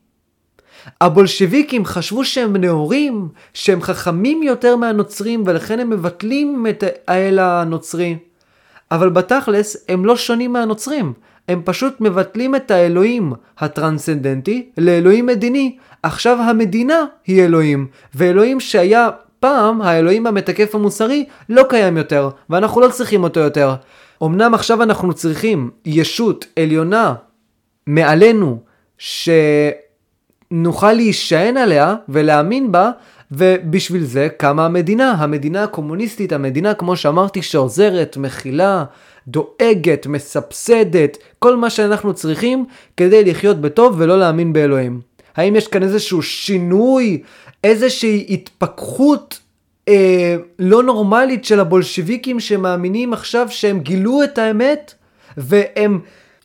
הבולשביקים 1.02 1.86
חשבו 1.86 2.26
שהם 2.26 2.58
נאורים, 2.58 3.30
שהם 3.54 3.82
חכמים 3.82 4.44
יותר 4.44 4.76
מהנוצרים 4.76 5.44
ולכן 5.46 5.80
הם 5.80 5.90
מבטלים 5.90 6.68
את 6.70 6.84
האל 7.08 7.40
הנוצרי. 7.40 8.18
אבל 8.92 9.10
בתכלס 9.10 9.78
הם 9.90 10.06
לא 10.06 10.18
שונים 10.18 10.54
מהנוצרים, 10.54 11.14
הם 11.48 11.62
פשוט 11.66 12.02
מבטלים 12.02 12.56
את 12.56 12.72
האלוהים 12.72 13.34
הטרנסצנדנטי 13.58 14.70
לאלוהים 14.78 15.26
מדיני. 15.26 15.78
עכשיו 16.04 16.38
המדינה 16.42 17.06
היא 17.28 17.44
אלוהים, 17.44 17.88
ואלוהים 18.16 18.60
שהיה 18.60 19.10
פעם 19.40 19.82
האלוהים 19.82 20.28
המתקף 20.28 20.76
המוסרי 20.76 21.26
לא 21.50 21.64
קיים 21.70 21.98
יותר, 21.98 22.30
ואנחנו 22.50 22.82
לא 22.82 22.90
צריכים 22.90 23.24
אותו 23.24 23.40
יותר. 23.40 23.76
אמנם 24.24 24.54
עכשיו 24.54 24.84
אנחנו 24.84 25.14
צריכים 25.14 25.70
ישות 25.86 26.46
עליונה 26.60 27.14
מעלינו, 27.88 28.60
ש... 28.98 29.30
נוכל 30.52 30.94
להישען 30.94 31.58
עליה 31.58 31.96
ולהאמין 32.10 32.72
בה, 32.72 32.92
ובשביל 33.32 34.04
זה 34.04 34.28
קמה 34.38 34.66
המדינה, 34.66 35.12
המדינה 35.12 35.64
הקומוניסטית, 35.64 36.34
המדינה, 36.34 36.74
כמו 36.74 36.96
שאמרתי, 36.96 37.42
שעוזרת, 37.42 38.18
מכילה, 38.18 38.86
דואגת, 39.28 40.08
מסבסדת, 40.08 41.18
כל 41.40 41.56
מה 41.56 41.70
שאנחנו 41.70 42.14
צריכים 42.14 42.66
כדי 42.98 43.24
לחיות 43.26 43.62
בטוב 43.62 43.96
ולא 43.98 44.20
להאמין 44.20 44.54
באלוהים. 44.54 45.02
האם 45.36 45.56
יש 45.56 45.68
כאן 45.68 45.84
איזשהו 45.84 46.22
שינוי, 46.22 47.22
איזושהי 47.64 48.26
התפכחות 48.30 49.40
אה, 49.88 50.36
לא 50.60 50.84
נורמלית 50.84 51.46
של 51.46 51.60
הבולשביקים 51.60 52.40
שמאמינים 52.40 53.14
עכשיו 53.14 53.48
שהם 53.50 53.80
גילו 53.80 54.24
את 54.24 54.38
האמת 54.38 54.94
והם 55.38 56.00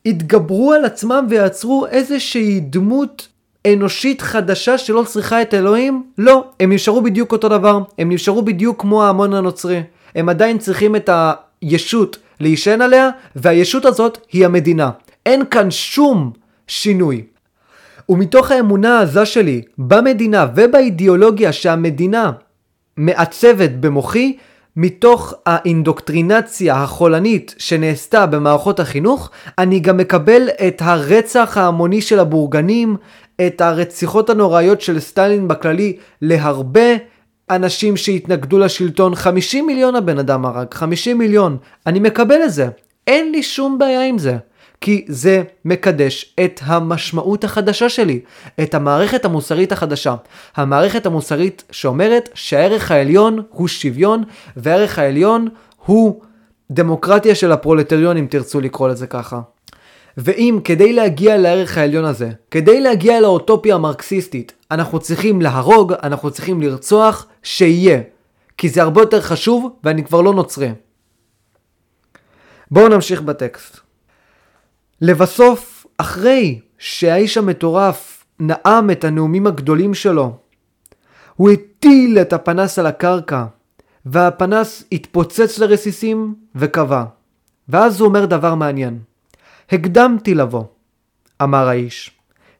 התגברו 0.06 0.72
על 0.72 0.84
עצמם 0.84 1.26
ויצרו 1.28 1.86
איזושהי 1.86 2.60
דמות 2.60 3.28
אנושית 3.72 4.22
חדשה 4.22 4.78
שלא 4.78 5.04
צריכה 5.06 5.42
את 5.42 5.54
אלוהים? 5.54 6.02
לא, 6.18 6.44
הם 6.60 6.72
נשארו 6.72 7.02
בדיוק 7.02 7.32
אותו 7.32 7.48
דבר, 7.48 7.78
הם 7.98 8.12
נשארו 8.12 8.42
בדיוק 8.42 8.80
כמו 8.80 9.04
ההמון 9.04 9.34
הנוצרי. 9.34 9.82
הם 10.14 10.28
עדיין 10.28 10.58
צריכים 10.58 10.96
את 10.96 11.10
הישות 11.62 12.18
להישען 12.40 12.82
עליה, 12.82 13.10
והישות 13.36 13.84
הזאת 13.84 14.18
היא 14.32 14.44
המדינה. 14.44 14.90
אין 15.26 15.44
כאן 15.50 15.70
שום 15.70 16.32
שינוי. 16.66 17.22
ומתוך 18.08 18.50
האמונה 18.50 18.98
העזה 18.98 19.26
שלי 19.26 19.62
במדינה 19.78 20.46
ובאידיאולוגיה 20.56 21.52
שהמדינה 21.52 22.32
מעצבת 22.96 23.70
במוחי, 23.70 24.36
מתוך 24.76 25.34
האינדוקטרינציה 25.46 26.74
החולנית 26.82 27.54
שנעשתה 27.58 28.26
במערכות 28.26 28.80
החינוך, 28.80 29.30
אני 29.58 29.80
גם 29.80 29.96
מקבל 29.96 30.48
את 30.68 30.82
הרצח 30.84 31.56
ההמוני 31.56 32.00
של 32.00 32.20
הבורגנים, 32.20 32.96
את 33.46 33.60
הרציחות 33.60 34.30
הנוראיות 34.30 34.80
של 34.80 35.00
סטלין 35.00 35.48
בכללי 35.48 35.96
להרבה 36.22 36.96
אנשים 37.50 37.96
שהתנגדו 37.96 38.58
לשלטון. 38.58 39.14
50 39.14 39.66
מיליון 39.66 39.96
הבן 39.96 40.18
אדם 40.18 40.46
הרג, 40.46 40.74
50 40.74 41.18
מיליון. 41.18 41.56
אני 41.86 42.00
מקבל 42.00 42.42
את 42.44 42.52
זה. 42.52 42.68
אין 43.06 43.32
לי 43.32 43.42
שום 43.42 43.78
בעיה 43.78 44.06
עם 44.06 44.18
זה. 44.18 44.36
כי 44.80 45.04
זה 45.08 45.42
מקדש 45.64 46.34
את 46.44 46.60
המשמעות 46.64 47.44
החדשה 47.44 47.88
שלי, 47.88 48.20
את 48.62 48.74
המערכת 48.74 49.24
המוסרית 49.24 49.72
החדשה. 49.72 50.14
המערכת 50.56 51.06
המוסרית 51.06 51.64
שאומרת 51.70 52.28
שהערך 52.34 52.90
העליון 52.90 53.42
הוא 53.50 53.68
שוויון, 53.68 54.24
והערך 54.56 54.98
העליון 54.98 55.48
הוא 55.84 56.20
דמוקרטיה 56.70 57.34
של 57.34 57.52
הפרולטריון, 57.52 58.16
אם 58.16 58.26
תרצו 58.30 58.60
לקרוא 58.60 58.88
לזה 58.88 59.06
ככה. 59.06 59.40
ואם 60.16 60.58
כדי 60.64 60.92
להגיע 60.92 61.36
לערך 61.36 61.78
העליון 61.78 62.04
הזה, 62.04 62.30
כדי 62.50 62.80
להגיע 62.80 63.20
לאוטופיה 63.20 63.74
המרקסיסטית, 63.74 64.52
אנחנו 64.70 64.98
צריכים 64.98 65.42
להרוג, 65.42 65.92
אנחנו 66.02 66.30
צריכים 66.30 66.60
לרצוח, 66.60 67.26
שיהיה. 67.42 68.00
כי 68.58 68.68
זה 68.68 68.82
הרבה 68.82 69.02
יותר 69.02 69.20
חשוב, 69.20 69.76
ואני 69.84 70.04
כבר 70.04 70.20
לא 70.20 70.34
נוצרי. 70.34 70.70
בואו 72.70 72.88
נמשיך 72.88 73.22
בטקסט. 73.22 73.85
לבסוף, 75.00 75.86
אחרי 75.98 76.60
שהאיש 76.78 77.36
המטורף 77.36 78.24
נאם 78.40 78.90
את 78.90 79.04
הנאומים 79.04 79.46
הגדולים 79.46 79.94
שלו, 79.94 80.36
הוא 81.36 81.50
הטיל 81.50 82.18
את 82.18 82.32
הפנס 82.32 82.78
על 82.78 82.86
הקרקע, 82.86 83.44
והפנס 84.06 84.84
התפוצץ 84.92 85.58
לרסיסים 85.58 86.34
וקבע. 86.54 87.04
ואז 87.68 88.00
הוא 88.00 88.08
אומר 88.08 88.26
דבר 88.26 88.54
מעניין. 88.54 88.98
הקדמתי 89.72 90.34
לבוא, 90.34 90.64
אמר 91.42 91.68
האיש. 91.68 92.10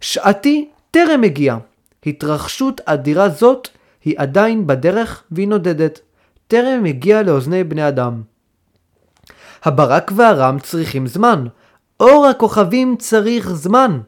שעתי 0.01 0.68
טרם 0.91 1.24
הגיעה. 1.24 1.59
התרחשות 2.07 2.80
אדירה 2.84 3.28
זאת 3.28 3.68
היא 4.05 4.14
עדיין 4.18 4.66
בדרך 4.66 5.22
והיא 5.30 5.49
נודדת. 5.49 6.01
טרם 6.47 6.84
הגיעה 6.84 7.22
לאוזני 7.22 7.64
בני 7.64 7.89
אדם. 7.89 8.22
הברק 9.64 10.12
והרם 10.16 10.59
צריכים 10.59 11.07
זמן. 11.07 11.47
אור 12.01 12.26
הכוכבים 12.26 12.97
צריך 12.99 13.51
זמן. 13.53 14.01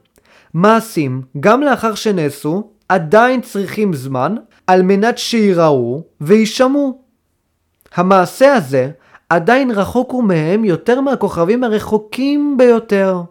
מעשים, 0.55 1.22
גם 1.41 1.62
לאחר 1.62 1.95
שנעשו, 1.95 2.70
עדיין 2.89 3.41
צריכים 3.41 3.93
זמן 3.93 4.34
על 4.66 4.82
מנת 4.82 5.18
שיראו 5.18 6.03
ויישמעו. 6.20 7.03
המעשה 7.95 8.55
הזה 8.55 8.91
עדיין 9.28 9.70
רחוק 9.70 10.12
הוא 10.12 10.24
מהם 10.24 10.64
יותר 10.64 11.01
מהכוכבים 11.01 11.64
הרחוקים 11.64 12.57
ביותר. 12.59 13.22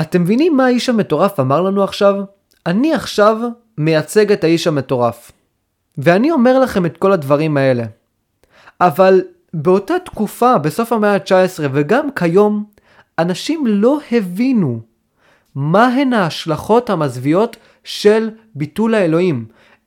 אתם 0.00 0.22
מבינים 0.22 0.56
מה 0.56 0.66
האיש 0.66 0.88
המטורף 0.88 1.40
אמר 1.40 1.62
לנו 1.62 1.84
עכשיו? 1.84 2.14
אני 2.66 2.94
עכשיו 2.94 3.36
מייצג 3.78 4.32
את 4.32 4.44
האיש 4.44 4.66
המטורף. 4.66 5.32
ואני 5.98 6.30
אומר 6.30 6.58
לכם 6.58 6.86
את 6.86 6.96
כל 6.96 7.12
הדברים 7.12 7.56
האלה. 7.56 7.84
אבל 8.80 9.22
באותה 9.54 9.94
תקופה, 10.04 10.58
בסוף 10.58 10.92
המאה 10.92 11.14
ה-19 11.14 11.60
וגם 11.72 12.10
כיום, 12.10 12.64
אנשים 13.18 13.66
לא 13.66 13.98
הבינו 14.12 14.80
מהן 15.54 16.12
ההשלכות 16.12 16.90
המזוויעות 16.90 17.56
של 17.84 18.30
ביטול 18.54 18.94
האלוהים. 18.94 19.44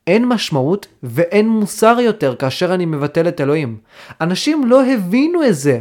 אין 0.08 0.26
משמעות 0.26 0.88
ואין 1.04 1.50
מוסר 1.50 1.98
יותר 2.00 2.36
כאשר 2.36 2.74
אני 2.74 2.86
מבטל 2.86 3.28
את 3.28 3.42
אלוהים. 3.42 3.78
אנשים 4.22 4.66
לא 4.66 4.86
הבינו 4.86 5.44
את 5.44 5.56
זה. 5.56 5.80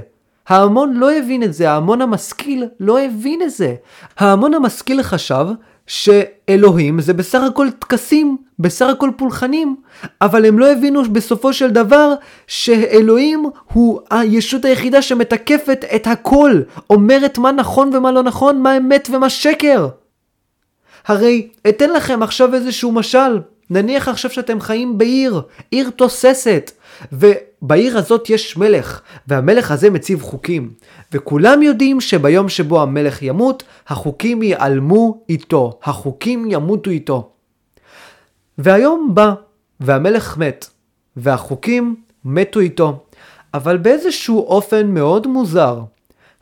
ההמון 0.49 0.95
לא 0.95 1.13
הבין 1.13 1.43
את 1.43 1.55
זה, 1.55 1.71
ההמון 1.71 2.03
המשכיל 2.03 2.65
לא 2.81 3.01
הבין 3.01 3.43
את 3.43 3.51
זה. 3.51 3.75
ההמון 4.19 4.55
המשכיל 4.55 5.03
חשב 5.03 5.47
שאלוהים 5.89 7.01
זה 7.01 7.15
בסך 7.15 7.43
הכל 7.43 7.71
טקסים, 7.71 8.37
בסך 8.59 8.87
הכל 8.87 9.11
פולחנים, 9.17 9.77
אבל 10.21 10.47
הם 10.47 10.59
לא 10.59 10.73
הבינו 10.73 11.03
בסופו 11.05 11.53
של 11.53 11.71
דבר 11.71 12.15
שאלוהים 12.47 13.45
הוא 13.73 14.01
הישות 14.11 14.65
היחידה 14.65 15.03
שמתקפת 15.03 15.85
את 15.95 16.07
הכל, 16.07 16.61
אומרת 16.91 17.39
מה 17.39 17.53
נכון 17.53 17.91
ומה 17.95 18.13
לא 18.13 18.23
נכון, 18.23 18.63
מה 18.63 18.77
אמת 18.77 19.09
ומה 19.13 19.31
שקר. 19.31 19.89
הרי 21.07 21.49
אתן 21.69 21.91
לכם 21.91 22.23
עכשיו 22.23 22.55
איזשהו 22.55 22.93
משל. 22.93 23.39
נניח 23.71 24.09
עכשיו 24.09 24.31
שאתם 24.31 24.61
חיים 24.61 24.99
בעיר, 24.99 25.41
עיר 25.71 25.91
תוססת, 25.91 26.71
ובעיר 27.13 27.99
הזאת 27.99 28.31
יש 28.31 28.57
מלך, 28.57 29.01
והמלך 29.27 29.71
הזה 29.71 29.91
מציב 29.91 30.23
חוקים. 30.23 30.73
וכולם 31.13 31.63
יודעים 31.63 32.01
שביום 32.01 32.49
שבו 32.49 32.83
המלך 32.83 33.23
ימות, 33.23 33.63
החוקים 33.89 34.43
ייעלמו 34.43 35.23
איתו, 35.29 35.79
החוקים 35.83 36.47
ימותו 36.51 36.91
איתו. 36.91 37.31
והיום 38.59 39.11
בא, 39.15 39.35
והמלך 39.81 40.37
מת, 40.37 40.67
והחוקים 41.17 41.97
מתו 42.25 42.61
איתו. 42.61 43.05
אבל 43.55 43.77
באיזשהו 43.77 44.47
אופן 44.47 44.87
מאוד 44.87 45.27
מוזר, 45.27 45.81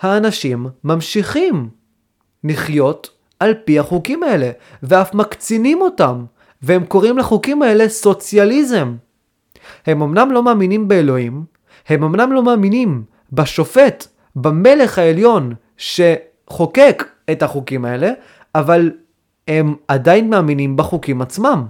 האנשים 0.00 0.66
ממשיכים 0.84 1.68
לחיות 2.44 3.10
על 3.40 3.54
פי 3.64 3.78
החוקים 3.78 4.22
האלה, 4.22 4.50
ואף 4.82 5.14
מקצינים 5.14 5.80
אותם. 5.80 6.24
והם 6.62 6.84
קוראים 6.84 7.18
לחוקים 7.18 7.62
האלה 7.62 7.88
סוציאליזם. 7.88 8.94
הם 9.86 10.02
אמנם 10.02 10.32
לא 10.32 10.42
מאמינים 10.42 10.88
באלוהים, 10.88 11.44
הם 11.88 12.04
אמנם 12.04 12.32
לא 12.32 12.42
מאמינים 12.42 13.04
בשופט, 13.32 14.06
במלך 14.36 14.98
העליון 14.98 15.54
שחוקק 15.76 17.04
את 17.30 17.42
החוקים 17.42 17.84
האלה, 17.84 18.10
אבל 18.54 18.90
הם 19.48 19.74
עדיין 19.88 20.30
מאמינים 20.30 20.76
בחוקים 20.76 21.22
עצמם. 21.22 21.66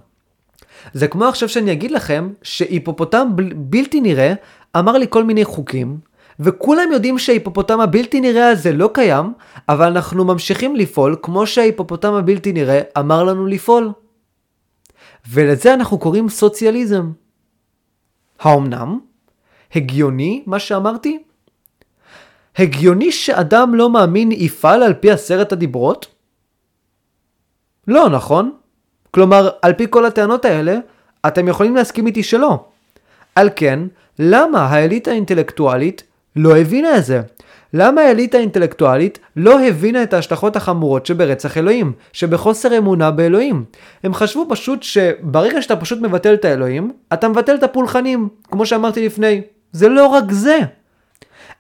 זה 0.93 1.09
כמו 1.09 1.25
עכשיו 1.25 1.49
שאני 1.49 1.73
אגיד 1.73 1.91
לכם 1.91 2.33
שהיפופוטם 2.43 3.29
בלתי 3.57 4.01
נראה 4.01 4.35
אמר 4.77 4.93
לי 4.93 5.07
כל 5.11 5.25
מיני 5.25 5.45
חוקים, 5.45 5.99
וכולם 6.41 6.93
יודעים 6.93 7.19
שההיפופוטם 7.19 7.81
הבלתי 7.81 8.21
נראה 8.21 8.49
הזה 8.49 8.73
לא 8.73 8.91
קיים, 8.95 9.33
אבל 9.69 9.87
אנחנו 9.87 10.25
ממשיכים 10.25 10.77
לפעול 10.77 11.17
כמו 11.23 11.47
שההיפופוטם 11.47 12.13
הבלתי 12.13 12.53
נראה 12.53 12.81
אמר 12.99 13.25
לנו 13.25 13.47
לפעול. 13.47 13.93
ולזה 15.31 15.75
אנחנו 15.75 15.99
קוראים 15.99 16.29
סוציאליזם. 16.29 17.11
האומנם? 18.41 19.01
הגיוני 19.75 20.43
מה 20.47 20.59
שאמרתי? 20.59 21.23
הגיוני 22.57 23.13
שאדם 23.13 23.75
לא 23.75 23.91
מאמין 23.91 24.33
יפעל 24.33 24.83
על 24.83 24.95
פי 24.95 25.11
עשרת 25.11 25.53
הדיברות? 25.53 26.07
לא, 27.89 28.09
נכון? 28.09 28.53
כלומר, 29.11 29.51
על 29.63 29.73
פי 29.73 29.87
כל 29.91 30.07
הטענות 30.07 30.45
האלה, 30.45 30.79
אתם 31.27 31.49
יכולים 31.49 31.77
להסכים 31.77 32.07
איתי 32.07 32.23
שלא. 32.23 32.65
על 33.35 33.51
כן, 33.57 33.81
למה 34.19 34.67
האליטה 34.67 35.11
האינטלקטואלית 35.11 36.03
לא 36.37 36.57
הבינה 36.57 36.99
את 36.99 37.05
זה? 37.05 37.21
למה 37.79 38.01
האליטה 38.01 38.39
האינטלקטואלית 38.39 39.19
לא 39.37 39.61
הבינה 39.61 40.03
את 40.03 40.15
ההשלכות 40.15 40.57
החמורות 40.57 41.07
שברצח 41.07 41.59
אלוהים, 41.59 41.93
שבחוסר 42.13 42.79
אמונה 42.79 43.11
באלוהים? 43.11 43.65
הם 44.03 44.15
חשבו 44.15 44.47
פשוט 44.49 44.83
שברגע 44.83 45.63
שאתה 45.63 45.77
פשוט 45.77 46.01
מבטל 46.01 46.35
את 46.35 46.45
האלוהים, 46.45 46.93
אתה 47.13 47.29
מבטל 47.29 47.55
את 47.55 47.63
הפולחנים, 47.63 48.29
כמו 48.51 48.67
שאמרתי 48.67 49.07
לפני. 49.07 49.41
זה 49.73 49.89
לא 49.89 50.07
רק 50.07 50.33
זה. 50.33 50.59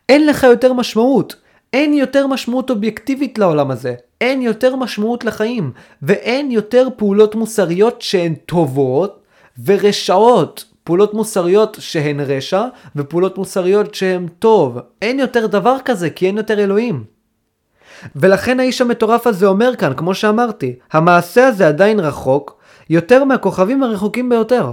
אין 0.09 0.27
לך 0.27 0.43
יותר 0.43 0.73
משמעות. 0.73 1.37
אין 1.73 1.95
יותר 1.95 2.27
משמעות 2.27 2.71
אובייקטיבית 2.71 3.39
לעולם 3.39 3.71
הזה. 3.71 3.95
אין 4.21 4.43
יותר 4.43 4.77
משמעות 4.77 5.25
לחיים. 5.25 5.73
ואין 6.03 6.51
יותר 6.51 6.89
פעולות 6.97 7.35
מוסריות 7.35 8.03
שהן 8.03 8.35
טובות 8.35 9.23
ורשעות. 9.64 10.64
פעולות 10.87 11.14
מוסריות 11.14 11.76
שהן 11.80 12.20
רשע, 12.20 12.64
ופעולות 12.97 13.39
מוסריות 13.39 13.95
שהן 13.95 14.28
טוב. 14.39 14.78
אין 15.03 15.20
יותר 15.20 15.47
דבר 15.47 15.76
כזה, 15.84 16.11
כי 16.11 16.26
אין 16.26 16.37
יותר 16.37 16.61
אלוהים. 16.61 17.05
ולכן 18.16 18.61
האיש 18.61 18.80
המטורף 18.80 19.26
הזה 19.26 19.47
אומר 19.47 19.76
כאן, 19.76 19.93
כמו 19.97 20.14
שאמרתי, 20.14 20.74
המעשה 20.93 21.47
הזה 21.47 21.68
עדיין 21.68 22.01
רחוק, 22.01 22.59
יותר 22.91 23.24
מהכוכבים 23.24 23.82
הרחוקים 23.82 24.28
ביותר. 24.28 24.72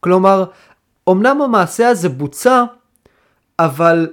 כלומר, 0.00 0.44
אמנם 1.10 1.42
המעשה 1.42 1.88
הזה 1.88 2.08
בוצע, 2.08 2.64
אבל 3.58 4.08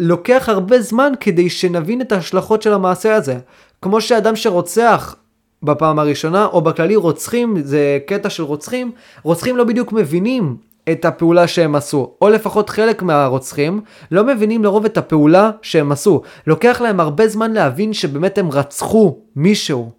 לוקח 0.00 0.48
הרבה 0.48 0.80
זמן 0.80 1.12
כדי 1.20 1.50
שנבין 1.50 2.00
את 2.00 2.12
ההשלכות 2.12 2.62
של 2.62 2.72
המעשה 2.72 3.14
הזה. 3.14 3.38
כמו 3.82 4.00
שאדם 4.00 4.36
שרוצח 4.36 5.16
בפעם 5.64 5.98
הראשונה, 5.98 6.46
או 6.46 6.60
בכללי 6.60 6.96
רוצחים, 6.96 7.56
זה 7.62 7.98
קטע 8.06 8.30
של 8.30 8.42
רוצחים, 8.42 8.92
רוצחים 9.22 9.56
לא 9.56 9.64
בדיוק 9.64 9.92
מבינים 9.92 10.56
את 10.92 11.04
הפעולה 11.04 11.46
שהם 11.46 11.74
עשו, 11.74 12.14
או 12.22 12.28
לפחות 12.28 12.70
חלק 12.70 13.02
מהרוצחים 13.02 13.80
לא 14.10 14.24
מבינים 14.24 14.64
לרוב 14.64 14.84
את 14.84 14.98
הפעולה 14.98 15.50
שהם 15.62 15.92
עשו. 15.92 16.22
לוקח 16.46 16.80
להם 16.80 17.00
הרבה 17.00 17.28
זמן 17.28 17.52
להבין 17.52 17.92
שבאמת 17.92 18.38
הם 18.38 18.50
רצחו 18.50 19.18
מישהו, 19.36 19.90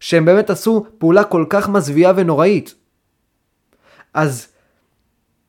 שהם 0.00 0.24
באמת 0.24 0.50
עשו 0.50 0.84
פעולה 0.98 1.24
כל 1.24 1.44
כך 1.48 1.68
מזוויעה 1.68 2.12
ונוראית. 2.16 2.74
אז 4.14 4.46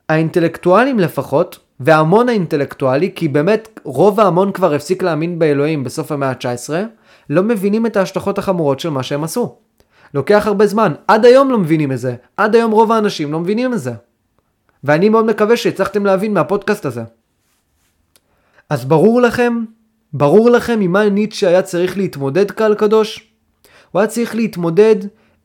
האינטלקטואלים 0.10 1.00
לפחות, 1.00 1.60
וההמון 1.80 2.30
האינטלקטואלי, 2.30 3.12
כי 3.16 3.28
באמת 3.28 3.80
רוב 3.84 4.20
ההמון 4.20 4.52
כבר 4.52 4.74
הפסיק 4.74 5.04
להאמין 5.04 5.40
באלוהים 5.40 5.84
בסוף 5.84 6.12
המאה 6.12 6.30
ה-19, 6.30 6.74
לא 7.30 7.44
מבינים 7.44 7.86
את 7.86 7.98
ההשלכות 7.98 8.38
החמורות 8.38 8.80
של 8.80 8.90
מה 8.90 9.04
שהם 9.04 9.24
עשו. 9.24 9.56
לוקח 10.14 10.48
הרבה 10.48 10.68
זמן, 10.68 10.94
עד 11.08 11.26
היום 11.26 11.52
לא 11.52 11.58
מבינים 11.58 11.92
את 11.92 11.98
זה, 11.98 12.16
עד 12.38 12.56
היום 12.56 12.72
רוב 12.72 12.92
האנשים 12.92 13.32
לא 13.32 13.40
מבינים 13.40 13.74
את 13.74 13.80
זה. 13.80 13.92
ואני 14.84 15.10
מאוד 15.10 15.26
מקווה 15.26 15.58
שהצלחתם 15.58 16.06
להבין 16.06 16.34
מהפודקאסט 16.34 16.86
הזה. 16.86 17.04
אז 18.70 18.86
ברור 18.86 19.22
לכם 19.22 19.64
ברור 20.14 20.50
לכם 20.50 20.80
עם 20.82 20.92
מה 20.92 21.10
ניטשה 21.10 21.50
היה 21.50 21.62
צריך 21.62 21.98
להתמודד 21.98 22.52
קהל 22.52 22.76
קדוש? 22.76 23.32
הוא 23.92 24.00
היה 24.00 24.08
צריך 24.08 24.36
להתמודד 24.36 24.96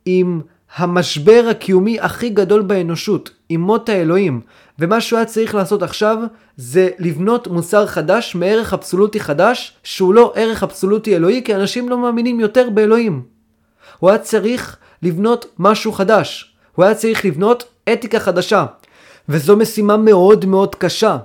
עם 0.05 0.41
המשבר 0.77 1.47
הקיומי 1.51 2.01
הכי 2.01 2.29
גדול 2.29 2.62
באנושות, 2.62 3.31
עם 3.49 3.61
מות 3.61 3.89
האלוהים. 3.89 4.41
ומה 4.79 5.01
שהוא 5.01 5.16
היה 5.16 5.27
צריך 5.27 5.55
לעשות 5.55 5.83
עכשיו 5.83 6.19
זה 6.57 6.89
לבנות 6.99 7.49
מוסר 7.49 7.87
חדש 7.87 8.35
מערך 8.35 8.73
אבסולוטי 8.73 9.21
חדש 9.21 9.73
שהוא 9.83 10.14
לא 10.14 10.33
ערך 10.37 10.62
אבסולוטי 10.62 11.16
אלוהי 11.16 11.43
כי 11.45 11.55
אנשים 11.55 11.89
לא 11.89 11.99
מאמינים 11.99 12.41
יותר 12.41 12.71
באלוהים. 12.71 13.23
הוא 13.99 14.11
היה 14.11 14.19
צריך 14.19 14.77
לבנות 15.03 15.47
משהו 15.59 15.93
חדש. 15.93 16.55
הוא 16.75 16.85
היה 16.85 16.95
צריך 16.95 17.25
לבנות 17.25 17.64
אתיקה 17.93 18.21
חדשה. 18.21 18.66
וזו 19.29 19.57
משימה 19.57 19.97
מאוד 19.97 20.47
מאוד 20.47 20.75
קשה. 20.75 21.19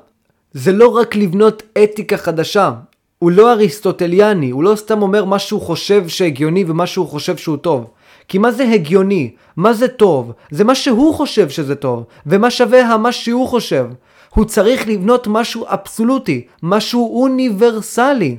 זה 0.54 0.72
לא 0.72 0.88
רק 0.88 1.16
לבנות 1.16 1.64
אתיקה 1.84 2.18
חדשה. 2.18 2.72
הוא 3.20 3.32
לא 3.32 3.52
אריסטוטליאני, 3.52 4.50
הוא 4.50 4.64
לא 4.64 4.76
סתם 4.76 5.02
אומר 5.02 5.26
מה 5.26 5.40
שהוא 5.40 5.62
חושב 5.62 6.08
שהגיוני 6.08 6.64
ומה 6.68 6.88
שהוא 6.88 7.08
חושב 7.08 7.38
שהוא 7.38 7.58
טוב. 7.58 7.90
כי 8.28 8.38
מה 8.38 8.52
זה 8.52 8.64
הגיוני? 8.64 9.32
מה 9.58 9.74
זה 9.74 9.88
טוב? 9.88 10.32
זה 10.52 10.64
מה 10.64 10.76
שהוא 10.76 11.14
חושב 11.14 11.50
שזה 11.50 11.76
טוב, 11.76 12.04
ומה 12.26 12.52
שווה 12.52 12.86
המה 12.86 13.12
שהוא 13.12 13.48
חושב. 13.48 13.86
הוא 14.30 14.46
צריך 14.46 14.88
לבנות 14.88 15.28
משהו 15.28 15.66
אבסולוטי, 15.68 16.48
משהו 16.64 17.22
אוניברסלי. 17.22 18.38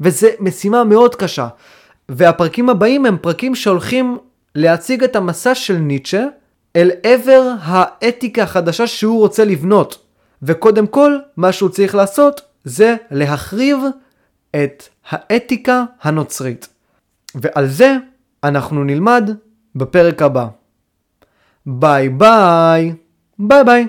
וזו 0.00 0.26
משימה 0.40 0.84
מאוד 0.84 1.14
קשה. 1.14 1.48
והפרקים 2.08 2.70
הבאים 2.70 3.06
הם 3.06 3.16
פרקים 3.20 3.54
שהולכים 3.54 4.18
להציג 4.54 5.04
את 5.04 5.16
המסע 5.16 5.54
של 5.54 5.76
ניטשה 5.76 6.26
אל 6.76 6.90
עבר 7.02 7.52
האתיקה 7.60 8.42
החדשה 8.42 8.86
שהוא 8.86 9.18
רוצה 9.18 9.44
לבנות. 9.44 9.98
וקודם 10.42 10.86
כל, 10.86 11.18
מה 11.36 11.52
שהוא 11.52 11.70
צריך 11.70 11.94
לעשות 11.94 12.40
זה 12.64 12.96
להחריב 13.10 13.78
את 14.56 14.88
האתיקה 15.10 15.84
הנוצרית. 16.02 16.68
ועל 17.34 17.66
זה 17.68 17.96
אנחנו 18.44 18.84
נלמד 18.84 19.30
בפרק 19.74 20.22
הבא. 20.22 20.46
ביי 21.66 22.08
ביי. 22.08 22.94
ביי 23.38 23.64
ביי. 23.64 23.86